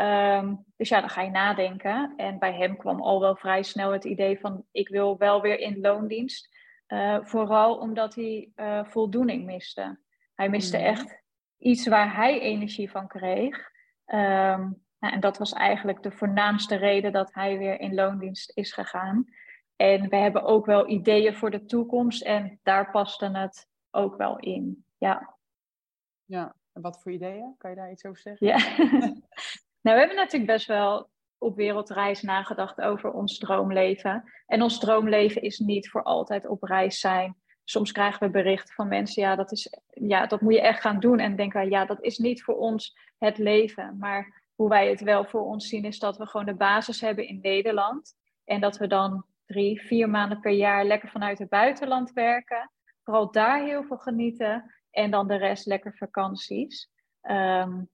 Um, 0.00 0.64
dus 0.76 0.88
ja, 0.88 1.00
dan 1.00 1.08
ga 1.08 1.22
je 1.22 1.30
nadenken. 1.30 2.12
En 2.16 2.38
bij 2.38 2.54
hem 2.54 2.76
kwam 2.76 3.00
al 3.00 3.20
wel 3.20 3.36
vrij 3.36 3.62
snel 3.62 3.92
het 3.92 4.04
idee 4.04 4.40
van, 4.40 4.64
ik 4.70 4.88
wil 4.88 5.16
wel 5.18 5.40
weer 5.40 5.58
in 5.58 5.80
loondienst. 5.80 6.54
Uh, 6.88 7.18
vooral 7.22 7.78
omdat 7.78 8.14
hij 8.14 8.50
uh, 8.56 8.84
voldoening 8.84 9.44
miste. 9.44 9.98
Hij 10.34 10.48
miste 10.48 10.78
mm. 10.78 10.84
echt 10.84 11.22
iets 11.58 11.86
waar 11.86 12.14
hij 12.14 12.40
energie 12.40 12.90
van 12.90 13.06
kreeg. 13.06 13.70
Um, 14.06 14.84
nou, 14.98 15.14
en 15.14 15.20
dat 15.20 15.38
was 15.38 15.52
eigenlijk 15.52 16.02
de 16.02 16.10
voornaamste 16.10 16.76
reden 16.76 17.12
dat 17.12 17.34
hij 17.34 17.58
weer 17.58 17.80
in 17.80 17.94
loondienst 17.94 18.50
is 18.54 18.72
gegaan. 18.72 19.24
En 19.76 20.08
we 20.08 20.16
hebben 20.16 20.42
ook 20.42 20.66
wel 20.66 20.88
ideeën 20.88 21.34
voor 21.34 21.50
de 21.50 21.64
toekomst 21.64 22.22
en 22.22 22.60
daar 22.62 22.90
paste 22.90 23.30
het 23.30 23.68
ook 23.90 24.16
wel 24.16 24.38
in. 24.38 24.84
Ja. 24.98 25.36
Ja, 26.24 26.54
en 26.72 26.82
wat 26.82 27.02
voor 27.02 27.12
ideeën? 27.12 27.54
Kan 27.58 27.70
je 27.70 27.76
daar 27.76 27.90
iets 27.90 28.04
over 28.04 28.20
zeggen? 28.20 28.46
Ja. 28.46 28.58
nou, 29.86 29.98
we 29.98 30.04
hebben 30.04 30.16
natuurlijk 30.16 30.52
best 30.52 30.66
wel 30.66 31.10
op 31.38 31.56
wereldreis 31.56 32.22
nagedacht 32.22 32.80
over 32.80 33.12
ons 33.12 33.38
droomleven. 33.38 34.32
En 34.46 34.62
ons 34.62 34.78
droomleven 34.78 35.42
is 35.42 35.58
niet 35.58 35.90
voor 35.90 36.02
altijd 36.02 36.46
op 36.46 36.62
reis 36.62 37.00
zijn 37.00 37.36
soms 37.68 37.92
krijgen 37.92 38.26
we 38.26 38.30
berichten 38.30 38.74
van 38.74 38.88
mensen, 38.88 39.22
ja 39.22 39.36
dat, 39.36 39.52
is, 39.52 39.78
ja, 39.90 40.26
dat 40.26 40.40
moet 40.40 40.52
je 40.52 40.60
echt 40.60 40.80
gaan 40.80 41.00
doen. 41.00 41.18
En 41.18 41.36
denken 41.36 41.60
wij, 41.60 41.68
ja, 41.68 41.84
dat 41.84 42.02
is 42.02 42.18
niet 42.18 42.42
voor 42.42 42.56
ons 42.56 42.98
het 43.18 43.38
leven. 43.38 43.96
Maar 43.98 44.42
hoe 44.54 44.68
wij 44.68 44.88
het 44.88 45.00
wel 45.00 45.24
voor 45.24 45.44
ons 45.44 45.68
zien, 45.68 45.84
is 45.84 45.98
dat 45.98 46.16
we 46.16 46.26
gewoon 46.26 46.46
de 46.46 46.54
basis 46.54 47.00
hebben 47.00 47.28
in 47.28 47.38
Nederland. 47.42 48.14
En 48.44 48.60
dat 48.60 48.76
we 48.76 48.86
dan 48.86 49.24
drie, 49.46 49.80
vier 49.80 50.10
maanden 50.10 50.40
per 50.40 50.52
jaar 50.52 50.84
lekker 50.84 51.08
vanuit 51.08 51.38
het 51.38 51.48
buitenland 51.48 52.12
werken. 52.12 52.70
Vooral 53.02 53.30
daar 53.30 53.64
heel 53.64 53.84
veel 53.84 53.98
genieten. 53.98 54.74
En 54.90 55.10
dan 55.10 55.28
de 55.28 55.36
rest 55.36 55.66
lekker 55.66 55.96
vakanties. 55.96 56.90
Um, 57.22 57.88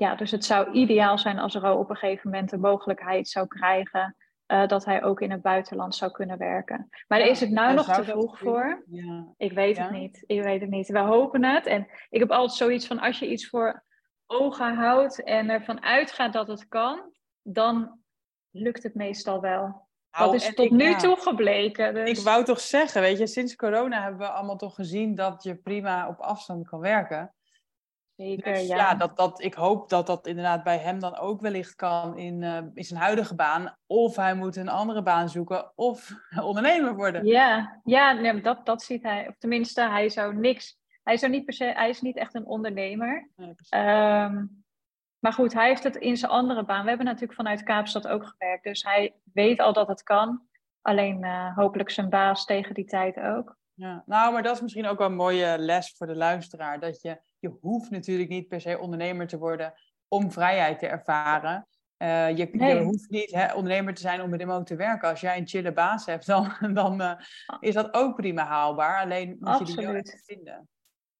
ja, 0.00 0.14
dus 0.14 0.30
het 0.30 0.44
zou 0.44 0.70
ideaal 0.72 1.18
zijn 1.18 1.38
als 1.38 1.54
er 1.54 1.62
al 1.62 1.78
op 1.78 1.90
een 1.90 1.96
gegeven 1.96 2.30
moment 2.30 2.50
de 2.50 2.58
mogelijkheid 2.58 3.28
zou 3.28 3.46
krijgen 3.46 4.16
uh, 4.46 4.66
dat 4.66 4.84
hij 4.84 5.02
ook 5.02 5.20
in 5.20 5.30
het 5.30 5.42
buitenland 5.42 5.94
zou 5.94 6.10
kunnen 6.10 6.38
werken. 6.38 6.88
Maar 7.08 7.20
is 7.20 7.40
het 7.40 7.50
nou 7.50 7.74
nog 7.74 7.94
te 7.94 8.04
vroeg 8.04 8.38
voor? 8.38 8.84
Ja. 8.86 9.26
Ik 9.36 9.52
weet 9.52 9.78
het 9.78 9.90
niet. 9.90 10.24
Ik 10.26 10.42
weet 10.42 10.60
het 10.60 10.70
niet. 10.70 10.88
We 10.88 10.98
hopen 10.98 11.44
het. 11.44 11.66
En 11.66 11.86
ik 12.08 12.20
heb 12.20 12.30
altijd 12.30 12.58
zoiets 12.58 12.86
van 12.86 12.98
als 12.98 13.18
je 13.18 13.30
iets 13.30 13.48
voor 13.48 13.84
ogen 14.26 14.74
houdt 14.74 15.22
en 15.22 15.50
ervan 15.50 15.82
uitgaat 15.82 16.32
dat 16.32 16.48
het 16.48 16.68
kan, 16.68 17.12
dan 17.42 18.00
lukt 18.50 18.82
het 18.82 18.94
meestal 18.94 19.40
wel. 19.40 19.88
dat 20.10 20.34
is 20.34 20.54
tot 20.54 20.70
nu 20.70 20.94
toe 20.94 21.16
gebleken. 21.16 21.94
Dus... 21.94 22.18
Ik 22.18 22.24
wou 22.24 22.44
toch 22.44 22.60
zeggen, 22.60 23.00
weet 23.00 23.18
je, 23.18 23.26
sinds 23.26 23.56
corona 23.56 24.02
hebben 24.02 24.20
we 24.20 24.28
allemaal 24.28 24.56
toch 24.56 24.74
gezien 24.74 25.14
dat 25.14 25.42
je 25.42 25.54
prima 25.54 26.08
op 26.08 26.20
afstand 26.20 26.68
kan 26.68 26.80
werken. 26.80 27.34
Zeker, 28.20 28.52
dus 28.52 28.66
ja. 28.66 28.76
ja 28.76 28.94
dat, 28.94 29.16
dat, 29.16 29.42
ik 29.42 29.54
hoop 29.54 29.88
dat 29.88 30.06
dat 30.06 30.26
inderdaad 30.26 30.62
bij 30.62 30.78
hem 30.78 30.98
dan 30.98 31.16
ook 31.16 31.40
wellicht 31.40 31.74
kan 31.74 32.18
in, 32.18 32.42
uh, 32.42 32.58
in 32.74 32.84
zijn 32.84 33.00
huidige 33.00 33.34
baan. 33.34 33.76
Of 33.86 34.16
hij 34.16 34.34
moet 34.34 34.56
een 34.56 34.68
andere 34.68 35.02
baan 35.02 35.28
zoeken 35.28 35.72
of 35.74 36.10
ondernemer 36.50 36.94
worden. 36.94 37.26
Ja, 37.26 37.80
ja 37.84 38.12
nee, 38.12 38.40
dat, 38.40 38.66
dat 38.66 38.82
ziet 38.82 39.02
hij. 39.02 39.28
Of 39.28 39.36
tenminste, 39.38 39.88
hij 39.88 40.08
zou 40.08 40.34
niks... 40.36 40.78
Hij, 41.02 41.16
zou 41.16 41.32
niet 41.32 41.44
per 41.44 41.54
se, 41.54 41.64
hij 41.64 41.88
is 41.88 42.00
niet 42.00 42.16
echt 42.16 42.34
een 42.34 42.46
ondernemer. 42.46 43.30
Nee, 43.36 43.54
um, 43.84 44.64
maar 45.18 45.32
goed, 45.32 45.52
hij 45.52 45.68
heeft 45.68 45.84
het 45.84 45.96
in 45.96 46.16
zijn 46.16 46.30
andere 46.30 46.64
baan. 46.64 46.82
We 46.82 46.88
hebben 46.88 47.06
natuurlijk 47.06 47.34
vanuit 47.34 47.62
Kaapstad 47.62 48.08
ook 48.08 48.26
gewerkt. 48.26 48.64
Dus 48.64 48.82
hij 48.82 49.14
weet 49.32 49.60
al 49.60 49.72
dat 49.72 49.88
het 49.88 50.02
kan. 50.02 50.42
Alleen 50.82 51.24
uh, 51.24 51.56
hopelijk 51.56 51.90
zijn 51.90 52.08
baas 52.08 52.44
tegen 52.44 52.74
die 52.74 52.84
tijd 52.84 53.20
ook. 53.20 53.58
Ja, 53.80 54.02
nou, 54.06 54.32
maar 54.32 54.42
dat 54.42 54.54
is 54.54 54.60
misschien 54.60 54.86
ook 54.86 54.98
wel 54.98 55.06
een 55.06 55.14
mooie 55.14 55.58
les 55.58 55.94
voor 55.96 56.06
de 56.06 56.16
luisteraar. 56.16 56.80
Dat 56.80 57.02
je, 57.02 57.20
je 57.38 57.56
hoeft 57.60 57.90
natuurlijk 57.90 58.28
niet 58.28 58.48
per 58.48 58.60
se 58.60 58.78
ondernemer 58.78 59.26
te 59.26 59.38
worden 59.38 59.72
om 60.08 60.32
vrijheid 60.32 60.78
te 60.78 60.86
ervaren. 60.86 61.66
Uh, 61.98 62.36
je, 62.36 62.48
nee. 62.52 62.74
je, 62.74 62.82
hoeft 62.82 63.10
niet 63.10 63.30
hè, 63.30 63.54
ondernemer 63.54 63.94
te 63.94 64.00
zijn 64.00 64.22
om 64.22 64.30
met 64.30 64.40
hem 64.40 64.50
ook 64.50 64.66
te 64.66 64.76
werken. 64.76 65.08
Als 65.08 65.20
jij 65.20 65.38
een 65.38 65.48
chille 65.48 65.72
baas 65.72 66.06
hebt, 66.06 66.26
dan, 66.26 66.52
dan 66.74 67.00
uh, 67.00 67.12
is 67.60 67.74
dat 67.74 67.94
ook 67.94 68.16
prima 68.16 68.44
haalbaar. 68.44 69.00
Alleen 69.00 69.36
moet 69.38 69.48
Absoluut. 69.48 69.74
je 69.74 69.76
die 69.76 69.92
wel 69.92 70.02
vinden. 70.24 70.68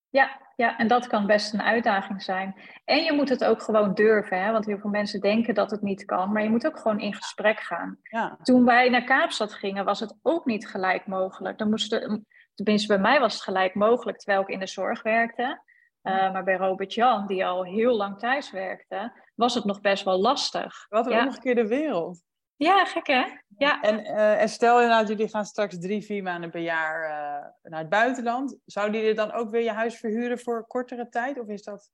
Ja, 0.09 0.41
ja, 0.57 0.79
en 0.79 0.89
dat 0.89 1.07
kan 1.07 1.27
best 1.27 1.53
een 1.53 1.63
uitdaging 1.63 2.23
zijn. 2.23 2.55
En 2.85 3.03
je 3.03 3.13
moet 3.13 3.29
het 3.29 3.45
ook 3.45 3.63
gewoon 3.63 3.95
durven, 3.95 4.43
hè? 4.43 4.53
want 4.53 4.67
heel 4.67 4.79
veel 4.79 4.91
mensen 4.91 5.21
denken 5.21 5.55
dat 5.55 5.71
het 5.71 5.83
niet 5.83 6.05
kan, 6.05 6.33
maar 6.33 6.43
je 6.43 6.51
moet 6.51 6.67
ook 6.67 6.79
gewoon 6.79 7.01
in 7.01 7.15
gesprek 7.15 7.61
gaan. 7.61 7.99
Ja. 8.03 8.39
Toen 8.43 8.65
wij 8.65 8.89
naar 8.89 9.05
Kaapstad 9.05 9.55
gingen, 9.55 9.85
was 9.85 10.01
het 10.01 10.19
ook 10.23 10.45
niet 10.45 10.69
gelijk 10.69 11.07
mogelijk. 11.07 11.59
Dan 11.59 11.71
moesten, 11.71 12.27
tenminste, 12.65 12.93
bij 12.93 13.03
mij 13.03 13.21
was 13.21 13.35
het 13.35 13.43
gelijk 13.43 13.75
mogelijk 13.75 14.19
terwijl 14.19 14.43
ik 14.43 14.49
in 14.49 14.59
de 14.59 14.67
zorg 14.67 15.03
werkte. 15.03 15.63
Uh, 16.03 16.33
maar 16.33 16.45
bij 16.45 16.57
Robert 16.57 16.95
Jan, 16.95 17.27
die 17.27 17.47
al 17.47 17.65
heel 17.65 17.97
lang 17.97 18.19
thuis 18.19 18.51
werkte, 18.51 19.13
was 19.35 19.55
het 19.55 19.65
nog 19.65 19.81
best 19.81 20.05
wel 20.05 20.21
lastig. 20.21 20.87
Wat 20.89 21.07
een 21.07 21.13
ja. 21.13 21.25
omgekeerde 21.25 21.67
wereld. 21.67 22.23
Ja, 22.57 22.85
gek 22.85 23.07
hè? 23.07 23.25
Ja. 23.59 23.81
En, 23.81 24.01
uh, 24.01 24.41
en 24.41 24.49
stel 24.49 24.81
inderdaad, 24.81 25.09
jullie 25.09 25.29
gaan 25.29 25.45
straks 25.45 25.79
drie, 25.79 26.03
vier 26.03 26.23
maanden 26.23 26.51
per 26.51 26.61
jaar 26.61 27.03
uh, 27.03 27.71
naar 27.71 27.81
het 27.81 27.89
buitenland. 27.89 28.59
Zouden 28.65 29.01
jullie 29.01 29.15
dan 29.15 29.33
ook 29.33 29.51
weer 29.51 29.63
je 29.63 29.73
huis 29.73 29.99
verhuren 29.99 30.39
voor 30.39 30.67
kortere 30.67 31.09
tijd? 31.09 31.41
Of 31.41 31.49
is 31.49 31.63
dat 31.63 31.91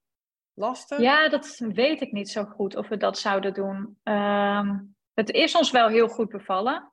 lastig? 0.53 0.99
Ja, 0.99 1.29
dat 1.29 1.57
weet 1.57 2.01
ik 2.01 2.11
niet 2.11 2.29
zo 2.29 2.43
goed 2.43 2.75
of 2.75 2.87
we 2.87 2.97
dat 2.97 3.17
zouden 3.17 3.53
doen. 3.53 3.97
Um, 4.03 4.95
het 5.13 5.29
is 5.29 5.55
ons 5.55 5.71
wel 5.71 5.87
heel 5.87 6.07
goed 6.07 6.29
bevallen. 6.29 6.91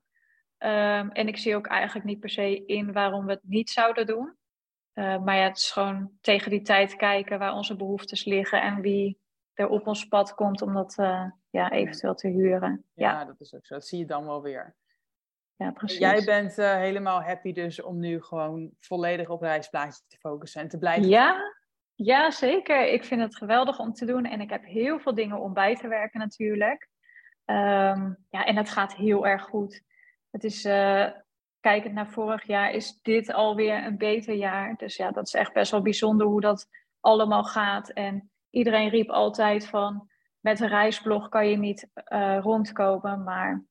Um, 0.59 1.11
en 1.11 1.27
ik 1.27 1.37
zie 1.37 1.55
ook 1.55 1.67
eigenlijk 1.67 2.05
niet 2.05 2.19
per 2.19 2.29
se 2.29 2.65
in 2.65 2.93
waarom 2.93 3.25
we 3.25 3.31
het 3.31 3.43
niet 3.43 3.69
zouden 3.69 4.05
doen. 4.05 4.35
Uh, 4.93 5.23
maar 5.23 5.35
ja, 5.35 5.43
het 5.43 5.57
is 5.57 5.71
gewoon 5.71 6.11
tegen 6.21 6.51
die 6.51 6.61
tijd 6.61 6.95
kijken 6.95 7.39
waar 7.39 7.53
onze 7.53 7.75
behoeftes 7.75 8.25
liggen 8.25 8.61
en 8.61 8.81
wie 8.81 9.19
er 9.53 9.67
op 9.67 9.87
ons 9.87 10.07
pad 10.07 10.33
komt 10.33 10.61
om 10.61 10.73
dat 10.73 10.97
uh, 10.99 11.25
ja, 11.49 11.71
eventueel 11.71 12.15
te 12.15 12.27
huren. 12.27 12.85
Ja, 12.93 13.11
Ja, 13.11 13.25
dat 13.25 13.39
is 13.39 13.55
ook 13.55 13.65
zo. 13.65 13.73
Dat 13.73 13.87
zie 13.87 13.99
je 13.99 14.05
dan 14.05 14.25
wel 14.25 14.41
weer. 14.41 14.75
ja 15.55 15.71
precies. 15.71 15.99
Jij 15.99 16.23
bent 16.23 16.57
uh, 16.57 16.75
helemaal 16.75 17.21
happy 17.21 17.53
dus 17.53 17.81
om 17.81 17.99
nu 17.99 18.21
gewoon 18.21 18.71
volledig 18.79 19.29
op 19.29 19.41
reisplaatje 19.41 20.01
te 20.07 20.17
focussen 20.17 20.61
en 20.61 20.67
te 20.67 20.77
blijven. 20.77 21.07
Ja, 21.07 21.53
ja, 21.93 22.31
zeker. 22.31 22.87
Ik 22.87 23.03
vind 23.03 23.21
het 23.21 23.35
geweldig 23.35 23.79
om 23.79 23.93
te 23.93 24.05
doen 24.05 24.25
en 24.25 24.41
ik 24.41 24.49
heb 24.49 24.65
heel 24.65 24.99
veel 24.99 25.13
dingen 25.13 25.39
om 25.39 25.53
bij 25.53 25.75
te 25.75 25.87
werken 25.87 26.19
natuurlijk. 26.19 26.89
Um, 27.45 28.17
ja, 28.29 28.45
en 28.45 28.57
het 28.57 28.69
gaat 28.69 28.95
heel 28.95 29.27
erg 29.27 29.43
goed. 29.43 29.83
Het 30.35 30.43
is, 30.43 30.65
uh, 30.65 31.07
kijkend 31.59 31.93
naar 31.93 32.09
vorig 32.09 32.43
jaar, 32.47 32.71
is 32.71 32.99
dit 33.01 33.33
alweer 33.33 33.85
een 33.85 33.97
beter 33.97 34.33
jaar. 34.33 34.75
Dus 34.77 34.95
ja, 34.95 35.11
dat 35.11 35.27
is 35.27 35.33
echt 35.33 35.53
best 35.53 35.71
wel 35.71 35.81
bijzonder 35.81 36.27
hoe 36.27 36.41
dat 36.41 36.67
allemaal 36.99 37.43
gaat. 37.43 37.89
En 37.89 38.31
iedereen 38.49 38.89
riep 38.89 39.09
altijd 39.09 39.67
van, 39.67 40.09
met 40.39 40.59
een 40.59 40.67
reisblog 40.67 41.29
kan 41.29 41.49
je 41.49 41.57
niet 41.57 41.89
uh, 42.13 42.37
rondkomen, 42.41 43.23
maar 43.23 43.63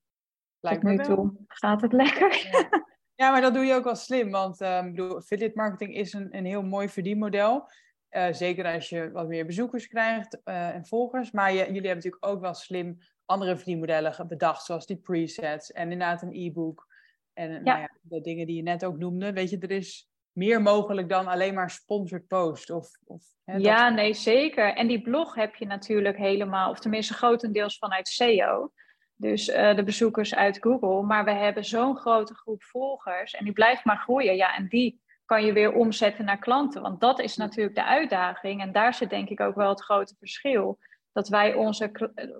Lijkt 0.61 0.81
tot 0.81 0.90
nu 0.90 0.96
wel. 0.96 1.07
toe 1.07 1.33
gaat 1.46 1.81
het 1.81 1.92
lekker. 1.92 2.48
Ja. 2.50 2.85
Ja, 3.14 3.31
maar 3.31 3.40
dat 3.40 3.55
doe 3.55 3.64
je 3.64 3.74
ook 3.74 3.85
wel 3.85 3.96
slim, 3.96 4.31
want 4.31 4.61
um, 4.61 4.90
bedoel, 4.90 5.16
affiliate 5.16 5.57
marketing 5.57 5.94
is 5.94 6.12
een, 6.12 6.37
een 6.37 6.44
heel 6.44 6.62
mooi 6.62 6.88
verdienmodel. 6.88 7.68
Uh, 8.11 8.27
zeker 8.31 8.74
als 8.74 8.88
je 8.88 9.11
wat 9.11 9.29
meer 9.29 9.46
bezoekers 9.46 9.87
krijgt 9.87 10.40
uh, 10.44 10.68
en 10.68 10.87
volgers. 10.87 11.31
Maar 11.31 11.50
je, 11.50 11.57
jullie 11.57 11.74
hebben 11.74 11.94
natuurlijk 11.94 12.27
ook 12.27 12.40
wel 12.40 12.55
slim 12.55 12.98
andere 13.26 13.56
verdienmodellen 13.56 14.28
bedacht, 14.28 14.64
zoals 14.64 14.87
die 14.87 14.96
presets 14.96 15.72
en 15.72 15.90
inderdaad 15.90 16.22
een 16.22 16.32
e-book. 16.32 16.87
En 17.32 17.52
ja. 17.52 17.60
Nou 17.60 17.80
ja, 17.80 17.90
de 18.00 18.20
dingen 18.20 18.46
die 18.46 18.56
je 18.56 18.62
net 18.62 18.84
ook 18.84 18.98
noemde. 18.98 19.32
Weet 19.32 19.50
je, 19.50 19.58
er 19.58 19.70
is 19.70 20.08
meer 20.32 20.62
mogelijk 20.62 21.08
dan 21.08 21.26
alleen 21.26 21.54
maar 21.54 21.70
sponsored 21.70 22.26
post. 22.26 22.70
Of, 22.70 22.88
of, 23.04 23.22
hè, 23.44 23.56
ja, 23.56 23.84
dat... 23.84 23.94
nee, 23.94 24.14
zeker. 24.14 24.74
En 24.74 24.87
die 24.87 25.02
blog 25.02 25.34
heb 25.34 25.54
je 25.54 25.66
natuurlijk 25.66 26.16
helemaal, 26.16 26.70
of 26.70 26.78
tenminste 26.78 27.14
grotendeels 27.14 27.78
vanuit 27.78 28.08
SEO. 28.08 28.72
Dus 29.16 29.48
uh, 29.48 29.76
de 29.76 29.84
bezoekers 29.84 30.34
uit 30.34 30.58
Google. 30.60 31.02
Maar 31.02 31.24
we 31.24 31.32
hebben 31.32 31.64
zo'n 31.64 31.96
grote 31.96 32.34
groep 32.34 32.62
volgers 32.62 33.34
en 33.34 33.44
die 33.44 33.52
blijft 33.52 33.84
maar 33.84 33.98
groeien. 33.98 34.37
Ja, 34.37 34.56
en 34.56 34.68
die 34.68 35.02
kan 35.24 35.44
je 35.44 35.52
weer 35.52 35.72
omzetten 35.72 36.24
naar 36.24 36.38
klanten. 36.38 36.82
Want 36.82 37.00
dat 37.00 37.20
is 37.20 37.37
natuurlijk 37.37 37.76
de 37.76 37.84
uitdaging. 37.84 38.60
En 38.60 38.72
daar 38.72 38.94
zit 38.94 39.10
denk 39.10 39.28
ik 39.28 39.40
ook 39.40 39.54
wel 39.54 39.68
het 39.68 39.82
grote 39.82 40.14
verschil. 40.18 40.78
Dat 41.14 41.29
wij 41.29 41.55
onze 41.55 41.90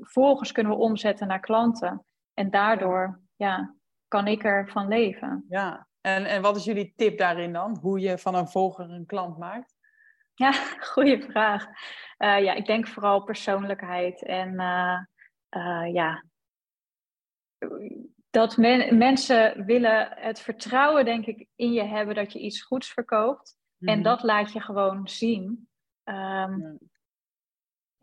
volgers 0.01 0.53
kunnen 0.53 0.77
omzetten 0.77 1.27
naar 1.27 1.41
klanten. 1.41 2.05
En 2.35 2.51
daardoor 2.51 3.21
ja, 3.37 3.75
kan 4.09 4.27
ik 4.27 4.43
ervan 4.43 4.89
leven. 4.89 5.45
Ja, 5.49 5.89
en, 6.01 6.25
en 6.25 6.43
wat 6.43 6.57
is 6.57 6.65
jullie 6.65 6.93
tip 6.97 7.19
daarin 7.19 7.53
dan? 7.53 7.79
Hoe 7.81 8.01
je 8.01 8.19
van 8.19 8.35
een 8.35 8.49
volger 8.49 8.91
een 8.91 9.07
klant 9.07 9.39
maakt? 9.39 9.75
Ja, 10.35 10.53
goede 10.93 11.21
vraag. 11.21 11.67
Uh, 12.19 12.43
ja, 12.43 12.53
ik 12.53 12.67
denk 12.67 12.89
vooral 12.89 13.25
persoonlijkheid. 13.25 14.25
En 14.25 14.53
uh, 14.53 14.99
uh, 15.51 15.93
ja, 15.93 16.25
dat 18.31 18.57
men, 18.57 18.99
mensen 18.99 19.65
willen 19.65 20.09
het 20.11 20.41
vertrouwen, 20.41 21.05
denk 21.05 21.27
ik, 21.27 21.49
in 21.55 21.73
je 21.73 21.83
hebben 21.83 22.15
dat 22.15 22.33
je 22.33 22.39
iets 22.39 22.63
goeds 22.63 22.93
verkoopt. 22.93 23.57
Mm. 23.79 23.89
En 23.89 24.03
dat 24.03 24.23
laat 24.23 24.53
je 24.53 24.61
gewoon 24.61 25.09
zien. 25.09 25.69
Um, 26.05 26.79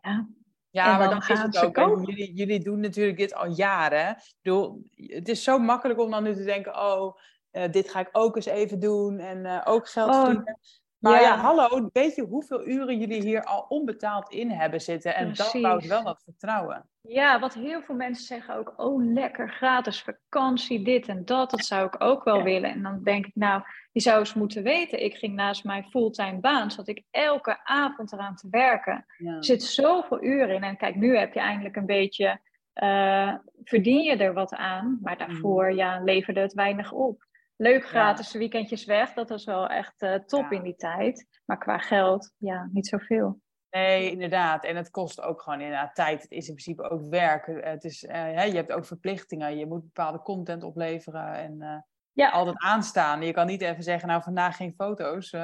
Ja, 0.00 0.26
maar 0.72 1.08
dan 1.08 1.18
is 1.18 1.40
het 1.40 1.78
ook. 1.78 2.06
Jullie, 2.06 2.32
jullie 2.32 2.60
doen 2.60 2.80
natuurlijk 2.80 3.18
dit 3.18 3.34
al 3.34 3.46
jaren. 3.46 4.08
Ik 4.08 4.34
bedoel, 4.42 4.86
het 4.96 5.28
is 5.28 5.42
zo 5.42 5.58
makkelijk 5.58 6.00
om 6.00 6.10
dan 6.10 6.22
nu 6.22 6.34
te 6.34 6.44
denken: 6.44 6.76
oh, 6.76 7.16
uh, 7.52 7.70
dit 7.70 7.90
ga 7.90 8.00
ik 8.00 8.08
ook 8.12 8.36
eens 8.36 8.46
even 8.46 8.80
doen 8.80 9.18
en 9.18 9.38
uh, 9.38 9.60
ook 9.64 9.88
geld 9.88 10.10
Oh, 10.10 10.24
verdienen. 10.24 10.58
Maar 11.02 11.20
ja. 11.20 11.28
ja. 11.28 11.36
hallo, 11.36 11.88
weet 11.92 12.14
je 12.14 12.22
hoeveel 12.22 12.66
uren 12.68 12.98
jullie 12.98 13.22
hier 13.22 13.44
al 13.44 13.64
onbetaald 13.68 14.30
in 14.30 14.50
hebben 14.50 14.80
zitten? 14.80 15.14
En 15.14 15.26
Precies. 15.32 15.52
dat 15.52 15.62
bouwt 15.62 15.86
wel 15.86 16.04
dat 16.04 16.22
vertrouwen. 16.24 16.88
Ja, 17.00 17.38
wat 17.40 17.54
heel 17.54 17.82
veel 17.82 17.94
mensen 17.94 18.24
zeggen 18.24 18.56
ook, 18.56 18.72
oh 18.76 19.04
lekker, 19.04 19.48
gratis 19.50 20.02
vakantie, 20.02 20.84
dit 20.84 21.08
en 21.08 21.24
dat, 21.24 21.50
dat 21.50 21.64
zou 21.64 21.86
ik 21.86 21.94
ook 21.98 22.24
wel 22.24 22.36
Ja. 22.36 22.42
willen. 22.44 22.70
En 22.70 22.82
dan 22.82 23.00
denk 23.02 23.26
ik, 23.26 23.34
nou, 23.34 23.62
je 23.92 24.00
zou 24.00 24.18
eens 24.18 24.34
moeten 24.34 24.62
weten, 24.62 25.04
ik 25.04 25.14
ging 25.14 25.34
naast 25.34 25.64
mijn 25.64 25.84
fulltime 25.84 26.40
baan, 26.40 26.70
zat 26.70 26.88
ik 26.88 27.02
elke 27.10 27.64
avond 27.64 28.12
eraan 28.12 28.36
te 28.36 28.48
werken. 28.50 29.04
Ja. 29.18 29.36
Er 29.36 29.44
zit 29.44 29.62
zoveel 29.62 30.22
uren 30.22 30.54
in. 30.54 30.62
En 30.62 30.76
kijk, 30.76 30.94
nu 30.94 31.16
heb 31.16 31.34
je 31.34 31.40
eindelijk 31.40 31.76
een 31.76 31.86
beetje, 31.86 32.40
eh, 32.72 33.34
verdien 33.64 34.02
je 34.02 34.16
er 34.16 34.34
wat 34.34 34.54
aan, 34.54 34.98
maar 35.02 35.18
daarvoor 35.18 35.70
Mm. 35.70 35.76
ja, 35.76 36.00
leverde 36.04 36.40
het 36.40 36.52
weinig 36.52 36.92
op. 36.92 37.30
Leuk 37.56 37.86
gratis 37.86 38.32
weekendjes 38.32 38.84
weg, 38.84 39.12
dat 39.12 39.28
was 39.28 39.44
wel 39.44 39.68
echt 39.68 40.02
eh, 40.02 40.14
top 40.14 40.50
Ja. 40.50 40.56
in 40.56 40.62
die 40.62 40.76
tijd. 40.76 41.26
Maar 41.44 41.58
qua 41.58 41.78
geld, 41.78 42.32
ja, 42.36 42.68
niet 42.72 42.86
zoveel. 42.86 43.40
Nee, 43.70 44.10
inderdaad. 44.10 44.64
En 44.64 44.76
het 44.76 44.90
kost 44.90 45.20
ook 45.22 45.42
gewoon 45.42 45.60
inderdaad 45.60 45.94
tijd. 45.94 46.22
Het 46.22 46.30
is 46.30 46.48
in 46.48 46.54
principe 46.54 46.90
ook 46.90 47.06
werk. 47.10 47.46
Het 47.46 47.84
is, 47.84 48.02
uh, 48.02 48.12
hè, 48.12 48.42
je 48.42 48.54
hebt 48.54 48.72
ook 48.72 48.84
verplichtingen. 48.86 49.56
Je 49.56 49.66
moet 49.66 49.82
bepaalde 49.82 50.22
content 50.22 50.62
opleveren 50.62 51.34
en 51.34 51.56
uh, 51.60 51.76
Ja. 52.12 52.30
altijd 52.30 52.58
aanstaan. 52.58 53.22
Je 53.22 53.32
kan 53.32 53.46
niet 53.46 53.62
even 53.62 53.82
zeggen, 53.82 54.08
nou 54.08 54.22
vandaag 54.22 54.56
geen 54.56 54.74
foto's. 54.76 55.34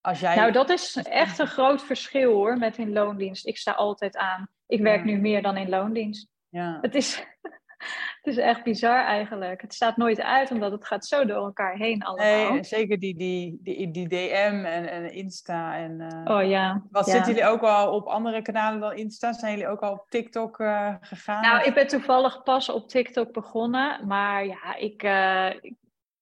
Als 0.00 0.20
jij... 0.20 0.36
Nou, 0.36 0.52
dat 0.52 0.68
is 0.70 0.96
echt 0.96 1.38
een 1.38 1.46
groot 1.46 1.82
verschil 1.82 2.32
hoor 2.32 2.56
met 2.58 2.78
in 2.78 2.92
loondienst. 2.92 3.46
Ik 3.46 3.56
sta 3.58 3.72
altijd 3.72 4.16
aan. 4.16 4.48
Ik 4.66 4.80
werk 4.80 5.04
nu 5.04 5.20
meer 5.20 5.42
dan 5.42 5.56
in 5.56 5.68
loondienst. 5.68 6.28
Ja. 6.48 6.78
Het 6.80 6.94
is, 6.94 7.24
het 8.22 8.26
is 8.26 8.36
echt 8.36 8.62
bizar 8.62 9.04
eigenlijk. 9.04 9.60
Het 9.60 9.74
staat 9.74 9.96
nooit 9.96 10.20
uit, 10.20 10.50
omdat 10.50 10.72
het 10.72 10.86
gaat 10.86 11.06
zo 11.06 11.24
door 11.24 11.36
elkaar 11.36 11.76
heen 11.76 12.02
allemaal. 12.02 12.52
Nee, 12.52 12.64
zeker 12.64 12.98
die, 12.98 13.16
die, 13.16 13.58
die, 13.62 13.90
die 13.90 14.08
DM 14.08 14.64
en, 14.64 14.90
en 14.90 15.12
Insta. 15.12 15.76
En, 15.76 16.00
uh, 16.00 16.36
oh 16.36 16.48
ja. 16.48 16.82
Wat 16.90 17.06
ja. 17.06 17.12
zitten 17.12 17.34
jullie 17.34 17.48
ook 17.48 17.62
al 17.62 17.94
op 17.94 18.06
andere 18.06 18.42
kanalen 18.42 18.80
dan 18.80 18.96
Insta? 18.96 19.32
Zijn 19.32 19.52
jullie 19.52 19.68
ook 19.68 19.80
al 19.80 19.92
op 19.92 20.06
TikTok 20.08 20.58
uh, 20.58 20.94
gegaan? 21.00 21.42
Nou, 21.42 21.64
ik 21.64 21.74
ben 21.74 21.86
toevallig 21.86 22.42
pas 22.42 22.68
op 22.68 22.88
TikTok 22.88 23.32
begonnen. 23.32 24.06
Maar 24.06 24.46
ja, 24.46 24.76
ik, 24.76 25.02
uh, 25.02 25.50
ik, 25.60 25.74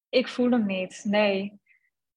ik 0.08 0.28
voel 0.28 0.50
hem 0.50 0.66
niet. 0.66 1.02
Nee. 1.04 1.60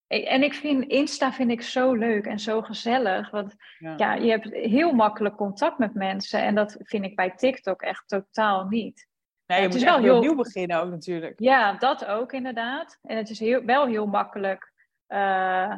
En 0.08 0.44
ik 0.44 0.54
vind 0.54 0.84
Insta 0.84 1.34
vind 1.34 1.52
ik 1.52 1.62
zo 1.62 1.94
leuk 1.94 2.26
en 2.26 2.40
zo 2.40 2.62
gezellig. 2.62 3.30
Want 3.30 3.56
ja. 3.80 3.96
ja. 3.98 4.14
je 4.14 4.30
hebt 4.30 4.52
heel 4.52 4.94
makkelijk 4.94 5.36
contact 5.36 5.78
met 5.78 5.94
mensen. 5.94 6.42
En 6.42 6.56
dat 6.56 6.78
vind 6.80 7.06
ik 7.06 7.16
bij 7.16 7.32
TikTok 7.36 7.82
echt 7.82 8.08
totaal 8.08 8.68
niet. 8.68 9.08
Nee, 9.46 9.58
je 9.58 9.64
het 9.64 9.74
moet 9.74 9.82
is 9.82 9.90
wel 9.90 10.00
heel- 10.00 10.16
opnieuw 10.18 10.36
beginnen 10.36 10.82
ook 10.82 10.90
natuurlijk. 10.90 11.40
Ja, 11.40 11.74
dat 11.74 12.06
ook 12.06 12.32
inderdaad. 12.34 13.00
En 13.02 13.18
het 13.18 13.30
is 13.30 13.40
heel, 13.40 13.66
wel 13.66 13.86
heel 13.86 14.06
makkelijk 14.06 14.74
eh, 15.08 15.76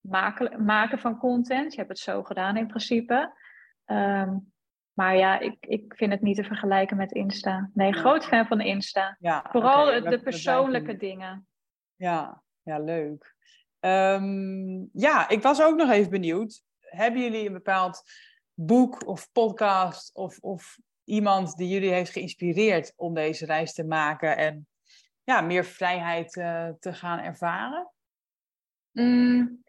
maken, 0.00 0.64
maken 0.64 0.98
van 0.98 1.18
content. 1.18 1.72
Je 1.72 1.76
hebt 1.78 1.90
het 1.90 1.98
zo 1.98 2.22
gedaan 2.22 2.56
in 2.56 2.66
principe. 2.66 3.32
Ehm, 3.84 4.36
maar 4.92 5.16
ja, 5.16 5.38
ik, 5.38 5.56
ik 5.60 5.94
vind 5.96 6.12
het 6.12 6.20
niet 6.20 6.36
te 6.36 6.44
vergelijken 6.44 6.96
met 6.96 7.12
Insta. 7.12 7.70
Nee, 7.74 7.92
groot 7.92 8.24
fan 8.24 8.46
van 8.46 8.60
Insta. 8.60 9.16
Ja, 9.20 9.46
Vooral 9.50 9.84
de 10.02 10.20
persoonlijke 10.22 10.96
dingen. 10.96 11.46
Ja, 11.96 12.42
ja, 12.62 12.78
leuk. 12.78 13.34
Ehm, 13.80 14.84
ja, 14.92 15.28
ik 15.28 15.42
was 15.42 15.62
ook 15.62 15.76
nog 15.76 15.90
even 15.90 16.10
benieuwd. 16.10 16.62
Hebben 16.80 17.22
jullie 17.22 17.46
een 17.46 17.52
bepaald 17.52 18.02
boek 18.54 19.06
of 19.06 19.32
podcast 19.32 20.14
of, 20.16 20.38
of 20.38 20.78
iemand 21.04 21.56
die 21.56 21.68
jullie 21.68 21.92
heeft 21.92 22.12
geïnspireerd 22.12 22.92
om 22.96 23.14
deze 23.14 23.46
reis 23.46 23.72
te 23.72 23.84
maken 23.84 24.36
en 24.36 24.66
ja, 25.24 25.40
meer 25.40 25.64
vrijheid 25.64 26.36
eh, 26.36 26.68
te 26.80 26.92
gaan 26.92 27.18
ervaren? 27.18 27.92
Mm, 28.92 29.64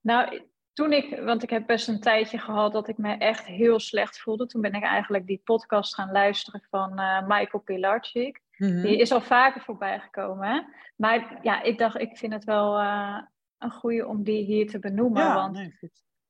nou, 0.00 0.42
toen 0.72 0.92
ik, 0.92 1.20
want 1.20 1.42
ik 1.42 1.50
heb 1.50 1.66
best 1.66 1.88
een 1.88 2.00
tijdje 2.00 2.38
gehad 2.38 2.72
dat 2.72 2.88
ik 2.88 2.98
me 2.98 3.14
echt 3.16 3.46
heel 3.46 3.80
slecht 3.80 4.20
voelde. 4.20 4.46
Toen 4.46 4.60
ben 4.60 4.72
ik 4.72 4.82
eigenlijk 4.82 5.26
die 5.26 5.40
podcast 5.44 5.94
gaan 5.94 6.12
luisteren 6.12 6.66
van 6.70 6.98
eh, 6.98 7.26
Michael 7.26 7.62
Pilarczyk. 7.62 8.40
Mhm. 8.56 8.82
Die 8.82 8.98
is 8.98 9.12
al 9.12 9.20
vaker 9.20 9.60
voorbij 9.60 10.00
gekomen. 10.00 10.48
Hè? 10.48 10.60
Maar 10.96 11.38
ja, 11.42 11.62
ik 11.62 11.78
dacht, 11.78 11.98
ik 11.98 12.16
vind 12.16 12.32
het 12.32 12.44
wel 12.44 12.78
eh, 12.78 13.22
een 13.58 13.70
goede 13.70 14.06
om 14.06 14.22
die 14.22 14.44
hier 14.44 14.66
te 14.66 14.78
benoemen. 14.78 15.22
Ja, 15.22 15.34
want 15.34 15.56
nee, 15.56 15.74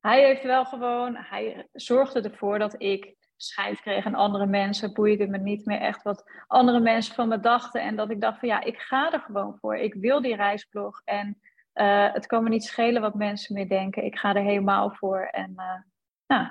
hij 0.00 0.24
heeft 0.24 0.42
wel 0.42 0.64
gewoon, 0.64 1.16
hij 1.16 1.68
zorgde 1.72 2.20
ervoor 2.20 2.58
dat 2.58 2.74
ik 2.82 3.16
scheid 3.42 3.80
kreeg 3.80 4.06
aan 4.06 4.14
andere 4.14 4.46
mensen. 4.46 4.92
Boeide 4.92 5.26
me 5.26 5.38
niet 5.38 5.66
meer 5.66 5.80
echt 5.80 6.02
wat 6.02 6.30
andere 6.46 6.80
mensen 6.80 7.14
van 7.14 7.28
me 7.28 7.40
dachten. 7.40 7.82
En 7.82 7.96
dat 7.96 8.10
ik 8.10 8.20
dacht 8.20 8.38
van 8.38 8.48
ja, 8.48 8.60
ik 8.62 8.78
ga 8.78 9.12
er 9.12 9.20
gewoon 9.20 9.58
voor. 9.60 9.76
Ik 9.76 9.94
wil 9.94 10.22
die 10.22 10.36
reisblog. 10.36 11.02
En 11.04 11.40
eh, 11.72 12.12
het 12.12 12.26
kan 12.26 12.42
me 12.42 12.48
niet 12.48 12.64
schelen 12.64 13.02
wat 13.02 13.14
mensen 13.14 13.54
meer 13.54 13.68
denken. 13.68 14.04
Ik 14.04 14.18
ga 14.18 14.34
er 14.34 14.42
helemaal 14.42 14.90
voor. 14.90 15.20
En 15.20 15.52
eh, 15.56 15.80
nou, 16.26 16.48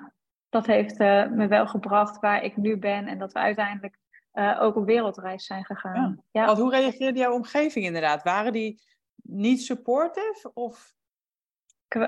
dat 0.49 0.65
heeft 0.65 0.99
eh, 0.99 1.27
me 1.27 1.47
wel 1.47 1.67
gebracht 1.67 2.19
waar 2.19 2.43
ik 2.43 2.57
nu 2.57 2.77
ben. 2.77 3.07
En 3.07 3.17
dat 3.17 3.33
we 3.33 3.39
uiteindelijk 3.39 3.97
ook 4.59 4.75
op 4.75 4.85
wereldreis 4.85 5.45
zijn 5.45 5.65
gegaan. 5.65 6.23
Ja. 6.31 6.45
Want 6.45 6.57
hoe 6.57 6.71
reageerde 6.71 7.19
jouw 7.19 7.33
omgeving 7.33 7.85
inderdaad? 7.85 8.23
Waren 8.23 8.53
die 8.53 8.81
niet 9.15 9.61
supportive? 9.61 10.51
Of... 10.53 10.97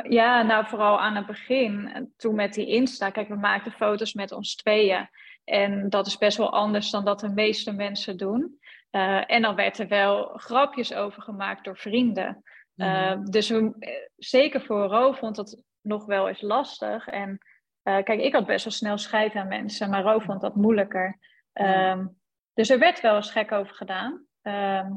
Ja, 0.04 0.42
nou 0.42 0.66
vooral 0.68 1.00
aan 1.00 1.16
het 1.16 1.26
begin, 1.26 1.88
eh, 1.94 2.02
toen 2.18 2.36
met 2.36 2.54
die 2.54 2.68
Insta. 2.68 3.10
Kijk, 3.10 3.28
we 3.28 3.36
maakten 3.36 3.72
foto's 3.72 4.14
met 4.14 4.32
ons 4.32 4.56
tweeën. 4.56 5.10
En 5.44 5.90
dat 5.90 6.08
is 6.08 6.18
best 6.18 6.38
wel 6.38 6.52
anders 6.52 6.90
dan 6.90 7.06
dat 7.06 7.20
de 7.20 7.30
meeste 7.30 7.72
mensen 7.72 8.18
doen. 8.18 8.60
Eh, 8.90 9.32
en 9.32 9.42
dan 9.42 9.56
werd 9.56 9.78
er 9.80 9.88
wel 9.88 10.26
grapjes 10.36 10.94
over 10.94 11.22
gemaakt 11.22 11.64
door 11.64 11.78
vrienden. 11.78 12.44
Eh, 12.76 13.12
Mhm. 13.14 13.24
dus 13.24 13.50
we, 13.50 13.74
zeker 14.16 14.62
voor 14.62 14.84
Ro 14.84 15.12
vond 15.12 15.36
dat 15.36 15.64
nog 15.82 16.06
wel 16.06 16.28
eens 16.28 16.42
lastig. 16.42 17.08
En 17.08 17.38
kijk, 17.84 18.10
ik 18.20 18.34
had 18.34 18.46
best 18.46 18.64
wel 18.64 18.74
snel 18.74 18.98
scheid 18.98 19.36
aan 19.36 19.48
mensen, 19.48 19.90
maar 19.90 20.04
Ro 20.04 20.20
vond 20.20 20.42
dat 20.42 20.56
moeilijker. 20.56 21.18
Ehm, 21.54 22.08
dus 22.54 22.70
er 22.70 22.80
werd 22.80 23.02
wel 23.02 23.16
eens 23.16 23.32
gek 23.32 23.52
over 23.52 23.76
gedaan. 23.76 24.26
Ehm, 24.42 24.92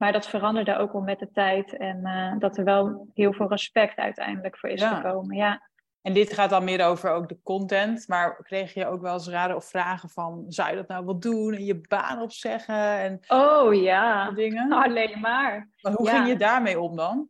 maar 0.00 0.12
dat 0.12 0.28
veranderde 0.28 0.76
ook 0.76 0.92
wel 0.92 1.02
met 1.02 1.18
de 1.18 1.30
tijd. 1.30 1.76
En 1.76 2.04
eh, 2.04 2.38
dat 2.38 2.56
er 2.56 2.64
wel 2.64 3.08
heel 3.14 3.32
veel 3.32 3.48
respect 3.48 3.96
uiteindelijk 3.96 4.58
voor 4.58 4.68
is 4.68 4.80
Ja. 4.80 4.94
gekomen. 4.94 5.36
Ja. 5.36 5.68
En 6.02 6.12
dit 6.12 6.32
gaat 6.32 6.50
dan 6.50 6.64
meer 6.64 6.84
over 6.86 7.10
ook 7.10 7.28
de 7.28 7.40
content. 7.42 8.08
Maar 8.08 8.42
kreeg 8.42 8.74
je 8.74 8.86
ook 8.86 9.00
wel 9.00 9.12
eens 9.12 9.28
raden 9.28 9.56
of 9.56 9.64
vragen 9.64 10.08
van... 10.08 10.44
zou 10.48 10.70
je 10.70 10.76
dat 10.76 10.88
nou 10.88 11.04
wel 11.04 11.18
doen? 11.18 11.54
En 11.54 11.64
je 11.64 11.80
baan 11.88 12.20
opzeggen 12.22 12.98
en 12.98 13.20
Oh 13.28 13.74
ja, 13.74 14.30
dingen? 14.30 14.72
alleen 14.72 15.20
maar. 15.20 15.70
Maar 15.80 15.92
hoe 15.92 16.06
ja. 16.06 16.14
ging 16.14 16.28
je 16.28 16.36
daarmee 16.36 16.80
om 16.80 16.96
dan? 16.96 17.28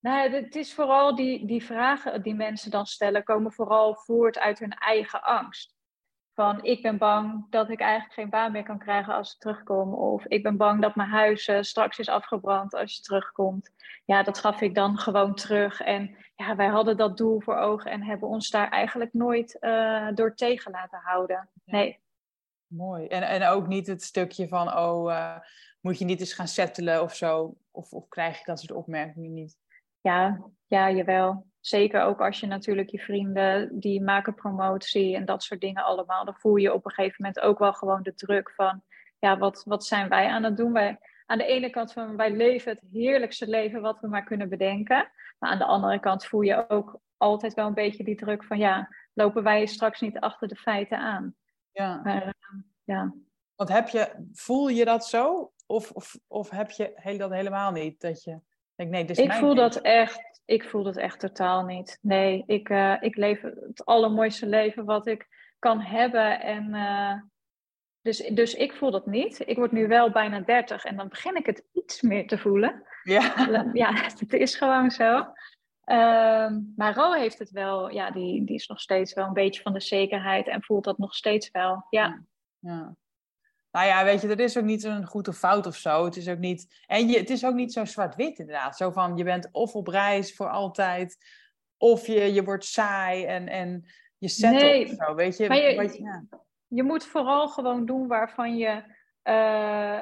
Nou, 0.00 0.30
het 0.30 0.54
is 0.54 0.74
vooral 0.74 1.14
die, 1.14 1.46
die 1.46 1.64
vragen 1.64 2.22
die 2.22 2.34
mensen 2.34 2.70
dan 2.70 2.86
stellen, 2.86 3.24
komen 3.24 3.52
vooral 3.52 3.94
voort 3.94 4.38
uit 4.38 4.58
hun 4.58 4.72
eigen 4.72 5.22
angst. 5.22 5.73
Van 6.34 6.64
ik 6.64 6.82
ben 6.82 6.98
bang 6.98 7.46
dat 7.50 7.70
ik 7.70 7.80
eigenlijk 7.80 8.12
geen 8.12 8.30
baan 8.30 8.52
meer 8.52 8.62
kan 8.62 8.78
krijgen 8.78 9.14
als 9.14 9.32
ik 9.32 9.40
terugkom. 9.40 9.94
Of 9.94 10.24
ik 10.26 10.42
ben 10.42 10.56
bang 10.56 10.82
dat 10.82 10.94
mijn 10.94 11.08
huis 11.08 11.46
eh, 11.46 11.62
straks 11.62 11.98
is 11.98 12.08
afgebrand 12.08 12.74
als 12.74 12.96
je 12.96 13.02
terugkomt. 13.02 13.70
Ja, 14.04 14.22
dat 14.22 14.38
gaf 14.38 14.60
ik 14.60 14.74
dan 14.74 14.98
gewoon 14.98 15.34
terug. 15.34 15.80
En 15.80 16.16
ja, 16.36 16.56
wij 16.56 16.66
hadden 16.66 16.96
dat 16.96 17.16
doel 17.16 17.40
voor 17.40 17.56
ogen 17.56 17.90
en 17.90 18.02
hebben 18.02 18.28
ons 18.28 18.50
daar 18.50 18.68
eigenlijk 18.68 19.12
nooit 19.12 19.58
eh, 19.58 20.08
door 20.14 20.34
tegen 20.34 20.70
laten 20.70 21.00
houden. 21.02 21.48
Nee, 21.64 22.02
Mooi. 22.66 23.06
En, 23.06 23.22
en 23.22 23.48
ook 23.48 23.66
niet 23.66 23.86
het 23.86 24.02
stukje 24.02 24.48
van... 24.48 24.76
oh, 24.76 25.12
eh, 25.12 25.36
moet 25.80 25.98
je 25.98 26.04
niet 26.04 26.20
eens 26.20 26.32
gaan 26.32 26.48
settelen 26.48 27.02
of 27.02 27.14
zo? 27.14 27.56
Of, 27.70 27.92
of 27.92 28.08
krijg 28.08 28.38
je 28.38 28.44
dat 28.44 28.60
soort 28.60 28.72
opmerkingen 28.72 29.34
niet? 29.34 29.58
Ja, 30.04 30.40
ja, 30.66 30.90
jawel. 30.90 31.46
Zeker 31.60 32.02
ook 32.02 32.20
als 32.20 32.40
je 32.40 32.46
natuurlijk 32.46 32.90
je 32.90 32.98
vrienden 32.98 33.78
die 33.78 34.02
maken 34.02 34.34
promotie 34.34 35.16
en 35.16 35.24
dat 35.24 35.42
soort 35.42 35.60
dingen 35.60 35.84
allemaal. 35.84 36.24
Dan 36.24 36.34
voel 36.34 36.56
je 36.56 36.72
op 36.72 36.84
een 36.84 36.90
gegeven 36.90 37.16
moment 37.18 37.40
ook 37.40 37.58
wel 37.58 37.72
gewoon 37.72 38.02
de 38.02 38.14
druk 38.14 38.50
van, 38.50 38.82
ja, 39.18 39.38
wat, 39.38 39.62
wat 39.66 39.84
zijn 39.84 40.08
wij 40.08 40.28
aan 40.28 40.42
het 40.42 40.56
doen? 40.56 40.72
Wij, 40.72 40.98
aan 41.26 41.38
de 41.38 41.46
ene 41.46 41.70
kant 41.70 41.92
van 41.92 42.16
wij 42.16 42.30
leven 42.30 42.72
het 42.72 42.80
heerlijkste 42.92 43.48
leven 43.48 43.80
wat 43.80 44.00
we 44.00 44.08
maar 44.08 44.24
kunnen 44.24 44.48
bedenken. 44.48 45.10
Maar 45.38 45.50
aan 45.50 45.58
de 45.58 45.64
andere 45.64 46.00
kant 46.00 46.24
voel 46.24 46.40
je 46.40 46.68
ook 46.68 47.00
altijd 47.16 47.54
wel 47.54 47.66
een 47.66 47.74
beetje 47.74 48.04
die 48.04 48.16
druk 48.16 48.44
van, 48.44 48.58
ja, 48.58 48.88
lopen 49.12 49.42
wij 49.42 49.66
straks 49.66 50.00
niet 50.00 50.18
achter 50.18 50.48
de 50.48 50.56
feiten 50.56 50.98
aan? 50.98 51.34
Ja. 51.72 52.00
Maar 52.02 52.22
eh, 52.22 52.30
ja, 52.84 53.14
Want 53.54 53.68
heb 53.68 53.88
je, 53.88 54.28
voel 54.32 54.68
je 54.68 54.84
dat 54.84 55.06
zo? 55.06 55.52
Of, 55.66 55.90
of, 55.90 56.18
of 56.26 56.50
heb 56.50 56.70
je 56.70 56.92
heel, 56.94 57.18
dat 57.18 57.30
helemaal 57.30 57.72
niet? 57.72 58.00
Dat 58.00 58.22
je 58.22 58.40
denkt, 58.76 58.92
nee, 58.92 59.04
dit 59.04 59.16
is 59.16 59.22
Ik 59.22 59.28
mijn 59.28 59.40
voel 59.40 59.54
leven. 59.54 59.70
dat 59.70 59.82
echt, 59.82 60.42
ik 60.44 60.64
voel 60.64 60.82
dat 60.82 60.96
echt 60.96 61.20
totaal 61.20 61.64
niet. 61.64 61.98
Nee, 62.02 62.42
ik, 62.46 62.68
eh, 62.68 62.96
ik 63.00 63.16
leef 63.16 63.42
het 63.42 63.84
allermooiste 63.84 64.46
leven 64.46 64.84
wat 64.84 65.06
ik 65.06 65.28
kan 65.58 65.80
hebben. 65.80 66.40
En, 66.40 66.74
eh, 66.74 67.20
dus, 68.00 68.18
dus 68.18 68.54
ik 68.54 68.72
voel 68.72 68.90
dat 68.90 69.06
niet. 69.06 69.42
Ik 69.48 69.56
word 69.56 69.72
nu 69.72 69.86
wel 69.86 70.10
bijna 70.10 70.40
30 70.40 70.84
en 70.84 70.96
dan 70.96 71.08
begin 71.08 71.36
ik 71.36 71.46
het 71.46 71.64
iets 71.72 72.02
meer 72.02 72.26
te 72.26 72.38
voelen. 72.38 72.82
Ja. 73.02 73.34
Ja, 73.72 73.90
het 74.18 74.32
is 74.32 74.54
gewoon 74.54 74.90
zo. 74.90 75.26
Ehm, 75.84 76.60
maar 76.76 76.94
Ro 76.94 77.12
heeft 77.12 77.38
het 77.38 77.50
wel, 77.50 77.90
ja, 77.90 78.10
die, 78.10 78.44
die 78.44 78.54
is 78.54 78.66
nog 78.66 78.80
steeds 78.80 79.12
wel 79.12 79.26
een 79.26 79.32
beetje 79.32 79.62
van 79.62 79.72
de 79.72 79.80
zekerheid 79.80 80.48
en 80.48 80.62
voelt 80.62 80.84
dat 80.84 80.98
nog 80.98 81.14
steeds 81.14 81.50
wel. 81.50 81.86
Ja, 81.90 82.24
Ja. 82.58 82.94
Nou 83.74 83.86
ja, 83.86 84.04
weet 84.04 84.20
je, 84.20 84.28
er 84.28 84.40
is 84.40 84.58
ook 84.58 84.64
niet 84.64 84.84
een 84.84 85.06
goed 85.06 85.28
of 85.28 85.36
fout 85.36 85.66
of 85.66 85.76
zo. 85.76 86.04
Het 86.04 86.16
is 86.16 86.28
ook 86.28 86.38
niet. 86.38 86.82
En 86.86 87.08
je, 87.08 87.18
het 87.18 87.30
is 87.30 87.44
ook 87.44 87.54
niet 87.54 87.72
zo 87.72 87.84
zwart-wit, 87.84 88.38
inderdaad. 88.38 88.76
Zo 88.76 88.90
van 88.90 89.16
je 89.16 89.24
bent 89.24 89.48
of 89.52 89.74
op 89.74 89.86
reis 89.86 90.34
voor 90.34 90.50
altijd, 90.50 91.16
of 91.76 92.06
je, 92.06 92.32
je 92.32 92.44
wordt 92.44 92.64
saai 92.64 93.24
en, 93.24 93.48
en 93.48 93.84
je 94.18 94.28
zet 94.28 94.50
Nee, 94.52 94.84
of 94.84 94.94
zo. 95.06 95.14
Weet 95.14 95.36
je, 95.36 95.48
maar 95.48 95.56
je- 95.56 95.76
wat 95.76 95.96
ja. 95.96 96.24
je 96.66 96.82
moet 96.82 97.04
vooral 97.04 97.48
gewoon 97.48 97.86
doen 97.86 98.06
waarvan 98.06 98.56
je 98.56 98.82
eh, 99.22 100.00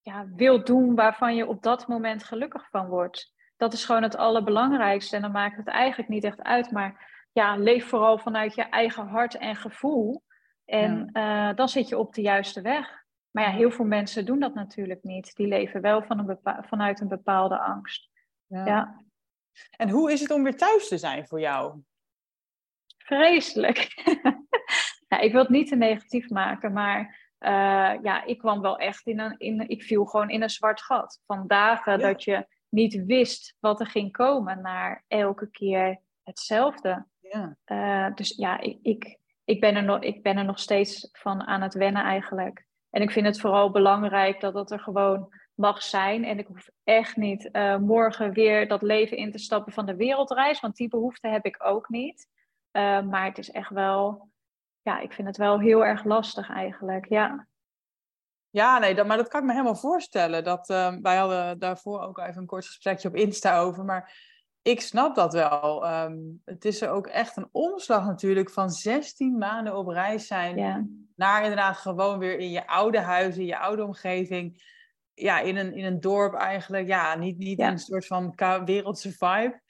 ja, 0.00 0.26
wilt 0.36 0.66
doen, 0.66 0.94
waarvan 0.94 1.36
je 1.36 1.46
op 1.46 1.62
dat 1.62 1.86
moment 1.88 2.24
gelukkig 2.24 2.68
van 2.70 2.88
wordt. 2.88 3.32
Dat 3.56 3.72
is 3.72 3.84
gewoon 3.84 4.02
het 4.02 4.16
allerbelangrijkste. 4.16 5.16
En 5.16 5.22
dan 5.22 5.32
maakt 5.32 5.56
het 5.56 5.68
eigenlijk 5.68 6.08
niet 6.08 6.24
echt 6.24 6.42
uit. 6.42 6.70
Maar 6.70 7.12
ja, 7.32 7.56
leef 7.56 7.88
vooral 7.88 8.18
vanuit 8.18 8.54
je 8.54 8.62
eigen 8.62 9.06
hart 9.06 9.36
en 9.36 9.56
gevoel. 9.56 10.22
En 10.64 11.10
eh, 11.12 11.54
dan 11.54 11.68
zit 11.68 11.88
je 11.88 11.98
op 11.98 12.14
de 12.14 12.22
juiste 12.22 12.60
weg. 12.60 13.03
Maar 13.34 13.44
ja, 13.44 13.50
heel 13.50 13.70
veel 13.70 13.84
mensen 13.84 14.26
doen 14.26 14.38
dat 14.38 14.54
natuurlijk 14.54 15.02
niet. 15.02 15.36
Die 15.36 15.46
leven 15.46 15.80
wel 15.80 16.02
van 16.02 16.18
een 16.18 16.38
vanuit 16.66 17.00
een 17.00 17.08
bepaalde 17.08 17.58
angst. 17.58 18.10
Ja. 18.46 18.66
Ja, 18.66 19.04
En 19.70 19.90
hoe 19.90 20.12
is 20.12 20.20
het 20.20 20.30
om 20.30 20.42
weer 20.42 20.56
thuis 20.56 20.88
te 20.88 20.98
zijn 20.98 21.26
voor 21.26 21.40
jou? 21.40 21.82
vreselijk. 22.98 23.92
ja, 25.08 25.18
ik 25.18 25.32
wil 25.32 25.40
het 25.40 25.50
niet 25.50 25.68
te 25.68 25.76
negatief 25.76 26.30
maken, 26.30 26.72
maar 26.72 27.32
eh, 27.38 27.94
ja, 28.02 28.24
ik 28.24 28.38
kwam 28.38 28.60
wel 28.60 28.78
echt 28.78 29.06
in 29.06 29.18
een, 29.18 29.38
in, 29.38 29.68
ik 29.68 29.82
viel 29.82 30.04
gewoon 30.04 30.30
in 30.30 30.42
een 30.42 30.50
zwart 30.50 30.82
gat. 30.82 31.20
Van 31.26 31.46
dagen 31.46 31.98
Ja. 31.98 32.06
dat 32.06 32.24
je 32.24 32.46
niet 32.68 33.04
wist 33.04 33.56
wat 33.60 33.80
er 33.80 33.86
ging 33.86 34.12
komen, 34.12 34.62
naar 34.62 35.04
elke 35.08 35.50
keer 35.50 36.00
hetzelfde. 36.22 37.06
Ja. 37.20 37.56
Eh, 37.64 38.14
dus 38.14 38.36
ja, 38.36 38.60
ik, 38.60 38.78
ik, 38.82 39.18
ik, 39.44 39.60
ben 39.60 39.74
er 39.76 39.84
nog, 39.84 40.00
ik 40.00 40.22
ben 40.22 40.36
er 40.36 40.44
nog 40.44 40.58
steeds 40.58 41.08
van 41.12 41.42
aan 41.46 41.62
het 41.62 41.74
wennen 41.74 42.02
eigenlijk. 42.04 42.66
En 42.94 43.02
ik 43.02 43.10
vind 43.10 43.26
het 43.26 43.40
vooral 43.40 43.70
belangrijk 43.70 44.40
dat 44.40 44.54
het 44.54 44.70
er 44.70 44.80
gewoon 44.80 45.34
mag 45.54 45.82
zijn. 45.82 46.24
En 46.24 46.38
ik 46.38 46.46
hoef 46.46 46.68
echt 46.84 47.16
niet 47.16 47.50
eh, 47.50 47.76
morgen 47.76 48.32
weer 48.32 48.68
dat 48.68 48.82
leven 48.82 49.16
in 49.16 49.32
te 49.32 49.38
stappen 49.38 49.72
van 49.72 49.86
de 49.86 49.96
wereldreis. 49.96 50.60
Want 50.60 50.76
die 50.76 50.88
behoefte 50.88 51.28
heb 51.28 51.44
ik 51.44 51.64
ook 51.64 51.88
niet. 51.88 52.28
Eh, 52.70 53.02
maar 53.02 53.24
het 53.24 53.38
is 53.38 53.50
echt 53.50 53.70
wel, 53.70 54.28
ja, 54.82 55.00
ik 55.00 55.12
vind 55.12 55.28
het 55.28 55.36
wel 55.36 55.60
heel 55.60 55.84
erg 55.84 56.04
lastig 56.04 56.50
eigenlijk. 56.50 57.08
Ja, 57.08 57.46
Ja, 58.50 58.78
nee, 58.78 58.94
dat, 58.94 59.06
maar 59.06 59.16
dat 59.16 59.28
kan 59.28 59.40
ik 59.40 59.46
me 59.46 59.52
helemaal 59.52 59.76
voorstellen. 59.76 60.44
Dat, 60.44 60.68
ehm, 60.68 61.00
wij 61.02 61.16
hadden 61.16 61.58
daarvoor 61.58 62.00
ook 62.00 62.18
even 62.18 62.40
een 62.40 62.46
kort 62.46 62.66
gesprekje 62.66 63.08
op 63.08 63.16
Insta 63.16 63.58
over. 63.58 63.84
Maar 63.84 64.33
ik 64.64 64.80
snap 64.80 65.14
dat 65.14 65.32
wel. 65.32 65.84
Ehm, 65.86 66.16
het 66.44 66.64
is 66.64 66.80
er 66.80 66.90
ook 66.90 67.06
echt 67.06 67.36
een 67.36 67.48
omslag 67.52 68.06
natuurlijk 68.06 68.50
van 68.50 68.70
16 68.70 69.38
maanden 69.38 69.76
op 69.76 69.88
reis 69.88 70.26
zijn. 70.26 70.56
Ja. 70.56 70.84
Naar 71.16 71.42
inderdaad 71.42 71.76
gewoon 71.76 72.18
weer 72.18 72.38
in 72.38 72.50
je 72.50 72.66
oude 72.66 73.00
huis, 73.00 73.36
in 73.36 73.46
je 73.46 73.58
oude 73.58 73.84
omgeving. 73.84 74.72
Ja, 75.14 75.40
in 75.40 75.56
een, 75.56 75.74
in 75.74 75.84
een 75.84 76.00
dorp 76.00 76.34
eigenlijk. 76.34 76.86
Ja, 76.86 77.14
niet, 77.16 77.38
niet 77.38 77.58
Ja. 77.58 77.70
een 77.70 77.78
soort 77.78 78.06
van 78.06 78.34
wereldse 78.64 79.10
vibe. 79.12 79.60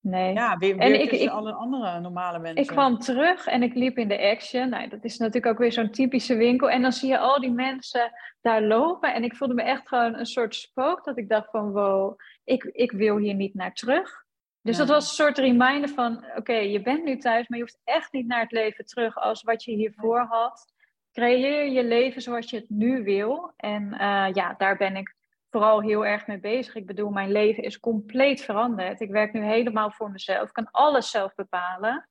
Nee. 0.00 0.32
Ja, 0.32 0.56
weer, 0.56 0.78
En 0.78 0.90
weer 0.90 1.00
ik- 1.00 1.08
tussen 1.08 1.26
ik- 1.26 1.32
alle 1.32 1.52
andere 1.52 2.00
normale 2.00 2.38
mensen. 2.38 2.62
Ik 2.62 2.66
kwam 2.66 2.98
terug 2.98 3.46
en 3.46 3.62
ik 3.62 3.74
liep 3.74 3.98
in 3.98 4.08
de 4.08 4.18
Action. 4.20 4.68
Nou, 4.68 4.88
dat 4.88 5.04
is 5.04 5.18
natuurlijk 5.18 5.46
ook 5.46 5.58
weer 5.58 5.72
zo'n 5.72 5.90
typische 5.90 6.34
winkel. 6.34 6.70
En 6.70 6.82
dan 6.82 6.92
zie 6.92 7.08
je 7.08 7.18
al 7.18 7.40
die 7.40 7.50
mensen 7.52 8.10
daar 8.40 8.62
lopen. 8.62 9.14
En 9.14 9.24
ik 9.24 9.36
voelde 9.36 9.54
me 9.54 9.62
echt 9.62 9.88
gewoon 9.88 10.14
een 10.14 10.26
soort 10.26 10.54
spook. 10.54 11.04
Dat 11.04 11.18
ik 11.18 11.28
dacht 11.28 11.50
van, 11.50 11.70
wow, 11.72 12.18
ik, 12.44 12.64
ik 12.64 12.92
wil 12.92 13.16
hier 13.16 13.34
niet 13.34 13.54
naar 13.54 13.72
terug. 13.72 14.21
Dus 14.62 14.76
dat 14.76 14.88
was 14.88 15.08
een 15.08 15.14
soort 15.14 15.38
reminder 15.38 15.88
van, 15.88 16.24
oké, 16.36 16.52
je 16.52 16.82
bent 16.82 17.04
nu 17.04 17.16
thuis, 17.16 17.48
maar 17.48 17.58
je 17.58 17.64
hoeft 17.64 17.80
echt 17.84 18.12
niet 18.12 18.26
naar 18.26 18.40
het 18.40 18.52
leven 18.52 18.84
terug 18.84 19.16
als 19.16 19.42
wat 19.42 19.64
je 19.64 19.72
hiervoor 19.72 20.20
had. 20.20 20.72
Creëer 21.12 21.70
je 21.72 21.84
leven 21.84 22.22
zoals 22.22 22.50
je 22.50 22.56
het 22.56 22.70
nu 22.70 23.02
wil. 23.04 23.52
En 23.56 23.92
eh, 23.92 24.28
ja, 24.32 24.54
daar 24.58 24.76
ben 24.76 24.96
ik 24.96 25.14
vooral 25.50 25.80
heel 25.80 26.06
erg 26.06 26.26
mee 26.26 26.38
bezig. 26.40 26.74
Ik 26.74 26.86
bedoel, 26.86 27.10
mijn 27.10 27.32
leven 27.32 27.62
is 27.62 27.80
compleet 27.80 28.40
veranderd. 28.42 29.00
Ik 29.00 29.10
werk 29.10 29.32
nu 29.32 29.44
helemaal 29.44 29.90
voor 29.90 30.10
mezelf. 30.10 30.48
Ik 30.48 30.52
kan 30.52 30.70
alles 30.70 31.10
zelf 31.10 31.34
bepalen. 31.34 32.08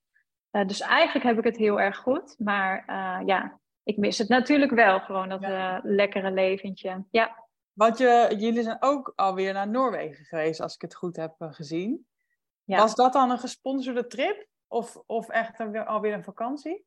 Eh, 0.51 0.67
dus 0.67 0.79
eigenlijk 0.81 1.25
heb 1.25 1.37
ik 1.37 1.43
het 1.43 1.57
heel 1.57 1.81
erg 1.81 1.97
goed. 1.97 2.35
Maar 2.39 2.83
eh, 2.87 3.19
ja, 3.25 3.59
ik 3.83 3.97
mis 3.97 4.17
het 4.17 4.27
natuurlijk 4.29 4.71
wel. 4.71 4.99
Gewoon 4.99 5.29
dat 5.29 5.41
Ja. 5.41 5.79
lekkere 5.83 6.31
leventje. 6.31 7.05
Ja, 7.11 7.45
Want 7.73 7.97
je, 7.97 8.35
jullie 8.37 8.63
zijn 8.63 8.77
ook 8.79 9.13
alweer 9.15 9.53
naar 9.53 9.67
Noorwegen 9.69 10.25
geweest, 10.25 10.61
als 10.61 10.75
ik 10.75 10.81
het 10.81 10.95
goed 10.95 11.15
heb 11.15 11.35
gezien. 11.39 12.05
Ja. 12.71 12.77
Was 12.77 12.95
dat 12.95 13.13
dan 13.13 13.31
een 13.31 13.39
gesponsorde 13.39 14.07
trip? 14.07 14.47
Of, 14.67 14.97
of 15.05 15.29
echt 15.29 15.59
een, 15.59 15.71
weer- 15.71 15.85
alweer 15.85 16.13
een 16.13 16.23
vakantie? 16.23 16.85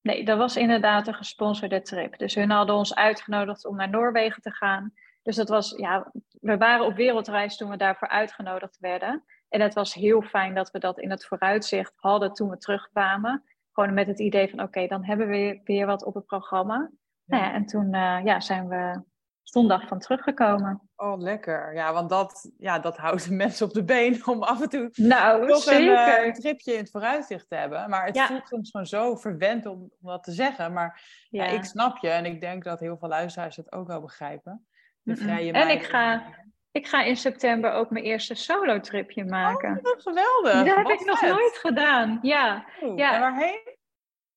Nee, 0.00 0.24
dat 0.24 0.38
was 0.38 0.56
inderdaad 0.56 1.06
een 1.06 1.14
gesponsorde 1.14 1.82
trip. 1.82 2.18
Dus 2.18 2.34
hun 2.34 2.50
hadden 2.50 2.74
ons 2.74 2.94
uitgenodigd 2.94 3.66
om 3.66 3.76
naar 3.76 3.90
Noorwegen 3.90 4.42
te 4.42 4.50
gaan. 4.50 4.92
Dus 5.22 5.36
dat 5.36 5.48
was, 5.48 5.70
ja, 5.76 6.12
we 6.40 6.56
waren 6.56 6.86
op 6.86 6.94
wereldreis 6.94 7.56
toen 7.56 7.70
we 7.70 7.76
daarvoor 7.76 8.08
uitgenodigd 8.08 8.78
werden. 8.78 9.24
En 9.48 9.60
het 9.60 9.74
was 9.74 9.94
heel 9.94 10.22
fijn 10.22 10.54
dat 10.54 10.70
we 10.70 10.78
dat 10.78 10.98
in 10.98 11.10
het 11.10 11.26
vooruitzicht 11.26 11.92
hadden 11.96 12.32
toen 12.32 12.50
we 12.50 12.58
terugkwamen. 12.58 13.44
Gewoon 13.72 13.94
met 13.94 14.06
het 14.06 14.20
idee 14.20 14.50
van, 14.50 14.62
oké, 14.62 14.86
dan 14.86 15.04
hebben 15.04 15.26
we 15.26 15.32
weer, 15.32 15.60
weer 15.64 15.86
wat 15.86 16.04
op 16.04 16.14
het 16.14 16.26
programma. 16.26 16.90
Nou 17.24 17.42
ja, 17.42 17.52
en 17.52 17.66
toen 17.66 17.94
eh, 17.94 18.20
ja, 18.24 18.40
zijn 18.40 18.68
we 18.68 19.02
zondag 19.44 19.88
van 19.88 19.98
teruggekomen. 19.98 20.88
Oh, 20.96 21.18
lekker. 21.20 21.74
Ja, 21.74 21.92
want 21.92 22.08
dat, 22.10 22.50
ja, 22.58 22.78
dat 22.78 22.96
houdt 22.96 23.24
de 23.28 23.34
mensen 23.44 23.66
op 23.66 23.72
de 23.72 23.84
been 23.84 24.26
om 24.26 24.42
af 24.42 24.62
en 24.62 24.68
toe 24.68 24.88
Nou, 24.92 25.48
toch 25.48 25.66
een, 25.66 25.72
eh, 25.88 26.04
zeker. 26.06 26.26
een 26.26 26.32
tripje 26.32 26.72
in 26.72 26.78
het 26.78 26.90
vooruitzicht 26.90 27.48
te 27.48 27.54
hebben. 27.54 27.90
Maar 27.90 28.06
het 28.06 28.14
Ja. 28.16 28.26
voelt 28.26 28.48
soms 28.48 28.70
gewoon 28.70 28.86
zo 28.86 29.16
verwend 29.16 29.66
om, 29.66 29.80
om 29.80 29.90
dat 30.10 30.22
te 30.22 30.32
zeggen. 30.32 30.72
Maar 30.72 31.02
ja. 31.30 31.44
Ja. 31.44 31.50
ik 31.50 31.64
snap 31.64 31.96
je 31.98 32.08
en 32.08 32.24
ik 32.24 32.40
denk 32.40 32.64
dat 32.64 32.80
heel 32.80 32.96
veel 32.98 33.08
luisteraars 33.08 33.56
het 33.56 33.72
ook 33.72 33.86
wel 33.86 34.00
begrijpen. 34.00 34.66
De 35.02 35.50
En 35.52 35.68
ik 35.68 35.82
ga, 35.82 36.22
ik 36.70 36.86
ga 36.86 37.02
in 37.02 37.16
september 37.16 37.72
ook 37.72 37.90
mijn 37.90 38.04
eerste 38.04 38.34
solo-tripje 38.34 39.24
maken. 39.24 39.80
Oh, 39.82 40.00
geweldig. 40.00 40.52
dat 40.64 40.66
heb 40.76 40.82
Wat 40.84 41.00
ik 41.00 41.06
nog 41.06 41.22
nooit 41.22 41.56
gedaan. 41.58 42.18
Ja, 42.22 42.64
Oh, 42.80 42.96
Ja. 42.98 43.14
En 43.14 43.20
waarheen? 43.20 43.76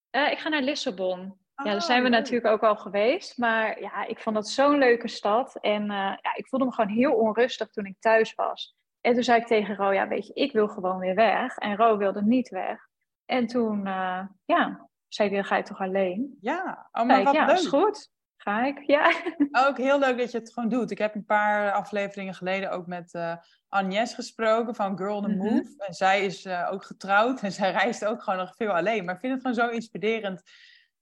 Eh, 0.10 0.32
ik 0.32 0.38
ga 0.38 0.50
naar 0.50 0.62
Lissabon. 0.62 1.38
Ja, 1.58 1.64
daar 1.64 1.76
Oh, 1.76 1.82
zijn 1.82 2.04
we 2.04 2.10
leuk. 2.10 2.20
natuurlijk 2.20 2.48
ook 2.48 2.62
al 2.64 2.76
geweest. 2.76 3.38
Maar 3.38 3.82
ja, 3.82 4.06
ik 4.06 4.20
vond 4.20 4.36
dat 4.36 4.50
zo'n 4.50 4.78
leuke 4.78 5.08
stad. 5.08 5.56
En 5.62 5.82
eh, 5.82 5.98
ja, 6.22 6.36
ik 6.36 6.48
voelde 6.48 6.66
me 6.66 6.74
gewoon 6.74 6.90
heel 6.96 7.14
onrustig 7.14 7.70
toen 7.70 7.86
ik 7.86 7.96
thuis 8.00 8.34
was. 8.36 8.76
En 9.02 9.14
toen 9.14 9.24
zei 9.24 9.40
ik 9.42 9.48
tegen 9.48 9.76
Ro, 9.76 9.92
ja, 9.94 10.08
weet 10.08 10.28
je, 10.28 10.34
ik 10.34 10.52
wil 10.52 10.68
gewoon 10.68 11.00
weer 11.00 11.16
weg. 11.16 11.58
En 11.58 11.76
Ro 11.76 11.98
wilde 11.98 12.22
niet 12.24 12.50
weg. 12.50 12.80
En 13.26 13.48
toen, 13.48 13.88
eh, 13.88 14.22
ja, 14.46 14.90
zei 15.08 15.30
hij, 15.30 15.44
ga 15.44 15.56
je 15.56 15.64
toch 15.64 15.80
alleen? 15.82 16.38
Ja, 16.42 16.88
oh, 16.92 17.06
maar 17.06 17.20
ik, 17.20 17.26
wat 17.26 17.34
ja, 17.34 17.46
leuk. 17.46 17.56
is 17.56 17.68
goed. 17.68 18.10
Ga 18.38 18.66
ik, 18.66 18.84
ja. 18.84 19.12
Ook 19.68 19.78
heel 19.78 20.00
leuk 20.00 20.18
dat 20.18 20.32
je 20.32 20.38
het 20.38 20.54
gewoon 20.54 20.70
doet. 20.70 20.92
Ik 20.92 20.98
heb 20.98 21.16
een 21.16 21.26
paar 21.26 21.72
afleveringen 21.72 22.34
geleden 22.34 22.72
ook 22.72 22.88
met 22.88 23.14
eh 23.14 23.36
Agnes 23.70 24.14
gesproken 24.14 24.76
van 24.76 24.98
Girl 24.98 25.22
the 25.22 25.28
Mhm. 25.28 25.38
Move. 25.38 25.74
En 25.78 25.94
zij 25.94 26.26
is 26.26 26.48
ook 26.48 26.84
getrouwd 26.86 27.42
en 27.42 27.52
zij 27.62 27.72
reist 27.72 28.06
ook 28.06 28.24
gewoon 28.24 28.40
nog 28.40 28.56
veel 28.56 28.72
alleen. 28.72 29.06
Maar 29.06 29.14
ik 29.14 29.20
vind 29.20 29.34
het 29.34 29.42
gewoon 29.42 29.56
zo 29.70 29.76
inspirerend 29.76 30.42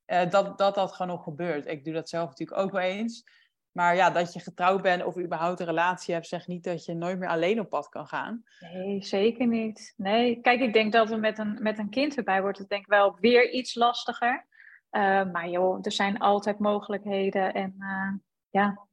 eh, 0.05 0.29
dat, 0.29 0.57
dat 0.57 0.75
dat 0.75 0.91
gewoon 0.91 1.11
nog 1.11 1.23
gebeurt. 1.23 1.67
Ik 1.67 1.83
doe 1.83 1.93
dat 1.93 2.09
zelf 2.09 2.29
natuurlijk 2.29 2.59
ook 2.59 2.71
wel 2.71 2.81
eens. 2.81 3.23
Maar 3.71 3.95
ja, 3.95 4.09
dat 4.09 4.33
je 4.33 4.39
getrouwd 4.39 4.81
bent 4.81 5.03
of 5.03 5.17
überhaupt 5.17 5.59
een 5.59 5.65
relatie 5.65 6.13
hebt, 6.13 6.27
zegt 6.27 6.47
niet 6.47 6.63
dat 6.63 6.85
je 6.85 6.93
nooit 6.93 7.19
meer 7.19 7.29
alleen 7.29 7.59
op 7.59 7.69
pad 7.69 7.89
kan 7.89 8.07
gaan. 8.07 8.43
Nee, 8.59 9.03
zeker 9.03 9.47
niet. 9.47 9.93
Nee, 9.97 10.41
kijk, 10.41 10.61
ik 10.61 10.73
denk 10.73 10.91
dat 10.91 11.09
we 11.09 11.15
met 11.15 11.37
een, 11.37 11.57
met 11.61 11.77
een 11.77 11.89
kind 11.89 12.17
erbij 12.17 12.41
wordt 12.41 12.57
het 12.57 12.69
denk 12.69 12.81
ik 12.81 12.89
wel 12.89 13.17
weer 13.19 13.51
iets 13.51 13.75
lastiger. 13.75 14.47
Eh, 14.89 15.25
maar 15.31 15.49
joh, 15.49 15.79
er 15.81 15.91
zijn 15.91 16.19
altijd 16.19 16.59
mogelijkheden 16.59 17.53
en 17.53 17.75
eh, 17.79 18.13
ja, 18.49 18.87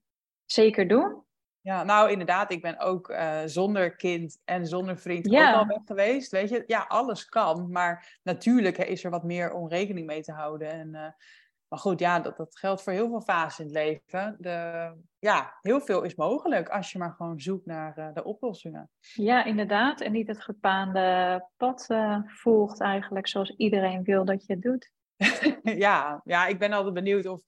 zeker 0.45 0.89
doen. 0.89 1.23
Ja, 1.63 1.83
nou 1.83 2.11
inderdaad, 2.11 2.53
ik 2.53 2.63
ben 2.63 2.79
ook 2.79 3.09
eh, 3.09 3.41
zonder 3.45 3.97
kind 3.97 4.41
en 4.45 4.67
zonder 4.67 4.99
vriend 4.99 5.31
Ja. 5.31 5.51
ook 5.51 5.57
al 5.61 5.67
weg 5.67 5.81
geweest. 5.85 6.31
Weet 6.31 6.49
je, 6.49 6.65
ja, 6.67 6.85
alles 6.89 7.25
kan. 7.25 7.71
Maar 7.71 8.19
natuurlijk 8.23 8.77
hè, 8.77 8.85
is 8.85 9.05
er 9.05 9.11
wat 9.11 9.23
meer 9.23 9.53
om 9.53 9.69
rekening 9.69 10.07
mee 10.07 10.23
te 10.23 10.33
houden. 10.33 10.71
En, 10.71 10.95
eh, 10.95 11.07
maar 11.69 11.79
goed, 11.79 12.01
ja, 12.01 12.21
dat, 12.21 12.37
dat 12.37 12.59
geldt 12.59 12.83
voor 12.83 12.93
heel 12.93 13.09
veel 13.09 13.21
fases 13.21 13.59
in 13.59 13.65
het 13.65 13.75
leven. 13.75 14.37
De, 14.39 14.93
ja, 15.19 15.59
heel 15.61 15.81
veel 15.81 16.03
is 16.03 16.15
mogelijk 16.15 16.69
als 16.69 16.93
je 16.93 16.99
maar 16.99 17.13
gewoon 17.13 17.41
zoekt 17.41 17.67
naar 17.67 17.99
eh, 17.99 18.09
de 18.15 18.25
oplossingen. 18.25 18.91
Ja, 19.01 19.45
inderdaad. 19.45 20.01
En 20.01 20.13
niet 20.13 20.29
het 20.29 20.43
gebaande 20.43 21.49
pad 21.57 21.87
volgt 22.27 22.81
eigenlijk 22.81 23.29
zoals 23.29 23.57
iedereen 23.57 24.03
wil 24.03 24.25
dat 24.25 24.47
je 24.47 24.53
het 24.53 24.63
doet. 24.63 24.91
ja, 25.87 26.21
ja, 26.25 26.47
ik 26.47 26.59
ben 26.59 26.73
altijd 26.73 26.95
benieuwd 26.95 27.27
of 27.27 27.43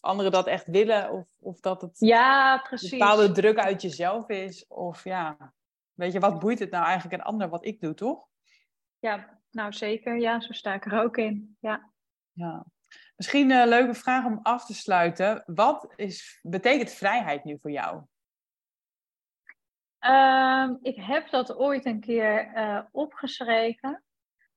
anderen 0.00 0.32
dat 0.32 0.46
echt 0.46 0.66
willen. 0.66 1.12
Of, 1.12 1.26
of 1.38 1.60
dat 1.60 1.82
het 1.82 1.98
Ja, 1.98 2.66
een 2.70 2.90
bepaalde 2.90 3.32
druk 3.32 3.58
uit 3.58 3.82
jezelf 3.82 4.28
is. 4.28 4.66
Of 4.66 5.04
ja, 5.04 5.52
weet 5.94 6.12
je, 6.12 6.20
wat 6.20 6.38
boeit 6.38 6.58
het 6.58 6.70
nou 6.70 6.84
eigenlijk 6.84 7.14
een 7.14 7.28
ander 7.28 7.48
wat 7.48 7.64
ik 7.64 7.80
doe, 7.80 7.94
toch? 7.94 8.26
Ja, 8.98 9.38
nou 9.50 9.72
zeker. 9.72 10.18
Ja, 10.18 10.40
zo 10.40 10.52
sta 10.52 10.74
ik 10.74 10.86
er 10.86 11.02
ook 11.02 11.16
in. 11.16 11.56
Ja. 11.60 11.90
Ja. 12.32 12.66
Misschien 13.16 13.50
een 13.50 13.68
leuke 13.68 13.94
vraag 13.94 14.24
om 14.24 14.40
af 14.42 14.66
te 14.66 14.74
sluiten. 14.74 15.42
Wat 15.46 15.92
is, 15.96 16.38
betekent 16.42 16.90
vrijheid 16.90 17.44
nu 17.44 17.58
voor 17.60 17.70
jou? 17.70 18.02
Ehm, 19.98 20.74
ik 20.82 20.96
heb 20.96 21.30
dat 21.30 21.56
ooit 21.56 21.84
een 21.84 22.00
keer 22.00 22.52
eh, 22.54 22.80
opgeschreven. 22.90 24.02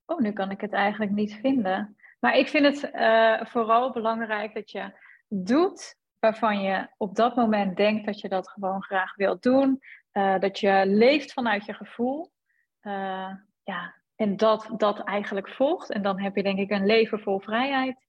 Oh, 0.05 0.19
nu 0.19 0.31
kan 0.31 0.51
ik 0.51 0.61
het 0.61 0.73
eigenlijk 0.73 1.11
niet 1.11 1.33
vinden. 1.33 1.97
Maar 2.19 2.37
ik 2.37 2.47
vind 2.47 2.65
het 2.65 2.91
eh, 2.91 3.45
vooral 3.45 3.91
belangrijk 3.91 4.53
dat 4.53 4.71
je 4.71 4.93
doet 5.33 5.95
waarvan 6.19 6.61
je 6.61 6.87
op 6.97 7.15
dat 7.15 7.35
moment 7.35 7.77
denkt 7.77 8.05
dat 8.05 8.19
je 8.19 8.29
dat 8.29 8.49
gewoon 8.49 8.83
graag 8.83 9.15
wilt 9.15 9.43
doen. 9.43 9.79
Eh, 10.11 10.39
dat 10.39 10.59
je 10.59 10.83
leeft 10.85 11.33
vanuit 11.33 11.65
je 11.65 11.73
gevoel. 11.73 12.31
Eh, 12.79 13.33
ja, 13.63 13.95
en 14.15 14.37
dat 14.37 14.69
dat 14.77 15.03
eigenlijk 15.03 15.49
volgt. 15.49 15.91
En 15.91 16.01
dan 16.01 16.19
heb 16.19 16.35
je 16.35 16.43
denk 16.43 16.59
ik 16.59 16.69
een 16.69 16.85
leven 16.85 17.19
vol 17.19 17.39
vrijheid. 17.39 18.07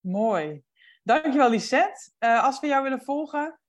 Mooi. 0.00 0.62
Dankjewel 1.02 1.50
Lisette. 1.50 2.12
Eh, 2.18 2.44
als 2.44 2.60
we 2.60 2.66
jou 2.66 2.82
willen 2.82 3.02
volgen, 3.02 3.60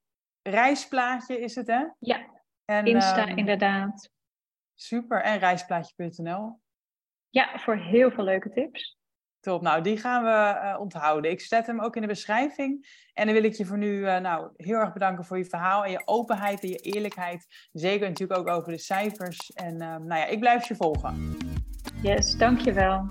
reisplaatje 0.41 1.39
is 1.39 1.55
het 1.55 1.67
hè? 1.67 1.85
Ja, 1.99 2.41
En, 2.65 2.85
Insta 2.85 3.27
ehm, 3.27 3.37
inderdaad. 3.37 4.09
Super. 4.73 5.21
En 5.21 5.39
reisplaatje.nl. 5.39 6.61
Ja, 7.29 7.59
voor 7.59 7.75
heel 7.75 8.11
veel 8.11 8.23
leuke 8.23 8.49
tips. 8.49 8.97
Top. 9.43 9.61
Nou, 9.61 9.81
die 9.81 9.97
gaan 9.97 10.23
we 10.23 10.29
eh, 10.29 10.79
onthouden. 10.79 11.31
Ik 11.31 11.41
zet 11.41 11.67
hem 11.67 11.81
ook 11.81 11.95
in 11.95 12.01
de 12.01 12.07
beschrijving. 12.07 13.01
En 13.13 13.25
dan 13.25 13.35
wil 13.35 13.43
ik 13.43 13.53
je 13.53 13.65
voor 13.65 13.77
nu 13.77 14.05
eh, 14.05 14.19
nou, 14.19 14.49
heel 14.57 14.77
erg 14.77 14.93
bedanken 14.93 15.25
voor 15.25 15.37
je 15.37 15.45
verhaal 15.45 15.85
en 15.85 15.91
je 15.91 16.01
openheid 16.05 16.61
en 16.63 16.69
je 16.69 16.77
eerlijkheid. 16.77 17.67
Zeker 17.71 18.07
natuurlijk 18.07 18.39
ook 18.39 18.47
over 18.47 18.71
de 18.71 18.77
cijfers. 18.77 19.51
En 19.53 19.81
ehm, 19.81 20.05
nou 20.05 20.19
ja, 20.19 20.25
ik 20.25 20.39
blijf 20.39 20.67
je 20.67 20.75
volgen. 20.75 21.37
Yes, 22.01 22.37
dankjewel. 22.37 23.07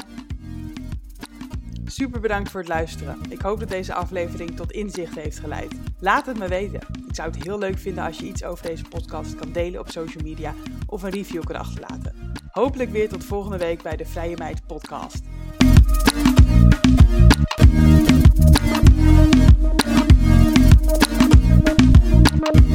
Super 1.84 2.20
bedankt 2.20 2.50
voor 2.50 2.60
het 2.60 2.68
luisteren. 2.68 3.18
Ik 3.28 3.40
hoop 3.40 3.60
dat 3.60 3.68
deze 3.68 3.94
aflevering 3.94 4.56
tot 4.56 4.72
inzicht 4.72 5.14
heeft 5.14 5.38
geleid. 5.38 5.74
Laat 6.00 6.26
het 6.26 6.38
me 6.38 6.48
weten. 6.48 6.80
Ik 7.08 7.14
zou 7.14 7.30
het 7.30 7.42
heel 7.42 7.58
leuk 7.58 7.78
vinden 7.78 8.04
als 8.04 8.18
je 8.18 8.26
iets 8.26 8.44
over 8.44 8.66
deze 8.66 8.84
podcast 8.84 9.34
kan 9.34 9.52
delen 9.52 9.80
op 9.80 9.90
social 9.90 10.24
media 10.24 10.54
of 10.86 11.02
een 11.02 11.10
review 11.10 11.44
kan 11.44 11.56
achterlaten. 11.56 12.32
Hopelijk 12.50 12.90
weer 12.90 13.08
tot 13.08 13.24
volgende 13.24 13.58
week 13.58 13.82
bij 13.82 13.96
de 13.96 14.04
Vrije 14.04 14.36
Meid 14.36 14.66
podcast. 14.66 15.22
Thank 22.44 22.71